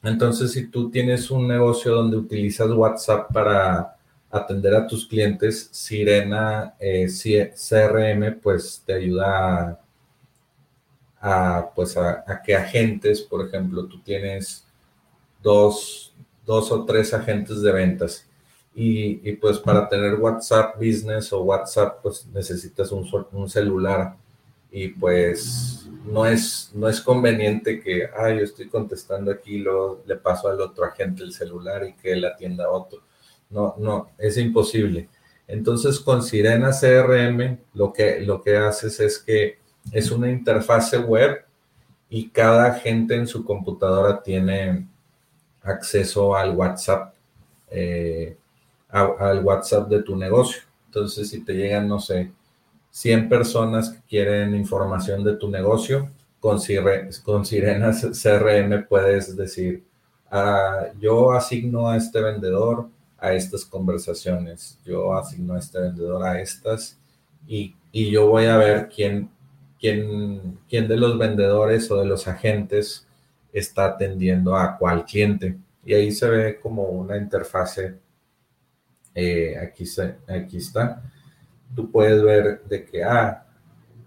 Entonces, 0.00 0.52
si 0.52 0.68
tú 0.68 0.88
tienes 0.88 1.32
un 1.32 1.48
negocio 1.48 1.96
donde 1.96 2.16
utilizas 2.16 2.70
WhatsApp 2.70 3.32
para 3.32 3.96
atender 4.30 4.72
a 4.76 4.86
tus 4.86 5.04
clientes, 5.04 5.68
Sirena 5.72 6.76
eh, 6.78 7.08
CRM 7.08 8.38
pues 8.40 8.84
te 8.86 8.92
ayuda 8.92 9.72
a, 9.72 9.80
pues 11.74 11.96
a, 11.96 12.42
que 12.44 12.56
agentes, 12.56 13.20
por 13.20 13.46
ejemplo, 13.46 13.86
tú 13.86 14.00
tienes 14.00 14.66
dos, 15.42 16.14
dos 16.46 16.72
o 16.72 16.84
tres 16.84 17.12
agentes 17.12 17.60
de 17.62 17.72
ventas 17.72 18.26
y, 18.74 19.28
y, 19.28 19.36
pues 19.36 19.58
para 19.58 19.88
tener 19.88 20.14
WhatsApp 20.14 20.76
Business 20.76 21.32
o 21.32 21.42
WhatsApp 21.42 21.98
pues 22.02 22.26
necesitas 22.32 22.92
un, 22.92 23.06
un 23.32 23.50
celular 23.50 24.16
y 24.70 24.88
pues 24.88 25.88
no 26.04 26.24
es, 26.26 26.70
no 26.74 26.88
es 26.88 27.00
conveniente 27.00 27.80
que, 27.80 28.08
ah, 28.16 28.30
yo 28.30 28.44
estoy 28.44 28.68
contestando 28.68 29.30
aquí, 29.30 29.58
lo, 29.58 30.02
le 30.06 30.16
paso 30.16 30.48
al 30.48 30.60
otro 30.60 30.84
agente 30.84 31.22
el 31.22 31.32
celular 31.32 31.84
y 31.84 31.94
que 31.94 32.12
él 32.12 32.24
atienda 32.24 32.64
a 32.64 32.70
otro. 32.70 33.02
No, 33.50 33.74
no, 33.78 34.10
es 34.16 34.36
imposible. 34.36 35.08
Entonces, 35.48 35.98
con 35.98 36.22
Sirena 36.22 36.70
CRM, 36.70 37.58
lo 37.74 37.92
que, 37.92 38.20
lo 38.20 38.40
que 38.40 38.56
haces 38.56 39.00
es 39.00 39.18
que 39.18 39.58
es 39.92 40.10
una 40.10 40.30
interfase 40.30 40.98
web 40.98 41.44
y 42.08 42.28
cada 42.28 42.66
agente 42.66 43.14
en 43.14 43.26
su 43.26 43.44
computadora 43.44 44.22
tiene 44.22 44.86
acceso 45.62 46.34
al 46.34 46.56
WhatsApp, 46.56 47.14
eh, 47.70 48.36
al 48.88 49.44
WhatsApp 49.44 49.88
de 49.88 50.02
tu 50.02 50.16
negocio. 50.16 50.62
Entonces, 50.86 51.30
si 51.30 51.44
te 51.44 51.54
llegan, 51.54 51.86
no 51.86 52.00
sé, 52.00 52.32
100 52.90 53.28
personas 53.28 53.90
que 53.90 54.00
quieren 54.08 54.54
información 54.54 55.22
de 55.22 55.36
tu 55.36 55.48
negocio, 55.48 56.10
con, 56.40 56.58
con 57.22 57.44
Sirena 57.44 57.92
CRM 58.22 58.86
puedes 58.88 59.36
decir, 59.36 59.84
ah, 60.30 60.86
yo 60.98 61.32
asigno 61.32 61.88
a 61.88 61.96
este 61.96 62.20
vendedor 62.20 62.88
a 63.18 63.34
estas 63.34 63.66
conversaciones, 63.66 64.78
yo 64.84 65.14
asigno 65.14 65.54
a 65.54 65.58
este 65.58 65.78
vendedor 65.78 66.24
a 66.24 66.40
estas 66.40 66.98
y, 67.46 67.74
yo 67.92 68.28
voy 68.28 68.46
a 68.46 68.56
ver 68.56 68.88
quién, 68.88 69.28
quién, 69.80 70.58
quién 70.68 70.86
de 70.88 70.96
los 70.96 71.18
vendedores 71.18 71.90
o 71.90 72.00
de 72.00 72.06
los 72.06 72.28
agentes 72.28 73.06
está 73.52 73.86
atendiendo 73.86 74.56
a 74.56 74.76
cuál 74.78 75.04
cliente. 75.04 75.56
Y 75.84 75.94
ahí 75.94 76.12
se 76.12 76.28
ve 76.28 76.60
como 76.60 76.84
una 76.84 77.16
interfase, 77.16 77.98
eh, 79.14 79.56
aquí, 79.58 79.86
se, 79.86 80.16
aquí 80.28 80.58
está 80.58 81.02
tú 81.74 81.90
puedes 81.90 82.22
ver 82.22 82.62
de 82.64 82.84
que, 82.84 83.04
ah, 83.04 83.44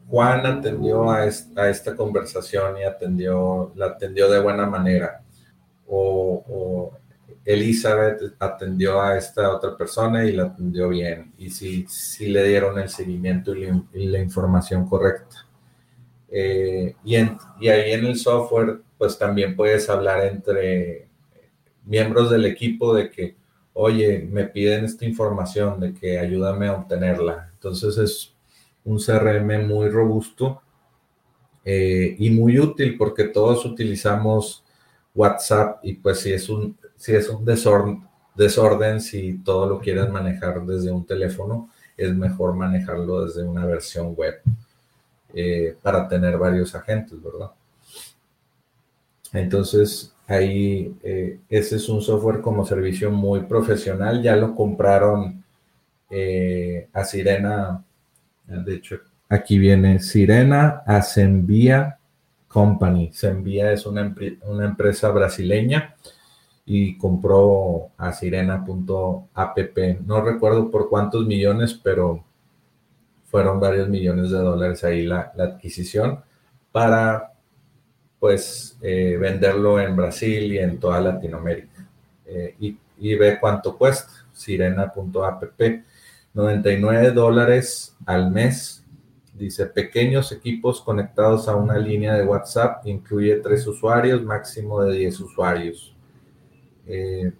Juan 0.07 0.45
atendió 0.45 1.09
a 1.09 1.26
esta, 1.26 1.95
conversación 1.95 2.78
y 2.78 2.84
atendió, 2.84 3.71
la 3.76 3.88
atendió 3.88 4.30
de 4.30 4.41
buena 4.41 4.65
manera. 4.65 5.24
O, 5.88 6.91
Elizabeth 7.45 8.36
atendió 8.39 9.01
a 9.01 9.17
esta 9.17 9.53
otra 9.53 9.76
persona 9.76 10.24
y 10.24 10.32
la 10.32 10.43
atendió 10.43 10.89
bien. 10.89 11.34
Y 11.38 11.49
si, 11.49 11.86
si 11.88 12.28
le 12.28 12.43
dieron 12.47 12.80
el 12.80 12.89
seguimiento 12.89 13.53
y, 13.55 14.07
la 14.07 14.19
información 14.19 14.88
correcta. 14.88 15.47
Eh, 16.36 16.95
y, 17.05 17.15
ahí 17.15 17.91
en 17.91 18.05
el 18.07 18.17
software, 18.17 18.81
pues 18.97 19.19
también 19.19 19.55
puedes 19.55 19.88
hablar 19.88 20.25
entre 20.25 21.07
miembros 21.86 22.31
del 22.31 22.45
equipo 22.45 22.95
de 22.95 23.11
que, 23.11 23.36
oye, 23.73 24.27
me 24.31 24.45
piden 24.45 24.86
esta 24.86 25.05
información, 25.05 25.79
de 25.79 25.93
que 25.93 26.17
ayúdame 26.17 26.67
a 26.67 26.73
obtenerla. 26.73 27.51
Entonces 27.53 27.97
es 27.99 28.34
un 28.84 28.97
CRM 28.97 29.67
muy 29.67 29.89
robusto 29.89 30.63
eh, 31.63 32.15
y 32.17 32.31
muy 32.31 32.59
útil 32.59 32.97
porque 32.97 33.25
todos 33.25 33.63
utilizamos 33.65 34.63
WhatsApp 35.13 35.86
y 35.86 35.93
pues 35.93 36.21
si 36.21 36.34
es 36.34 36.49
un, 36.49 36.75
si 36.95 37.13
es 37.13 37.29
un 37.29 37.45
desorden, 37.45 38.07
desorden, 38.34 39.01
si 39.01 39.38
todo 39.43 39.67
lo 39.69 39.79
quieres 39.79 40.09
manejar 40.09 40.65
desde 40.65 40.91
un 40.91 41.05
teléfono, 41.05 41.69
es 41.95 42.11
mejor 42.15 42.55
manejarlo 42.55 43.25
desde 43.25 43.43
una 43.43 43.67
versión 43.67 44.15
web 44.15 44.41
eh, 45.34 45.75
para 45.81 46.07
tener 46.07 46.38
varios 46.38 46.75
agentes, 46.75 47.21
¿verdad? 47.21 47.51
Entonces, 49.31 50.13
ahí 50.27 50.95
eh, 51.03 51.39
ese 51.49 51.77
es 51.77 51.89
un 51.89 52.01
software 52.01 52.41
como 52.41 52.65
servicio 52.65 53.09
muy 53.11 53.41
profesional, 53.41 54.21
ya 54.21 54.36
lo 54.36 54.53
compraron 54.53 55.43
eh, 56.09 56.88
a 56.93 57.03
Sirena, 57.03 57.84
de 58.45 58.75
hecho, 58.75 58.97
aquí 59.27 59.57
viene 59.57 59.99
Sirena 59.99 60.84
Asembia 60.86 61.97
Company. 62.47 63.11
Sembia 63.11 63.71
es 63.71 63.86
una, 63.88 64.15
una 64.45 64.65
empresa 64.65 65.09
brasileña 65.09 65.95
y 66.65 66.97
compró 66.97 67.89
a 67.97 68.13
sirena.app. 68.13 69.57
No 70.05 70.21
recuerdo 70.21 70.69
por 70.69 70.89
cuántos 70.89 71.25
millones, 71.25 71.73
pero 71.73 72.23
fueron 73.34 73.59
varios 73.59 73.89
millones 73.89 74.29
de 74.29 74.38
dólares 74.38 74.84
ahí 74.84 75.07
la, 75.07 75.34
adquisición 75.39 76.23
para 76.71 77.34
pues 78.19 78.77
eh, 78.79 79.17
venderlo 79.19 79.79
en 79.79 79.95
Brasil 79.95 80.53
y 80.53 80.59
en 80.59 80.79
toda 80.79 81.01
Latinoamérica. 81.01 81.89
Eh, 82.27 82.55
y, 82.59 82.77
y, 82.99 83.15
ve 83.15 83.39
cuánto 83.41 83.75
cuesta, 83.75 84.27
sirena.app. 84.34 85.43
99 86.31 87.09
dólares 87.09 87.97
al 88.05 88.29
mes. 88.29 88.86
Dice, 89.34 89.65
pequeños 89.65 90.31
equipos 90.31 90.79
conectados 90.79 91.47
a 91.47 91.55
una 91.55 91.79
línea 91.79 92.13
de 92.13 92.25
WhatsApp, 92.25 92.86
incluye 92.86 93.38
tres 93.38 93.65
usuarios, 93.65 94.21
máximo 94.21 94.84
de 94.84 94.95
10 94.95 95.19
usuarios. 95.21 95.95
Eh, 96.86 97.34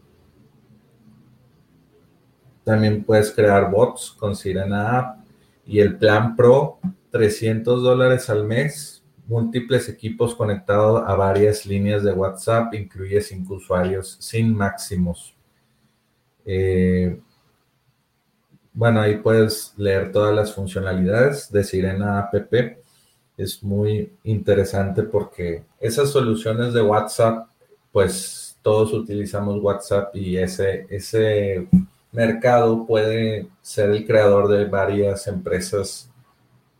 también 2.63 3.03
puedes 3.03 3.29
crear 3.29 3.69
bots 3.69 4.09
con 4.17 4.35
Sirena 4.35 4.97
App 4.97 5.22
y 5.66 5.80
el 5.80 5.97
plan 5.97 6.36
Pro, 6.36 6.80
300 7.11 7.82
dólares 7.82 8.30
al 8.30 8.45
mes, 8.45 9.03
múltiples 9.28 9.88
equipos 9.89 10.36
conectados 10.36 11.03
a 11.05 11.16
varias 11.16 11.66
líneas 11.66 12.03
de 12.03 12.11
WhatsApp, 12.11 12.74
incluye 12.74 13.22
cinco 13.22 13.55
usuarios 13.55 14.18
sin 14.20 14.55
máximos. 14.55 15.36
Eh, 16.45 17.20
bueno, 18.74 19.01
ahí 19.01 19.18
puedes 19.18 19.74
leer 19.78 20.11
todas 20.11 20.36
las 20.36 20.53
funcionalidades 20.53 21.51
de 21.51 21.64
Sirena 21.64 22.20
App. 22.20 22.34
Es 23.38 23.64
muy 23.64 24.11
interesante 24.24 25.03
porque 25.03 25.64
esas 25.80 26.09
soluciones 26.09 26.74
de 26.74 26.82
WhatsApp, 26.82 27.47
pues 27.91 28.57
todos 28.61 28.93
utilizamos 28.93 29.61
WhatsApp 29.61 30.16
y 30.16 30.38
ese, 30.38 30.88
ese 30.89 31.68
mercado 32.14 32.86
puede 32.86 33.47
ser 33.61 33.89
el 33.89 34.05
creador 34.05 34.47
de 34.47 34.66
varias 34.66 35.28
empresas 35.28 36.09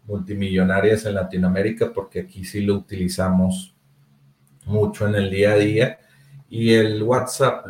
multimillonarias 0.06 1.06
en 1.06 1.16
Latinoamérica 1.16 1.92
porque 1.92 2.22
aquí 2.22 2.46
sí 2.46 2.62
lo 2.62 2.76
utilizamos 2.76 3.74
mucho 4.66 5.08
en 5.08 5.16
el 5.16 5.30
día 5.30 5.52
a 5.52 5.56
día 5.56 6.00
y 6.50 6.74
el 6.74 7.02
WhatsApp 7.04 7.66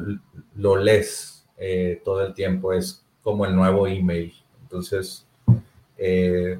lo 0.55 0.75
lees 0.75 1.47
eh, 1.57 2.01
todo 2.03 2.25
el 2.25 2.33
tiempo, 2.33 2.73
es 2.73 3.05
como 3.21 3.45
el 3.45 3.55
nuevo 3.55 3.87
email. 3.87 4.33
Entonces, 4.61 5.25
eh, 5.97 6.59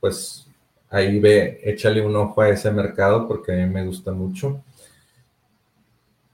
pues 0.00 0.48
ahí 0.88 1.20
ve, 1.20 1.60
échale 1.62 2.00
un 2.00 2.16
ojo 2.16 2.40
a 2.40 2.48
ese 2.48 2.70
mercado 2.70 3.28
porque 3.28 3.52
a 3.52 3.56
mí 3.56 3.66
me 3.66 3.84
gusta 3.84 4.12
mucho. 4.12 4.62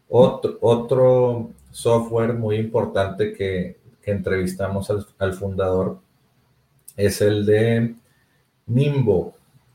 Otro, 0.09 0.59
otro 0.61 1.51
software 1.70 2.34
muy 2.34 2.57
importante 2.57 3.32
que, 3.32 3.76
entrevistamos 4.11 4.90
al, 4.90 5.06
al, 5.18 5.34
fundador 5.34 6.00
es 6.96 7.20
el 7.20 7.46
de 7.46 7.94
Nimbo 8.66 9.34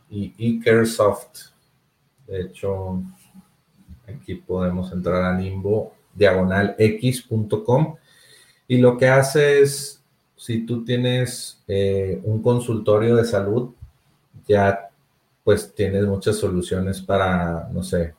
y 0.10 0.34
eCaresoft. 0.38 1.52
De 2.28 2.42
hecho, 2.42 3.02
aquí 4.08 4.36
podemos 4.36 4.92
entrar 4.92 5.24
a 5.24 5.38
Nimbo 5.38 5.94
diagonal 6.14 6.76
x.com 6.78 7.96
y 8.68 8.78
lo 8.78 8.98
que 8.98 9.08
hace 9.08 9.62
es, 9.62 10.02
si 10.36 10.66
tú 10.66 10.84
tienes 10.84 11.62
eh, 11.68 12.20
un 12.24 12.42
consultorio 12.42 13.16
de 13.16 13.26
salud, 13.26 13.72
ya 14.48 14.90
pues 15.44 15.74
tienes 15.76 16.06
muchas 16.06 16.38
soluciones 16.38 17.02
para, 17.02 17.70
no 17.72 17.84
sé, 17.84 18.14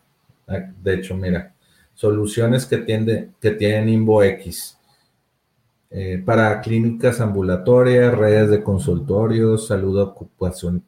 de 0.82 0.94
hecho, 0.94 1.16
mira, 1.16 1.54
soluciones 1.94 2.66
que, 2.66 2.78
tiende, 2.78 3.30
que 3.40 3.52
tienen 3.52 3.88
InboX. 3.88 4.78
Eh, 5.96 6.18
para 6.18 6.60
clínicas 6.60 7.20
ambulatorias, 7.20 8.18
redes 8.18 8.50
de 8.50 8.64
consultorios, 8.64 9.68
salud 9.68 9.96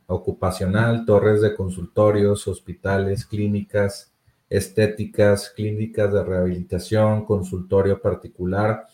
ocupacional, 0.09 1.07
torres 1.07 1.41
de 1.41 1.55
consultorios, 1.55 2.49
hospitales, 2.49 3.25
clínicas 3.25 4.11
estéticas, 4.51 5.51
clínicas 5.51 6.13
de 6.13 6.25
rehabilitación, 6.25 7.25
consultorio 7.25 8.03
particular 8.03 8.89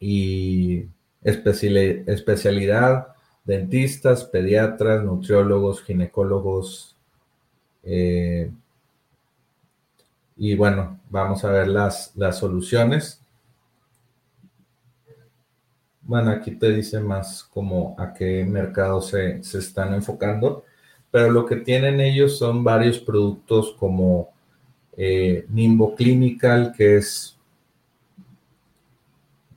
y 0.00 0.86
especialidad, 1.22 3.08
dentistas, 3.44 4.24
pediatras, 4.24 5.04
nutriólogos, 5.04 5.82
ginecólogos. 5.82 6.96
Eh, 7.82 8.50
y 10.38 10.54
bueno, 10.54 11.00
vamos 11.10 11.44
a 11.44 11.50
ver 11.50 11.68
las, 11.68 12.12
las 12.16 12.38
soluciones. 12.38 13.20
Bueno, 16.06 16.30
aquí 16.30 16.52
te 16.52 16.70
dice 16.70 17.00
más 17.00 17.42
como 17.42 17.96
a 17.98 18.14
qué 18.14 18.44
mercado 18.44 19.02
se, 19.02 19.40
están 19.40 19.92
enfocando, 19.92 20.64
pero 21.10 21.32
lo 21.32 21.44
que 21.44 21.56
tienen 21.56 22.00
ellos 22.00 22.38
son 22.38 22.62
varios 22.62 23.00
productos 23.00 23.74
como 23.76 24.28
eh, 24.96 25.46
Nimbo 25.48 25.96
Clinical, 25.96 26.72
que 26.76 26.98
es, 26.98 27.36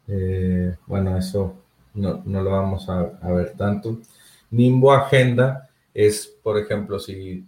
eh, 0.08 0.76
bueno, 0.88 1.16
eso 1.20 1.56
no, 1.94 2.24
lo 2.26 2.50
vamos 2.50 2.90
a, 2.90 3.02
a, 3.22 3.32
ver 3.32 3.52
tanto. 3.56 4.00
Nimbo 4.50 4.92
Agenda 4.92 5.70
es, 5.94 6.36
por 6.42 6.58
ejemplo, 6.58 7.00
si 7.00 7.46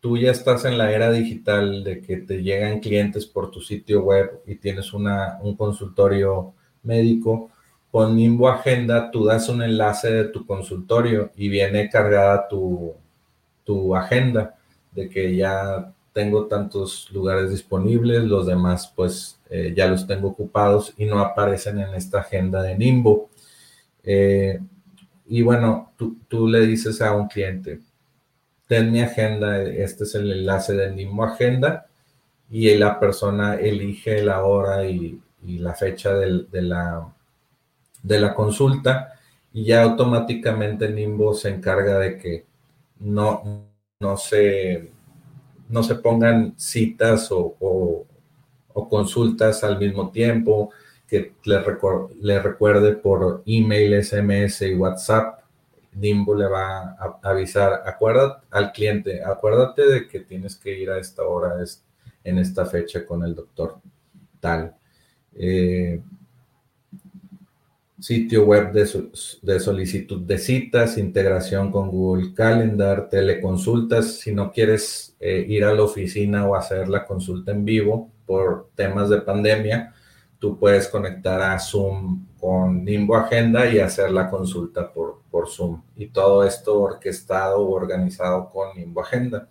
tú 0.00 0.18
ya 0.18 0.32
estás 0.32 0.64
en 0.64 0.76
la 0.76 0.90
era 0.90 1.12
digital 1.12 1.84
de 1.84 2.00
que 2.00 2.16
te 2.16 2.42
llegan 2.42 2.80
clientes 2.80 3.26
por 3.26 3.52
tu 3.52 3.60
sitio 3.60 4.02
web 4.02 4.40
y 4.44 4.56
tienes 4.56 4.92
una, 4.92 5.38
un 5.40 5.56
consultorio 5.56 6.52
médico, 6.82 7.50
con 7.90 8.16
Nimbo 8.16 8.48
Agenda 8.48 9.10
tú 9.10 9.24
das 9.24 9.48
un 9.48 9.62
enlace 9.62 10.10
de 10.10 10.24
tu 10.24 10.46
consultorio 10.46 11.32
y 11.36 11.48
viene 11.48 11.88
cargada 11.88 12.46
tu, 12.48 12.94
tu 13.64 13.96
agenda 13.96 14.54
de 14.92 15.08
que 15.08 15.34
ya 15.34 15.92
tengo 16.12 16.46
tantos 16.46 17.10
lugares 17.12 17.50
disponibles, 17.50 18.24
los 18.24 18.46
demás 18.46 18.92
pues 18.94 19.40
eh, 19.48 19.72
ya 19.76 19.88
los 19.88 20.06
tengo 20.06 20.28
ocupados 20.28 20.94
y 20.96 21.06
no 21.06 21.20
aparecen 21.20 21.80
en 21.80 21.94
esta 21.94 22.20
agenda 22.20 22.62
de 22.62 22.76
Nimbo. 22.76 23.30
Eh, 24.04 24.60
y 25.28 25.42
bueno, 25.42 25.92
tú, 25.96 26.16
tú, 26.28 26.48
le 26.48 26.60
dices 26.66 27.00
a 27.02 27.14
un 27.14 27.28
cliente, 27.28 27.80
ten 28.66 28.90
mi 28.90 29.00
agenda, 29.00 29.62
este 29.62 30.04
es 30.04 30.14
el 30.14 30.30
enlace 30.32 30.74
de 30.74 30.92
Nimbo 30.92 31.24
Agenda 31.24 31.86
y 32.50 32.74
la 32.76 32.98
persona 32.98 33.54
elige 33.54 34.22
la 34.24 34.44
hora 34.44 34.84
y, 34.86 35.20
y 35.44 35.58
la 35.58 35.74
fecha 35.74 36.14
de 36.14 36.62
la 36.62 37.12
de 38.02 38.20
la 38.20 38.34
consulta 38.34 39.14
y 39.52 39.64
ya 39.64 39.82
automáticamente 39.82 40.90
Nimbo 40.90 41.34
se 41.34 41.48
encarga 41.50 41.98
de 41.98 42.16
que 42.18 42.46
no, 43.00 43.66
no, 43.98 44.16
se, 44.16 44.90
no 45.68 45.82
se 45.82 45.96
pongan 45.96 46.54
citas 46.56 47.28
o, 47.30 48.06
consultas 48.88 49.62
al 49.62 49.78
mismo 49.78 50.10
tiempo, 50.10 50.70
que 51.06 51.34
le, 51.44 51.62
le, 52.20 52.40
recuerde 52.40 52.96
por 52.96 53.42
email, 53.44 54.02
SMS 54.02 54.62
y 54.62 54.74
WhatsApp. 54.74 55.40
Nimbo 55.92 56.34
le 56.34 56.46
va 56.46 56.96
a 56.98 57.18
avisar, 57.22 57.82
acuérdate 57.84 58.46
al 58.50 58.72
cliente, 58.72 59.22
acuérdate 59.22 59.86
de 59.86 60.08
que 60.08 60.20
tienes 60.20 60.56
que 60.56 60.78
ir 60.78 60.90
a 60.90 60.98
esta 60.98 61.24
hora, 61.24 61.56
en 62.24 62.38
esta 62.38 62.64
fecha 62.64 63.04
con 63.04 63.24
el 63.24 63.34
doctor 63.34 63.80
tal. 64.40 64.74
Eh, 65.34 66.00
sitio 68.00 68.46
web 68.46 68.72
de, 68.72 69.60
solicitud 69.60 70.22
de 70.22 70.38
citas, 70.38 70.96
integración 70.96 71.70
con 71.70 71.90
Google 71.90 72.32
Calendar, 72.34 73.08
teleconsultas. 73.08 74.18
Si 74.20 74.34
no 74.34 74.50
quieres 74.50 75.16
eh, 75.20 75.44
ir 75.46 75.64
a 75.64 75.74
la 75.74 75.82
oficina 75.82 76.46
o 76.46 76.54
hacer 76.54 76.88
la 76.88 77.04
consulta 77.04 77.52
en 77.52 77.64
vivo 77.64 78.10
por 78.26 78.70
temas 78.74 79.10
de 79.10 79.20
pandemia, 79.20 79.94
tú 80.38 80.58
puedes 80.58 80.88
conectar 80.88 81.42
a 81.42 81.58
Zoom 81.58 82.26
con 82.38 82.84
Nimbo 82.84 83.16
Agenda 83.16 83.70
y 83.70 83.78
hacer 83.78 84.10
la 84.10 84.30
consulta 84.30 84.90
por, 84.90 85.20
por 85.30 85.48
Zoom. 85.48 85.82
Y 85.96 86.06
todo 86.06 86.44
esto 86.44 86.80
orquestado 86.80 87.60
o 87.60 87.72
organizado 87.72 88.48
con 88.48 88.76
Nimbo 88.76 89.02
Agenda. 89.02 89.48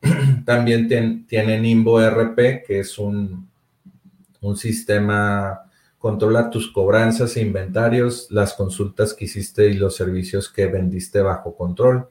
También 0.46 1.26
tiene 1.26 1.60
Nimbo 1.60 2.00
RP, 2.00 2.64
que 2.64 2.78
es 2.78 2.96
un, 2.96 3.50
un 4.40 4.56
sistema 4.56 5.69
Controla 6.00 6.48
tus 6.48 6.72
cobranzas 6.72 7.36
e 7.36 7.42
inventarios, 7.42 8.28
las 8.30 8.54
consultas 8.54 9.12
que 9.12 9.26
hiciste 9.26 9.68
y 9.68 9.74
los 9.74 9.96
servicios 9.96 10.48
que 10.48 10.64
vendiste 10.64 11.20
bajo 11.20 11.54
control. 11.54 12.08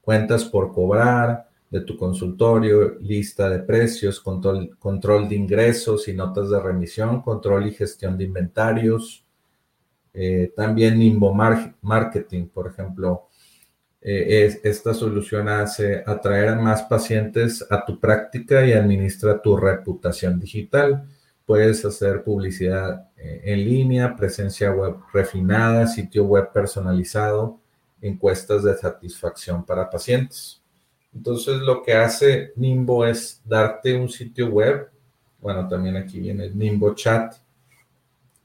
Cuentas 0.00 0.44
por 0.44 0.72
cobrar 0.72 1.48
de 1.68 1.80
tu 1.80 1.96
consultorio, 1.96 2.96
lista 3.00 3.50
de 3.50 3.58
precios, 3.58 4.20
control, 4.20 4.76
control 4.78 5.28
de 5.28 5.34
ingresos 5.34 6.06
y 6.06 6.12
notas 6.12 6.48
de 6.48 6.60
remisión, 6.60 7.22
control 7.22 7.66
y 7.66 7.72
gestión 7.72 8.16
de 8.16 8.22
inventarios. 8.22 9.24
Eh, 10.12 10.52
también 10.54 10.96
Nimbo 10.96 11.34
Marketing, 11.34 12.46
por 12.46 12.68
ejemplo, 12.68 13.30
eh, 14.00 14.60
esta 14.62 14.94
solución 14.94 15.48
hace 15.48 16.04
atraer 16.06 16.50
a 16.50 16.54
más 16.54 16.82
pacientes 16.82 17.66
a 17.68 17.84
tu 17.84 17.98
práctica 17.98 18.64
y 18.64 18.74
administra 18.74 19.42
tu 19.42 19.56
reputación 19.56 20.38
digital. 20.38 21.08
Puedes 21.46 21.84
hacer 21.84 22.24
publicidad 22.24 23.08
eh, 23.16 23.42
en 23.44 23.64
línea, 23.64 24.16
presencia 24.16 24.70
web 24.72 24.96
refinada, 25.12 25.86
sitio 25.86 26.24
web 26.24 26.50
personalizado, 26.52 27.60
encuestas 28.00 28.64
de 28.64 28.76
satisfacción 28.76 29.64
para 29.64 29.90
pacientes. 29.90 30.62
Entonces 31.14 31.60
lo 31.60 31.82
que 31.82 31.94
hace 31.94 32.52
Nimbo 32.56 33.04
es 33.06 33.42
darte 33.44 33.94
un 33.94 34.08
sitio 34.08 34.48
web. 34.48 34.90
Bueno, 35.40 35.68
también 35.68 35.96
aquí 35.96 36.18
viene 36.20 36.48
Nimbo 36.50 36.94
Chat. 36.94 37.34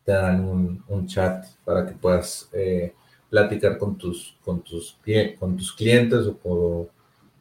Te 0.04 0.12
dan 0.12 0.44
un, 0.88 1.08
chat 1.08 1.46
para 1.64 1.86
que 1.86 1.94
puedas 1.94 2.50
eh, 2.52 2.94
platicar 3.30 3.78
con 3.78 3.98
tus, 3.98 4.38
con, 4.44 4.62
tus, 4.62 4.98
con 5.40 5.56
tus 5.56 5.72
clientes 5.74 6.26
o 6.26 6.90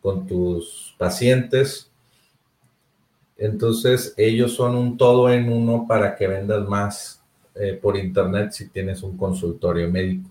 con 0.00 0.26
tus 0.26 0.94
pacientes 0.98 1.87
entonces, 3.38 4.14
ellos 4.16 4.52
son 4.54 4.74
un 4.74 4.96
todo 4.96 5.32
en 5.32 5.50
uno 5.50 5.86
para 5.86 6.16
que 6.16 6.26
vendas 6.26 6.68
más 6.68 7.22
eh, 7.54 7.78
por 7.80 7.96
internet 7.96 8.50
si 8.50 8.68
tienes 8.68 9.02
un 9.04 9.16
consultorio 9.16 9.88
médico. 9.88 10.28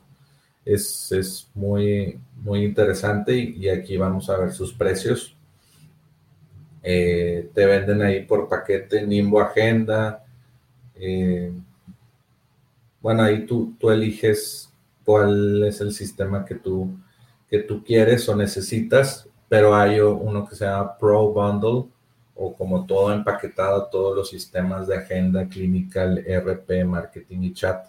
Es, 0.65 1.49
muy, 1.55 2.19
muy 2.35 2.65
interesante 2.65 3.33
y, 3.33 3.69
aquí 3.69 3.95
vamos 3.95 4.29
a 4.29 4.37
ver 4.37 4.51
sus 4.51 4.73
precios. 4.73 5.37
Eh, 6.83 7.49
te 7.53 7.65
venden 7.65 8.01
ahí 8.01 8.25
por 8.25 8.49
paquete 8.49 9.07
Nimbo 9.07 9.39
Agenda. 9.39 10.25
Eh, 10.95 11.53
bueno, 13.01 13.23
ahí 13.23 13.45
tú, 13.45 13.73
tú 13.79 13.89
eliges 13.89 14.69
cuál 15.05 15.63
es 15.63 15.79
el 15.79 15.93
sistema 15.93 16.43
que 16.43 16.55
tú, 16.55 16.89
que 17.49 17.59
tú 17.59 17.85
quieres 17.85 18.27
o 18.27 18.35
necesitas, 18.35 19.29
pero 19.47 19.73
hay 19.73 20.01
uno 20.01 20.45
que 20.45 20.57
se 20.57 20.65
llama 20.65 20.97
Pro 20.97 21.31
Bundle 21.31 21.96
o 22.37 22.55
como 22.55 22.85
todo 22.85 23.11
empaquetado, 23.11 23.87
todos 23.87 24.15
los 24.15 24.29
sistemas 24.29 24.87
de 24.87 24.97
agenda, 24.97 25.47
clinical, 25.47 26.19
RP, 26.19 26.85
marketing 26.85 27.41
y 27.41 27.53
chat. 27.53 27.87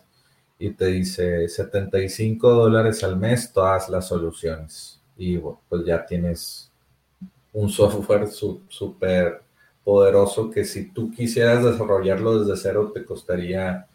Y 0.58 0.70
te 0.70 0.86
dice 0.86 1.48
75 1.48 2.50
dólares 2.50 3.04
al 3.04 3.16
mes, 3.16 3.52
todas 3.52 3.88
las 3.88 4.08
soluciones. 4.08 5.00
Y 5.16 5.38
pues 5.38 5.84
ya 5.84 6.04
tienes 6.04 6.70
un 7.52 7.68
software 7.68 8.28
súper 8.28 9.42
poderoso 9.84 10.50
que 10.50 10.64
si 10.64 10.90
tú 10.90 11.10
quisieras 11.10 11.64
desarrollarlo 11.64 12.40
desde 12.40 12.60
cero 12.60 12.90
te 12.92 13.04
costaría 13.04 13.86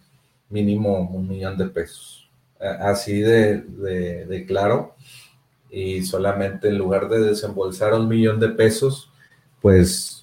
mínimo 0.49 0.99
un 0.99 1.27
millón 1.27 1.57
de 1.57 1.65
pesos. 1.65 2.29
Así 2.59 3.19
de, 3.19 3.57
de 3.61 4.45
claro. 4.45 4.95
Y 5.69 6.03
solamente 6.03 6.69
en 6.69 6.77
lugar 6.77 7.09
de 7.09 7.19
desembolsar 7.19 7.93
un 7.93 8.07
millón 8.07 8.39
de 8.39 8.49
pesos, 8.49 9.11
pues 9.61 10.22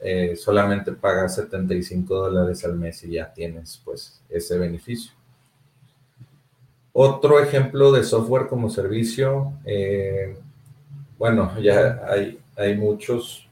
eh, 0.00 0.36
solamente 0.36 0.92
pagas 0.92 1.34
75 1.34 2.14
dólares 2.14 2.64
al 2.64 2.76
mes 2.76 3.02
y 3.04 3.12
ya 3.12 3.32
tienes 3.32 3.80
pues 3.84 4.22
ese 4.28 4.56
beneficio. 4.56 5.12
Otro 6.92 7.40
ejemplo 7.40 7.92
de 7.92 8.04
software 8.04 8.46
como 8.46 8.70
servicio, 8.70 9.52
eh, 9.64 10.36
bueno, 11.18 11.58
ya 11.60 12.00
hay, 12.08 12.38
hay 12.56 12.76
muchos, 12.76 13.48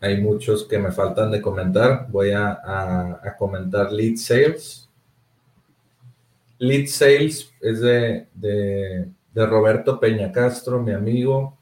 hay 0.00 0.20
muchos 0.20 0.64
que 0.64 0.78
me 0.78 0.92
faltan 0.92 1.30
de 1.30 1.40
comentar. 1.40 2.06
Voy 2.10 2.32
a, 2.32 3.20
comentar 3.38 3.92
Lead 3.92 4.16
Sales. 4.16 4.88
Lead 6.58 6.86
Sales 6.86 7.52
es 7.60 7.80
de, 7.80 8.26
de, 8.34 9.08
de 9.34 9.46
Roberto 9.46 9.98
Peña 9.98 10.30
Castro, 10.32 10.82
mi 10.82 10.92
amigo. 10.92 11.56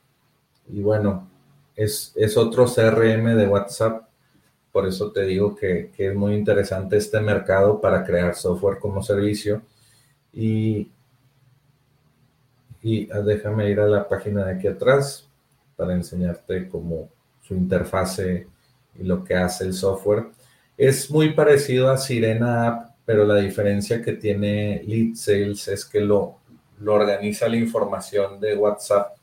Y 0.68 0.80
bueno, 0.80 1.28
es, 1.76 2.36
otro 2.36 2.66
CRM 2.66 3.36
de 3.36 3.46
WhatsApp 3.46 4.08
por 4.74 4.88
eso 4.88 5.12
te 5.12 5.22
digo 5.22 5.54
que, 5.54 5.92
que 5.96 6.08
es 6.08 6.16
muy 6.16 6.34
interesante 6.34 6.96
este 6.96 7.20
mercado 7.20 7.80
para 7.80 8.02
crear 8.02 8.34
software 8.34 8.80
como 8.80 9.04
servicio. 9.04 9.62
Y, 10.32 10.90
y 12.82 13.08
ah, 13.12 13.20
déjame 13.20 13.70
ir 13.70 13.78
a 13.78 13.86
la 13.86 14.08
página 14.08 14.44
de 14.44 14.54
aquí 14.54 14.66
atrás 14.66 15.28
para 15.76 15.94
enseñarte 15.94 16.68
cómo 16.68 17.08
su 17.40 17.54
interfase 17.54 18.48
y 18.98 19.04
lo 19.04 19.22
que 19.22 19.36
hace 19.36 19.62
el 19.62 19.74
software. 19.74 20.30
Es 20.76 21.08
muy 21.08 21.34
parecido 21.34 21.88
a 21.88 21.96
Sirena 21.96 22.66
App, 22.66 22.96
pero 23.04 23.24
la 23.24 23.36
diferencia 23.36 24.02
que 24.02 24.14
tiene 24.14 24.82
Lead 24.84 25.14
Sales 25.14 25.68
es 25.68 25.84
que 25.84 26.00
lo, 26.00 26.40
lo 26.80 26.94
organiza 26.94 27.48
la 27.48 27.58
información 27.58 28.40
de 28.40 28.56
WhatsApp 28.56 29.16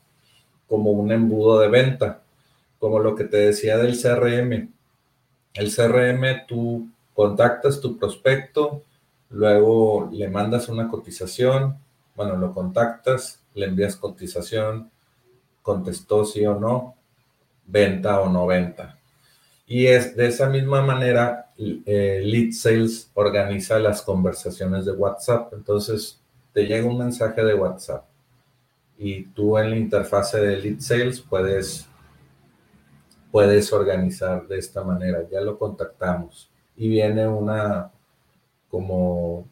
como 0.65 0.91
un 0.91 1.11
embudo 1.11 1.59
de 1.59 1.67
venta, 1.67 2.21
como 2.81 2.99
lo 2.99 3.15
que 3.15 3.25
te 3.25 3.37
decía 3.37 3.77
del 3.77 3.97
CRM. 3.97 4.73
El 5.53 5.73
CRM, 5.73 6.47
tú 6.47 6.89
contactas 7.13 7.79
tu 7.79 7.97
prospecto, 7.97 8.83
luego 9.29 10.09
le 10.11 10.27
mandas 10.27 10.67
una 10.67 10.89
cotización, 10.89 11.77
bueno, 12.15 12.35
lo 12.35 12.53
contactas, 12.53 13.39
le 13.53 13.67
envías 13.67 13.95
cotización, 13.95 14.89
contestó 15.61 16.25
sí 16.25 16.43
o 16.45 16.59
no, 16.59 16.95
venta 17.67 18.19
o 18.19 18.29
no 18.29 18.47
venta. 18.47 18.97
Y 19.67 19.85
es 19.85 20.15
de 20.15 20.27
esa 20.27 20.49
misma 20.49 20.81
manera, 20.81 21.51
eh, 21.57 22.21
Lead 22.25 22.51
Sales 22.51 23.11
organiza 23.13 23.77
las 23.77 24.01
conversaciones 24.01 24.85
de 24.85 24.93
WhatsApp. 24.93 25.53
Entonces, 25.53 26.19
te 26.51 26.65
llega 26.65 26.87
un 26.87 26.97
mensaje 26.97 27.43
de 27.43 27.53
WhatsApp 27.53 28.05
y 28.97 29.25
tú 29.27 29.57
en 29.59 29.69
la 29.69 29.77
interfase 29.77 30.39
de 30.39 30.57
Lead 30.57 30.79
Sales 30.79 31.21
puedes, 31.21 31.87
puedes 33.31 33.71
organizar 33.73 34.47
de 34.47 34.57
esta 34.57 34.83
manera. 34.83 35.27
Ya 35.31 35.41
lo 35.41 35.57
contactamos 35.57 36.49
y 36.75 36.89
viene 36.89 37.27
una 37.27 37.91
como 38.69 39.47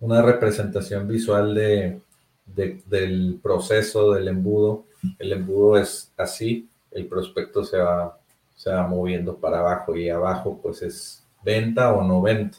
una 0.00 0.22
representación 0.22 1.06
visual 1.06 1.54
de, 1.54 2.00
del 2.46 3.38
proceso 3.42 4.12
del 4.12 4.28
embudo. 4.28 4.84
El 5.18 5.32
embudo 5.32 5.78
es 5.78 6.12
así, 6.16 6.68
el 6.90 7.06
prospecto 7.06 7.64
se 7.64 7.78
va 7.78 8.18
se 8.58 8.72
va 8.72 8.86
moviendo 8.88 9.36
para 9.36 9.60
abajo 9.60 9.96
y 9.96 10.10
abajo 10.10 10.58
pues 10.60 10.82
es 10.82 11.24
venta 11.44 11.94
o 11.94 12.02
no 12.02 12.20
venta. 12.20 12.58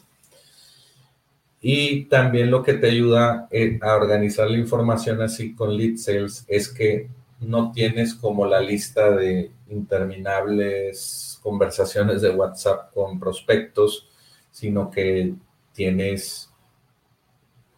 Y 1.60 2.06
también 2.06 2.50
lo 2.50 2.62
que 2.62 2.72
te 2.72 2.88
ayuda 2.88 3.46
eh, 3.50 3.78
a 3.82 3.94
organizar 3.96 4.50
la 4.50 4.56
información 4.56 5.20
así 5.20 5.54
con 5.54 5.76
lead 5.76 5.98
sales 5.98 6.46
es 6.48 6.70
que 6.70 7.10
no 7.38 7.70
tienes 7.72 8.14
como 8.14 8.46
la 8.46 8.62
lista 8.62 9.10
de 9.10 9.50
interminables 9.70 11.38
conversaciones 11.42 12.20
de 12.20 12.30
WhatsApp 12.30 12.92
con 12.92 13.18
prospectos, 13.18 14.08
sino 14.50 14.90
que 14.90 15.34
tienes 15.72 16.50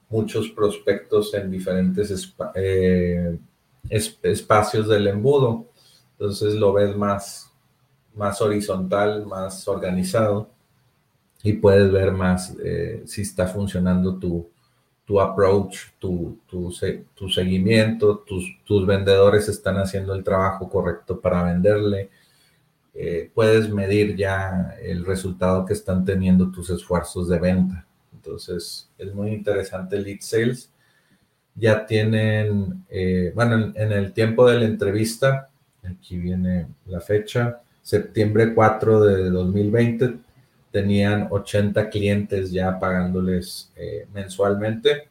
muchos 0.09 0.49
prospectos 0.51 1.33
en 1.35 1.51
diferentes 1.51 2.35
eh, 2.55 3.39
espacios 4.23 4.89
del 4.89 5.07
embudo. 5.07 5.71
Entonces 6.13 6.55
lo 6.55 6.73
ves 6.73 6.97
más, 6.97 7.53
más 8.15 8.41
horizontal, 8.41 9.27
más 9.27 9.67
organizado 9.69 10.51
y 11.43 11.55
puedes 11.55 11.91
ver 11.91 12.13
más 12.13 12.55
eh, 12.63 13.03
si 13.07 13.23
está 13.23 13.47
funcionando 13.47 14.19
tu, 14.19 14.52
tu 15.13 15.21
approach, 15.21 15.91
tu, 15.99 16.39
tu, 16.47 16.73
tu 17.15 17.29
seguimiento, 17.29 18.25
tus, 18.27 18.47
tus, 18.65 18.87
vendedores 18.87 19.47
están 19.47 19.77
haciendo 19.77 20.15
el 20.15 20.25
trabajo 20.25 20.71
correcto 20.71 21.21
para 21.21 21.43
venderle. 21.43 22.09
Eh, 22.95 23.31
puedes 23.35 23.69
medir 23.69 24.17
ya 24.17 24.75
el 24.81 25.05
resultado 25.05 25.67
que 25.67 25.75
están 25.75 26.03
teniendo 26.07 26.51
tus 26.51 26.71
esfuerzos 26.71 27.29
de 27.29 27.39
venta. 27.39 27.87
Entonces, 28.15 28.89
es 28.97 29.13
muy 29.13 29.33
interesante 29.33 29.99
Lead 29.99 30.21
Sales. 30.21 30.71
Ya 31.57 31.85
tienen, 31.85 32.83
eh, 32.89 33.33
bueno, 33.35 33.71
en 33.77 33.93
el 33.93 34.15
tiempo 34.15 34.49
de 34.49 34.61
la 34.61 34.65
entrevista, 34.65 35.51
aquí 35.85 36.17
viene 36.17 36.69
la 36.87 37.03
fecha, 37.03 37.61
septiembre 37.83 38.55
4 38.55 39.03
de 39.03 39.29
2020 39.29 40.32
tenían 40.73 41.29
80 41.31 41.91
clientes 41.91 42.51
ya 42.51 42.79
pagándoles 42.79 43.71
eh, 43.77 44.07
mensualmente, 44.13 45.09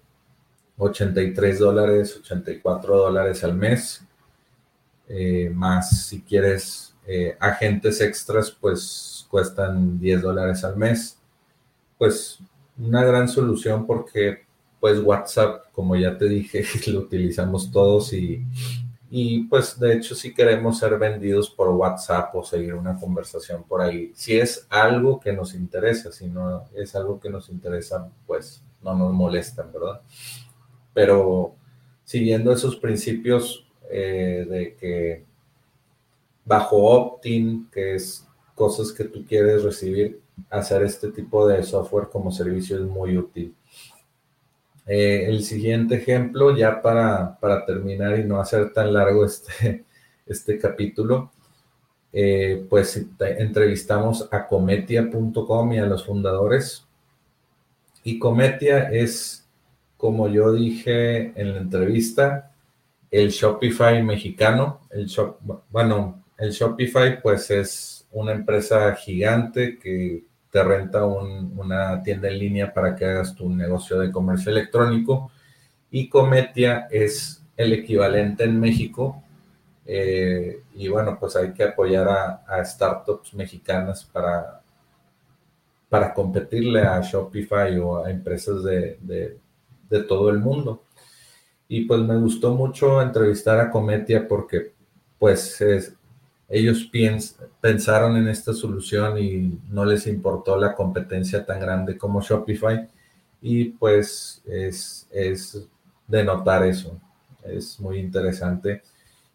83 0.78 1.60
dólares, 1.60 2.20
84 2.20 2.98
dólares 2.98 3.44
al 3.44 3.54
mes, 3.54 4.04
eh, 5.08 5.52
más 5.54 6.08
si 6.08 6.22
quieres 6.22 6.96
eh, 7.06 7.38
agentes 7.40 8.02
extras, 8.02 8.50
pues 8.50 9.28
cuestan 9.30 10.00
10 10.00 10.22
dólares 10.24 10.64
al 10.64 10.76
mes. 10.76 11.20
Pues 11.98 12.40
una 12.80 13.04
gran 13.04 13.30
solución 13.30 13.86
porque 13.86 14.46
pues 14.80 15.00
WhatsApp, 15.00 15.66
como 15.74 15.96
ya 15.96 16.18
te 16.18 16.28
dije, 16.28 16.66
lo 16.92 17.02
utilizamos 17.02 17.72
todos 17.72 18.14
y 18.14 18.44
y 19.14 19.44
pues 19.44 19.78
de 19.78 19.94
hecho 19.94 20.16
si 20.16 20.34
queremos 20.34 20.80
ser 20.80 20.98
vendidos 20.98 21.50
por 21.50 21.68
WhatsApp 21.68 22.34
o 22.34 22.46
seguir 22.46 22.74
una 22.76 22.98
conversación 22.98 23.62
por 23.64 23.82
ahí, 23.82 24.14
si 24.16 24.40
es 24.40 24.66
algo 24.70 25.20
que 25.20 25.34
nos 25.34 25.54
interesa, 25.54 26.14
si 26.14 26.30
no 26.30 26.64
es 26.74 26.96
algo 26.96 27.20
que 27.20 27.30
nos 27.30 27.50
interesa, 27.50 28.10
pues 28.26 28.64
no 28.82 28.96
nos 28.96 29.12
molestan, 29.12 29.70
¿verdad? 29.74 30.00
Pero 30.94 31.56
siguiendo 32.06 32.54
esos 32.54 32.78
principios 32.78 33.68
eh, 33.90 34.46
de 34.50 34.76
que 34.76 35.26
bajo 36.46 36.78
opt-in, 36.78 37.70
que 37.70 37.96
es 37.96 38.26
cosas 38.56 38.94
que 38.94 39.04
tú 39.04 39.26
quieres 39.26 39.64
recibir, 39.64 40.22
hacer 40.50 40.84
este 40.84 41.12
tipo 41.12 41.46
de 41.46 41.62
software 41.64 42.08
como 42.10 42.32
servicio 42.32 42.78
es 42.78 42.84
muy 42.84 43.18
útil. 43.18 43.54
Eh, 44.88 45.26
el 45.28 45.44
siguiente 45.44 45.96
ejemplo, 45.96 46.56
ya 46.56 46.82
para, 46.82 47.38
terminar 47.66 48.20
y 48.20 48.24
no 48.24 48.40
hacer 48.40 48.74
tan 48.74 48.94
largo 48.94 49.26
este, 49.26 49.86
este 50.26 50.58
capítulo, 50.58 51.32
eh, 52.14 52.66
pues 52.70 53.06
entrevistamos 53.20 54.28
a 54.32 54.48
cometia.com 54.48 55.74
y 55.74 55.80
a 55.80 55.86
los 55.86 56.06
fundadores. 56.06 56.86
Y 58.04 58.18
Cometia 58.20 58.92
es, 58.92 59.48
como 59.98 60.28
yo 60.28 60.52
dije 60.54 61.34
en 61.40 61.54
la 61.54 61.60
entrevista, 61.60 62.52
el 63.12 63.30
Shopify 63.30 64.02
mexicano. 64.02 64.82
El 64.90 65.08
bueno, 65.70 66.24
el 66.38 66.52
Shopify 66.52 67.22
pues 67.22 67.52
es 67.52 68.08
una 68.12 68.32
empresa 68.32 68.96
gigante 68.96 69.78
que 69.78 70.24
te 70.52 70.64
renta 70.64 71.06
una 71.06 72.04
tienda 72.04 72.28
en 72.28 72.40
línea 72.40 72.74
para 72.74 72.96
que 72.96 73.06
hagas 73.06 73.36
tu 73.36 73.50
negocio 73.50 73.98
de 74.00 74.12
comercio 74.12 74.52
electrónico. 74.52 75.32
Y 75.90 76.10
Cometia 76.10 76.88
es 76.92 77.44
el 77.58 77.74
equivalente 77.74 78.44
en 78.44 78.60
México. 78.60 79.24
Eh, 79.86 80.62
y 80.76 80.88
bueno, 80.90 81.18
pues 81.20 81.36
hay 81.36 81.54
que 81.54 81.64
apoyar 81.64 82.08
a, 82.48 82.64
startups 82.66 83.34
mexicanas 83.34 84.06
para, 84.06 84.62
para 85.90 86.14
competirle 86.14 86.82
a 86.82 87.02
Shopify 87.02 87.78
o 87.80 88.04
a 88.04 88.12
empresas 88.12 88.64
de, 88.64 88.98
de 89.92 90.04
todo 90.04 90.30
el 90.30 90.40
mundo. 90.40 90.84
Y 91.68 91.86
pues 91.86 92.02
me 92.02 92.18
gustó 92.18 92.54
mucho 92.54 93.02
entrevistar 93.02 93.60
a 93.60 93.70
Cometia 93.70 94.28
porque 94.28 94.74
pues 95.18 95.62
es, 95.62 95.96
ellos 96.52 96.92
pensaron 97.62 98.18
en 98.18 98.28
esta 98.28 98.54
solución 98.54 99.18
y 99.18 99.58
no 99.70 99.86
les 99.86 100.06
importó 100.06 100.58
la 100.58 100.76
competencia 100.76 101.46
tan 101.46 101.62
grande 101.62 101.98
como 101.98 102.22
Shopify. 102.22 102.90
Y 103.42 103.70
pues 103.70 104.44
es, 104.46 105.08
es 105.12 105.66
de 106.08 106.24
notar 106.26 106.66
eso, 106.66 107.00
es 107.44 107.80
muy 107.80 108.00
interesante. 108.00 108.82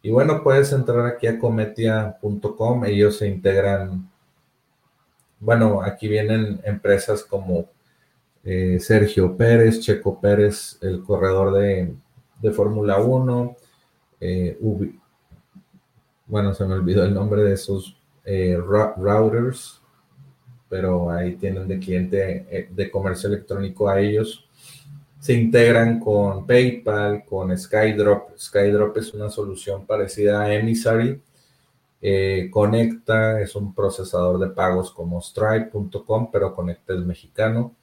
Y 0.03 0.11
bueno, 0.11 0.43
puedes 0.43 0.71
entrar 0.71 1.05
aquí 1.07 1.25
a 1.25 1.39
cometia.com, 1.39 2.85
ellos 2.85 3.17
se 3.17 3.27
integran, 3.27 4.07
bueno, 5.39 5.81
aquí 5.81 6.07
vienen 6.07 6.61
empresas 6.63 7.23
como 7.23 7.65
eh, 8.43 8.79
Sergio 8.79 9.35
Pérez, 9.35 9.81
Checo 9.81 10.21
Pérez, 10.21 10.77
el 10.81 11.03
corredor 11.03 11.53
de, 11.53 11.93
de 12.41 12.51
Fórmula 12.51 12.99
1, 12.99 13.57
eh, 14.21 14.57
bueno, 16.27 16.53
se 16.53 16.65
me 16.65 16.73
olvidó 16.73 17.03
el 17.03 17.13
nombre 17.13 17.43
de 17.43 17.53
esos 17.53 17.97
eh, 18.25 18.57
routers, 18.57 19.81
pero 20.69 21.09
ahí 21.09 21.35
tienen 21.35 21.67
de 21.67 21.79
cliente 21.79 22.45
eh, 22.49 22.69
de 22.69 22.91
comercio 22.91 23.29
electrónico 23.29 23.87
a 23.87 24.01
ellos. 24.01 24.47
Se 25.19 25.33
integran 25.33 25.99
con 25.99 26.45
PayPal, 26.45 27.23
con 27.25 27.57
Skydrop. 27.57 28.37
Skydrop 28.37 28.97
es 28.97 29.13
una 29.13 29.29
solución 29.29 29.85
parecida 29.85 30.41
a 30.41 30.53
Emissary. 30.53 31.21
Eh, 32.01 32.49
Conecta 32.51 33.41
es 33.41 33.55
un 33.55 33.73
procesador 33.73 34.39
de 34.39 34.49
pagos 34.49 34.91
como 34.91 35.21
Stripe.com, 35.21 36.29
pero 36.31 36.53
Conecta 36.53 36.93
es 36.93 36.99
mexicano. 36.99 37.73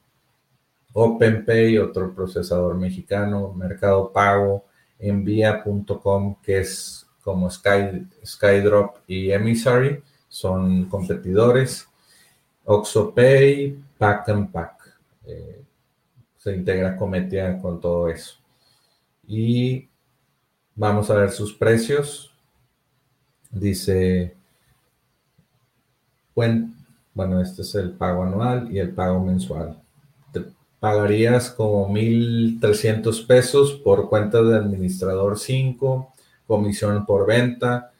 OpenPay, 0.93 1.79
otro 1.79 2.15
procesador 2.15 2.77
mexicano. 2.77 3.53
Mercado 3.53 4.13
Pago, 4.13 4.67
Envía.com, 4.99 6.37
que 6.41 6.61
es 6.61 7.04
como 7.25 7.51
Sky, 7.51 8.07
Skydrop 8.25 8.99
y 9.09 9.31
Emissary 9.31 10.03
son 10.29 10.85
competidores. 10.85 11.89
OxoPay, 12.67 13.77
Pack 13.97 14.29
and 14.29 14.53
Pack. 14.53 14.99
Eh, 15.27 15.63
se 16.39 16.55
integra 16.55 16.97
Cometia 16.97 17.59
con 17.59 17.81
todo 17.81 18.09
eso. 18.09 18.37
Y 19.27 19.89
vamos 20.75 21.11
a 21.11 21.15
ver 21.15 21.31
sus 21.31 21.55
precios. 21.55 22.31
Dice, 23.51 24.35
bueno, 26.35 27.41
este 27.41 27.63
es 27.63 27.75
el 27.77 27.93
pago 27.93 28.25
anual 28.25 28.71
y 28.71 28.79
el 28.81 28.91
pago 28.91 29.25
mensual. 29.25 29.81
Te 30.33 30.45
pagarías 30.81 31.51
como 31.51 31.89
1.300 31.89 33.27
pesos 33.27 33.73
por 33.73 34.09
cuenta 34.09 34.43
de 34.43 34.57
administrador 34.57 35.39
5, 35.39 36.14
comisión 36.47 37.05
por 37.07 37.27
venta 37.27 37.91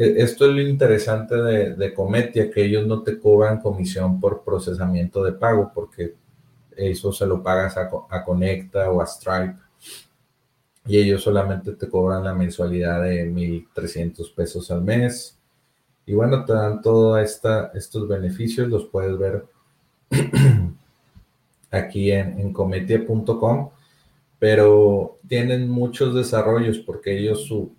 e, 0.00 0.22
esto 0.22 0.46
es 0.46 0.52
lo 0.54 0.62
interesante 0.62 1.36
de, 1.36 1.94
Cometia, 1.94 2.50
que 2.50 2.64
ellos 2.64 2.86
no 2.86 3.02
te 3.02 3.18
cobran 3.18 3.60
comisión 3.60 4.18
por 4.20 4.42
procesamiento 4.42 5.22
de 5.22 5.32
pago, 5.32 5.70
porque 5.74 6.14
eso 6.76 7.12
se 7.12 7.26
lo 7.26 7.42
pagas 7.42 7.76
a, 7.76 8.24
Conecta 8.24 8.90
o 8.90 9.02
a 9.02 9.06
Stripe. 9.06 9.56
Y 10.86 10.98
ellos 10.98 11.22
solamente 11.22 11.72
te 11.72 11.88
cobran 11.88 12.24
la 12.24 12.34
mensualidad 12.34 13.02
de 13.02 13.30
1.300 13.30 14.34
pesos 14.34 14.70
al 14.70 14.82
mes. 14.82 15.38
Y 16.06 16.14
bueno, 16.14 16.44
te 16.46 16.54
dan 16.54 16.80
todos 16.80 17.20
estos 17.20 18.08
beneficios, 18.08 18.68
los 18.68 18.86
puedes 18.86 19.18
ver 19.18 19.44
aquí 21.70 22.10
en, 22.10 22.40
en 22.40 22.52
cometia.com, 22.52 23.70
pero 24.40 25.20
tienen 25.28 25.68
muchos 25.68 26.16
desarrollos 26.16 26.78
porque 26.78 27.16
ellos 27.16 27.44
su 27.44 27.72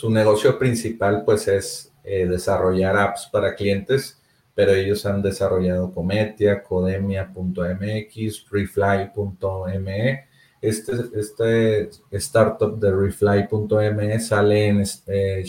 su 0.00 0.08
negocio 0.08 0.58
principal 0.58 1.24
pues 1.26 1.46
es 1.46 1.92
eh, 2.04 2.26
desarrollar 2.26 2.96
apps 2.96 3.28
para 3.30 3.54
clientes, 3.54 4.18
pero 4.54 4.72
ellos 4.72 5.04
han 5.04 5.20
desarrollado 5.20 5.92
Cometia, 5.92 6.62
Codemia.mx, 6.62 8.46
Refly.me. 8.50 10.24
Este, 10.62 10.92
este 11.14 11.90
startup 12.12 12.78
de 12.78 12.90
Refly.me 12.90 14.20
sale 14.20 14.68
en, 14.68 14.82
eh, 15.06 15.44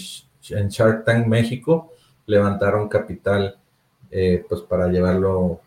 en 0.49 0.67
Shark 0.67 1.05
Tank 1.05 1.27
México. 1.27 1.93
Levantaron 2.25 2.89
capital 2.89 3.57
eh, 4.09 4.45
pues 4.49 4.61
para 4.63 4.89
llevarlo 4.89 5.61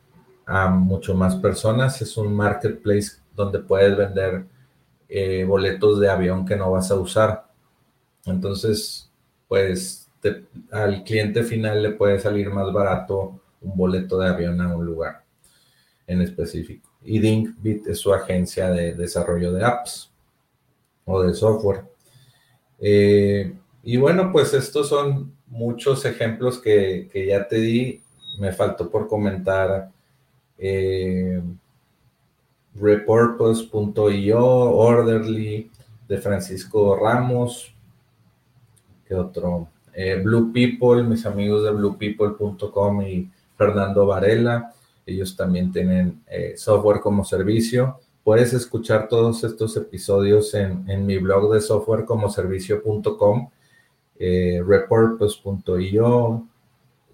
a 0.45 0.69
mucho 0.69 1.15
más 1.15 1.37
personas. 1.37 2.03
Es 2.03 2.19
un 2.19 2.35
marketplace 2.35 3.13
donde 3.35 3.59
puedes 3.61 3.97
vender 3.97 4.47
boletos 5.47 6.01
de 6.01 6.09
avión 6.09 6.45
que 6.45 6.57
no 6.57 6.73
vas 6.73 6.91
a 6.91 6.97
usar 6.97 7.45
entonces, 8.27 9.11
pues 9.49 10.09
al 10.71 11.05
cliente 11.05 11.43
final 11.43 11.83
le 11.83 11.91
puede 11.91 12.19
salir 12.19 12.51
más 12.51 12.73
barato 12.73 13.41
un 13.61 13.77
boleto 13.77 14.19
de 14.19 14.29
avión 14.29 14.61
a 14.61 14.75
un 14.75 14.85
lugar 14.85 15.23
en 16.07 16.23
específico. 16.23 16.89
Y 17.03 17.19
Dinkbit 17.19 17.87
es 17.87 17.99
su 17.99 18.13
agencia 18.13 18.71
de 18.71 18.95
desarrollo 18.95 19.53
de 19.53 19.65
apps 19.65 20.11
o 21.05 21.23
de 21.23 21.35
software. 21.35 21.85
Eh, 22.79 23.55
y 23.83 23.97
bueno, 23.99 24.33
pues 24.33 24.55
estos 24.55 24.89
son 24.89 25.35
muchos 25.47 26.05
ejemplos 26.07 26.59
que, 26.59 27.11
ya 27.29 27.47
te 27.47 27.57
di. 27.57 28.03
Me 28.41 28.53
faltó 28.53 28.91
por 28.91 29.07
comentar 29.07 29.91
eh, 30.59 31.43
repurpose.io, 32.75 34.45
Orderly, 34.45 35.71
de 36.09 36.19
Francisco 36.19 36.97
Ramos, 36.97 37.75
¿Qué 39.07 39.15
otro? 39.15 39.69
Eh, 39.93 40.21
Blue 40.23 40.53
People, 40.53 41.03
mis 41.03 41.27
amigos 41.27 41.63
de 41.65 41.71
bluepeople.com 41.71 43.03
y 43.03 43.31
Fernando 43.57 44.07
Varela, 44.07 44.73
ellos 45.07 45.37
también 45.37 45.71
tienen 45.71 46.23
eh, 46.27 46.55
software 46.57 47.01
como 47.01 47.25
servicio. 47.25 48.01
Puedes 48.25 48.55
escuchar 48.55 49.09
todos 49.09 49.45
estos 49.45 49.77
episodios 49.77 50.55
en, 50.55 51.05
mi 51.05 51.19
blog 51.19 51.53
de 51.53 51.61
softwarecomoservicio.com, 51.61 53.51
eh, 54.19 54.63
repurpose.io. 54.67 56.47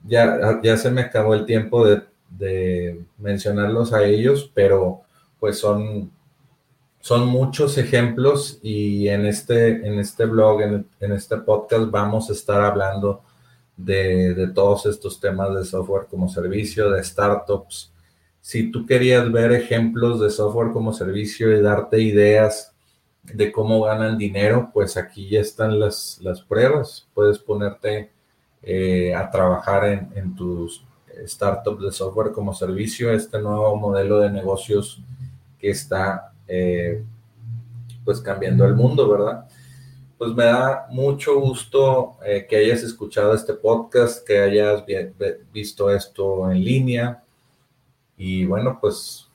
Ya, 0.07 0.61
ya 0.63 0.77
se 0.77 0.91
me 0.91 1.01
acabó 1.01 1.35
el 1.35 1.45
tiempo 1.45 1.85
de, 1.85 2.03
de 2.31 3.05
mencionarlos 3.19 3.93
a 3.93 4.05
ellos, 4.05 4.51
pero 4.55 5.03
pues 5.41 5.59
son 5.59 6.13
son 7.01 7.27
muchos 7.27 7.79
ejemplos 7.79 8.59
y 8.63 9.09
en 9.09 9.25
este, 9.27 9.87
en 9.87 9.99
este 9.99 10.27
blog, 10.27 10.61
en, 10.61 11.13
este 11.13 11.39
podcast 11.39 11.91
vamos 11.91 12.29
a 12.29 12.35
estar 12.35 12.61
hablando 12.61 13.23
de, 13.77 14.51
todos 14.55 14.85
estos 14.85 15.19
temas 15.19 15.55
de 15.55 15.65
software 15.65 16.07
como 16.09 16.29
servicio, 16.29 16.91
de 16.91 17.03
startups. 17.03 17.93
Si 18.43 18.71
tú 18.71 18.85
querías 18.85 19.31
ver 19.33 19.53
ejemplos 19.53 20.21
de 20.21 20.31
software 20.31 20.73
como 20.73 20.93
servicio 20.93 21.51
y 21.57 21.63
darte 21.63 22.01
ideas 22.01 22.75
de 23.23 23.51
cómo 23.51 23.83
ganan 23.83 24.19
dinero, 24.19 24.71
pues 24.73 24.99
aquí 24.99 25.29
ya 25.31 25.41
están 25.41 25.81
las, 25.81 26.19
las 26.23 26.43
pruebas. 26.43 27.09
Puedes 27.15 27.39
ponerte 27.39 28.11
eh, 28.63 29.15
a 29.15 29.31
trabajar 29.31 29.87
en, 29.87 30.11
en 30.15 30.35
tus 30.35 30.85
startups 31.27 31.83
de 31.83 31.93
software 31.93 32.33
como 32.33 32.53
servicio, 32.53 33.11
este 33.11 33.41
nuevo 33.41 33.75
modelo 33.77 34.21
de 34.21 34.31
negocios 34.31 35.03
que 35.61 35.71
está 35.71 36.33
eh, 36.49 37.05
pues 38.05 38.21
cambiando 38.21 38.65
el 38.65 38.75
mundo, 38.75 39.09
¿verdad? 39.09 39.47
Pues 40.19 40.33
me 40.33 40.45
da 40.45 40.87
mucho 40.91 41.39
gusto 41.39 42.17
eh, 42.25 42.47
que 42.49 42.57
hayas 42.57 42.83
escuchado 42.83 43.35
este 43.35 43.55
podcast, 43.55 44.27
que 44.27 44.39
hayas 44.39 44.85
visto 45.53 45.91
esto 45.91 46.51
en 46.51 46.65
línea. 46.65 47.23
Y 48.17 48.45
bueno, 48.45 48.79
pues 48.81 49.29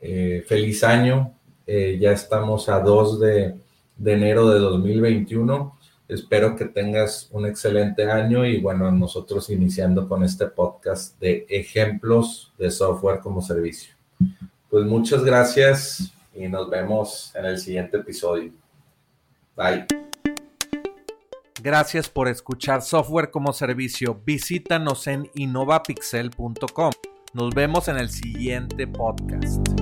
eh, 0.00 0.44
feliz 0.46 0.82
año. 0.84 1.34
ya 1.66 2.12
estamos 2.12 2.68
a 2.68 2.80
2 2.80 3.20
de, 3.20 3.54
de 3.96 4.12
enero 4.12 4.50
de 4.50 4.58
2021. 4.58 5.78
Espero 6.08 6.56
que 6.56 6.66
tengas 6.66 7.28
un 7.32 7.46
excelente 7.46 8.10
año 8.10 8.44
y 8.44 8.60
bueno, 8.60 8.90
nosotros 8.90 9.48
iniciando 9.48 10.08
con 10.08 10.24
este 10.24 10.46
podcast 10.46 11.18
de 11.20 11.46
ejemplos 11.48 12.52
de 12.58 12.70
software 12.70 13.20
como 13.20 13.40
servicio. 13.40 13.94
Pues 14.72 14.86
muchas 14.86 15.22
gracias 15.22 16.14
y 16.34 16.48
nos 16.48 16.70
vemos 16.70 17.30
en 17.34 17.44
el 17.44 17.58
siguiente 17.58 17.98
episodio. 17.98 18.50
Bye. 19.54 19.84
Gracias 21.62 22.08
por 22.08 22.26
escuchar 22.26 22.80
Software 22.80 23.30
como 23.30 23.52
Servicio. 23.52 24.18
Visítanos 24.24 25.06
en 25.08 25.30
innovapixel.com. 25.34 26.92
Nos 27.34 27.54
vemos 27.54 27.88
en 27.88 27.98
el 27.98 28.08
siguiente 28.08 28.86
podcast. 28.86 29.81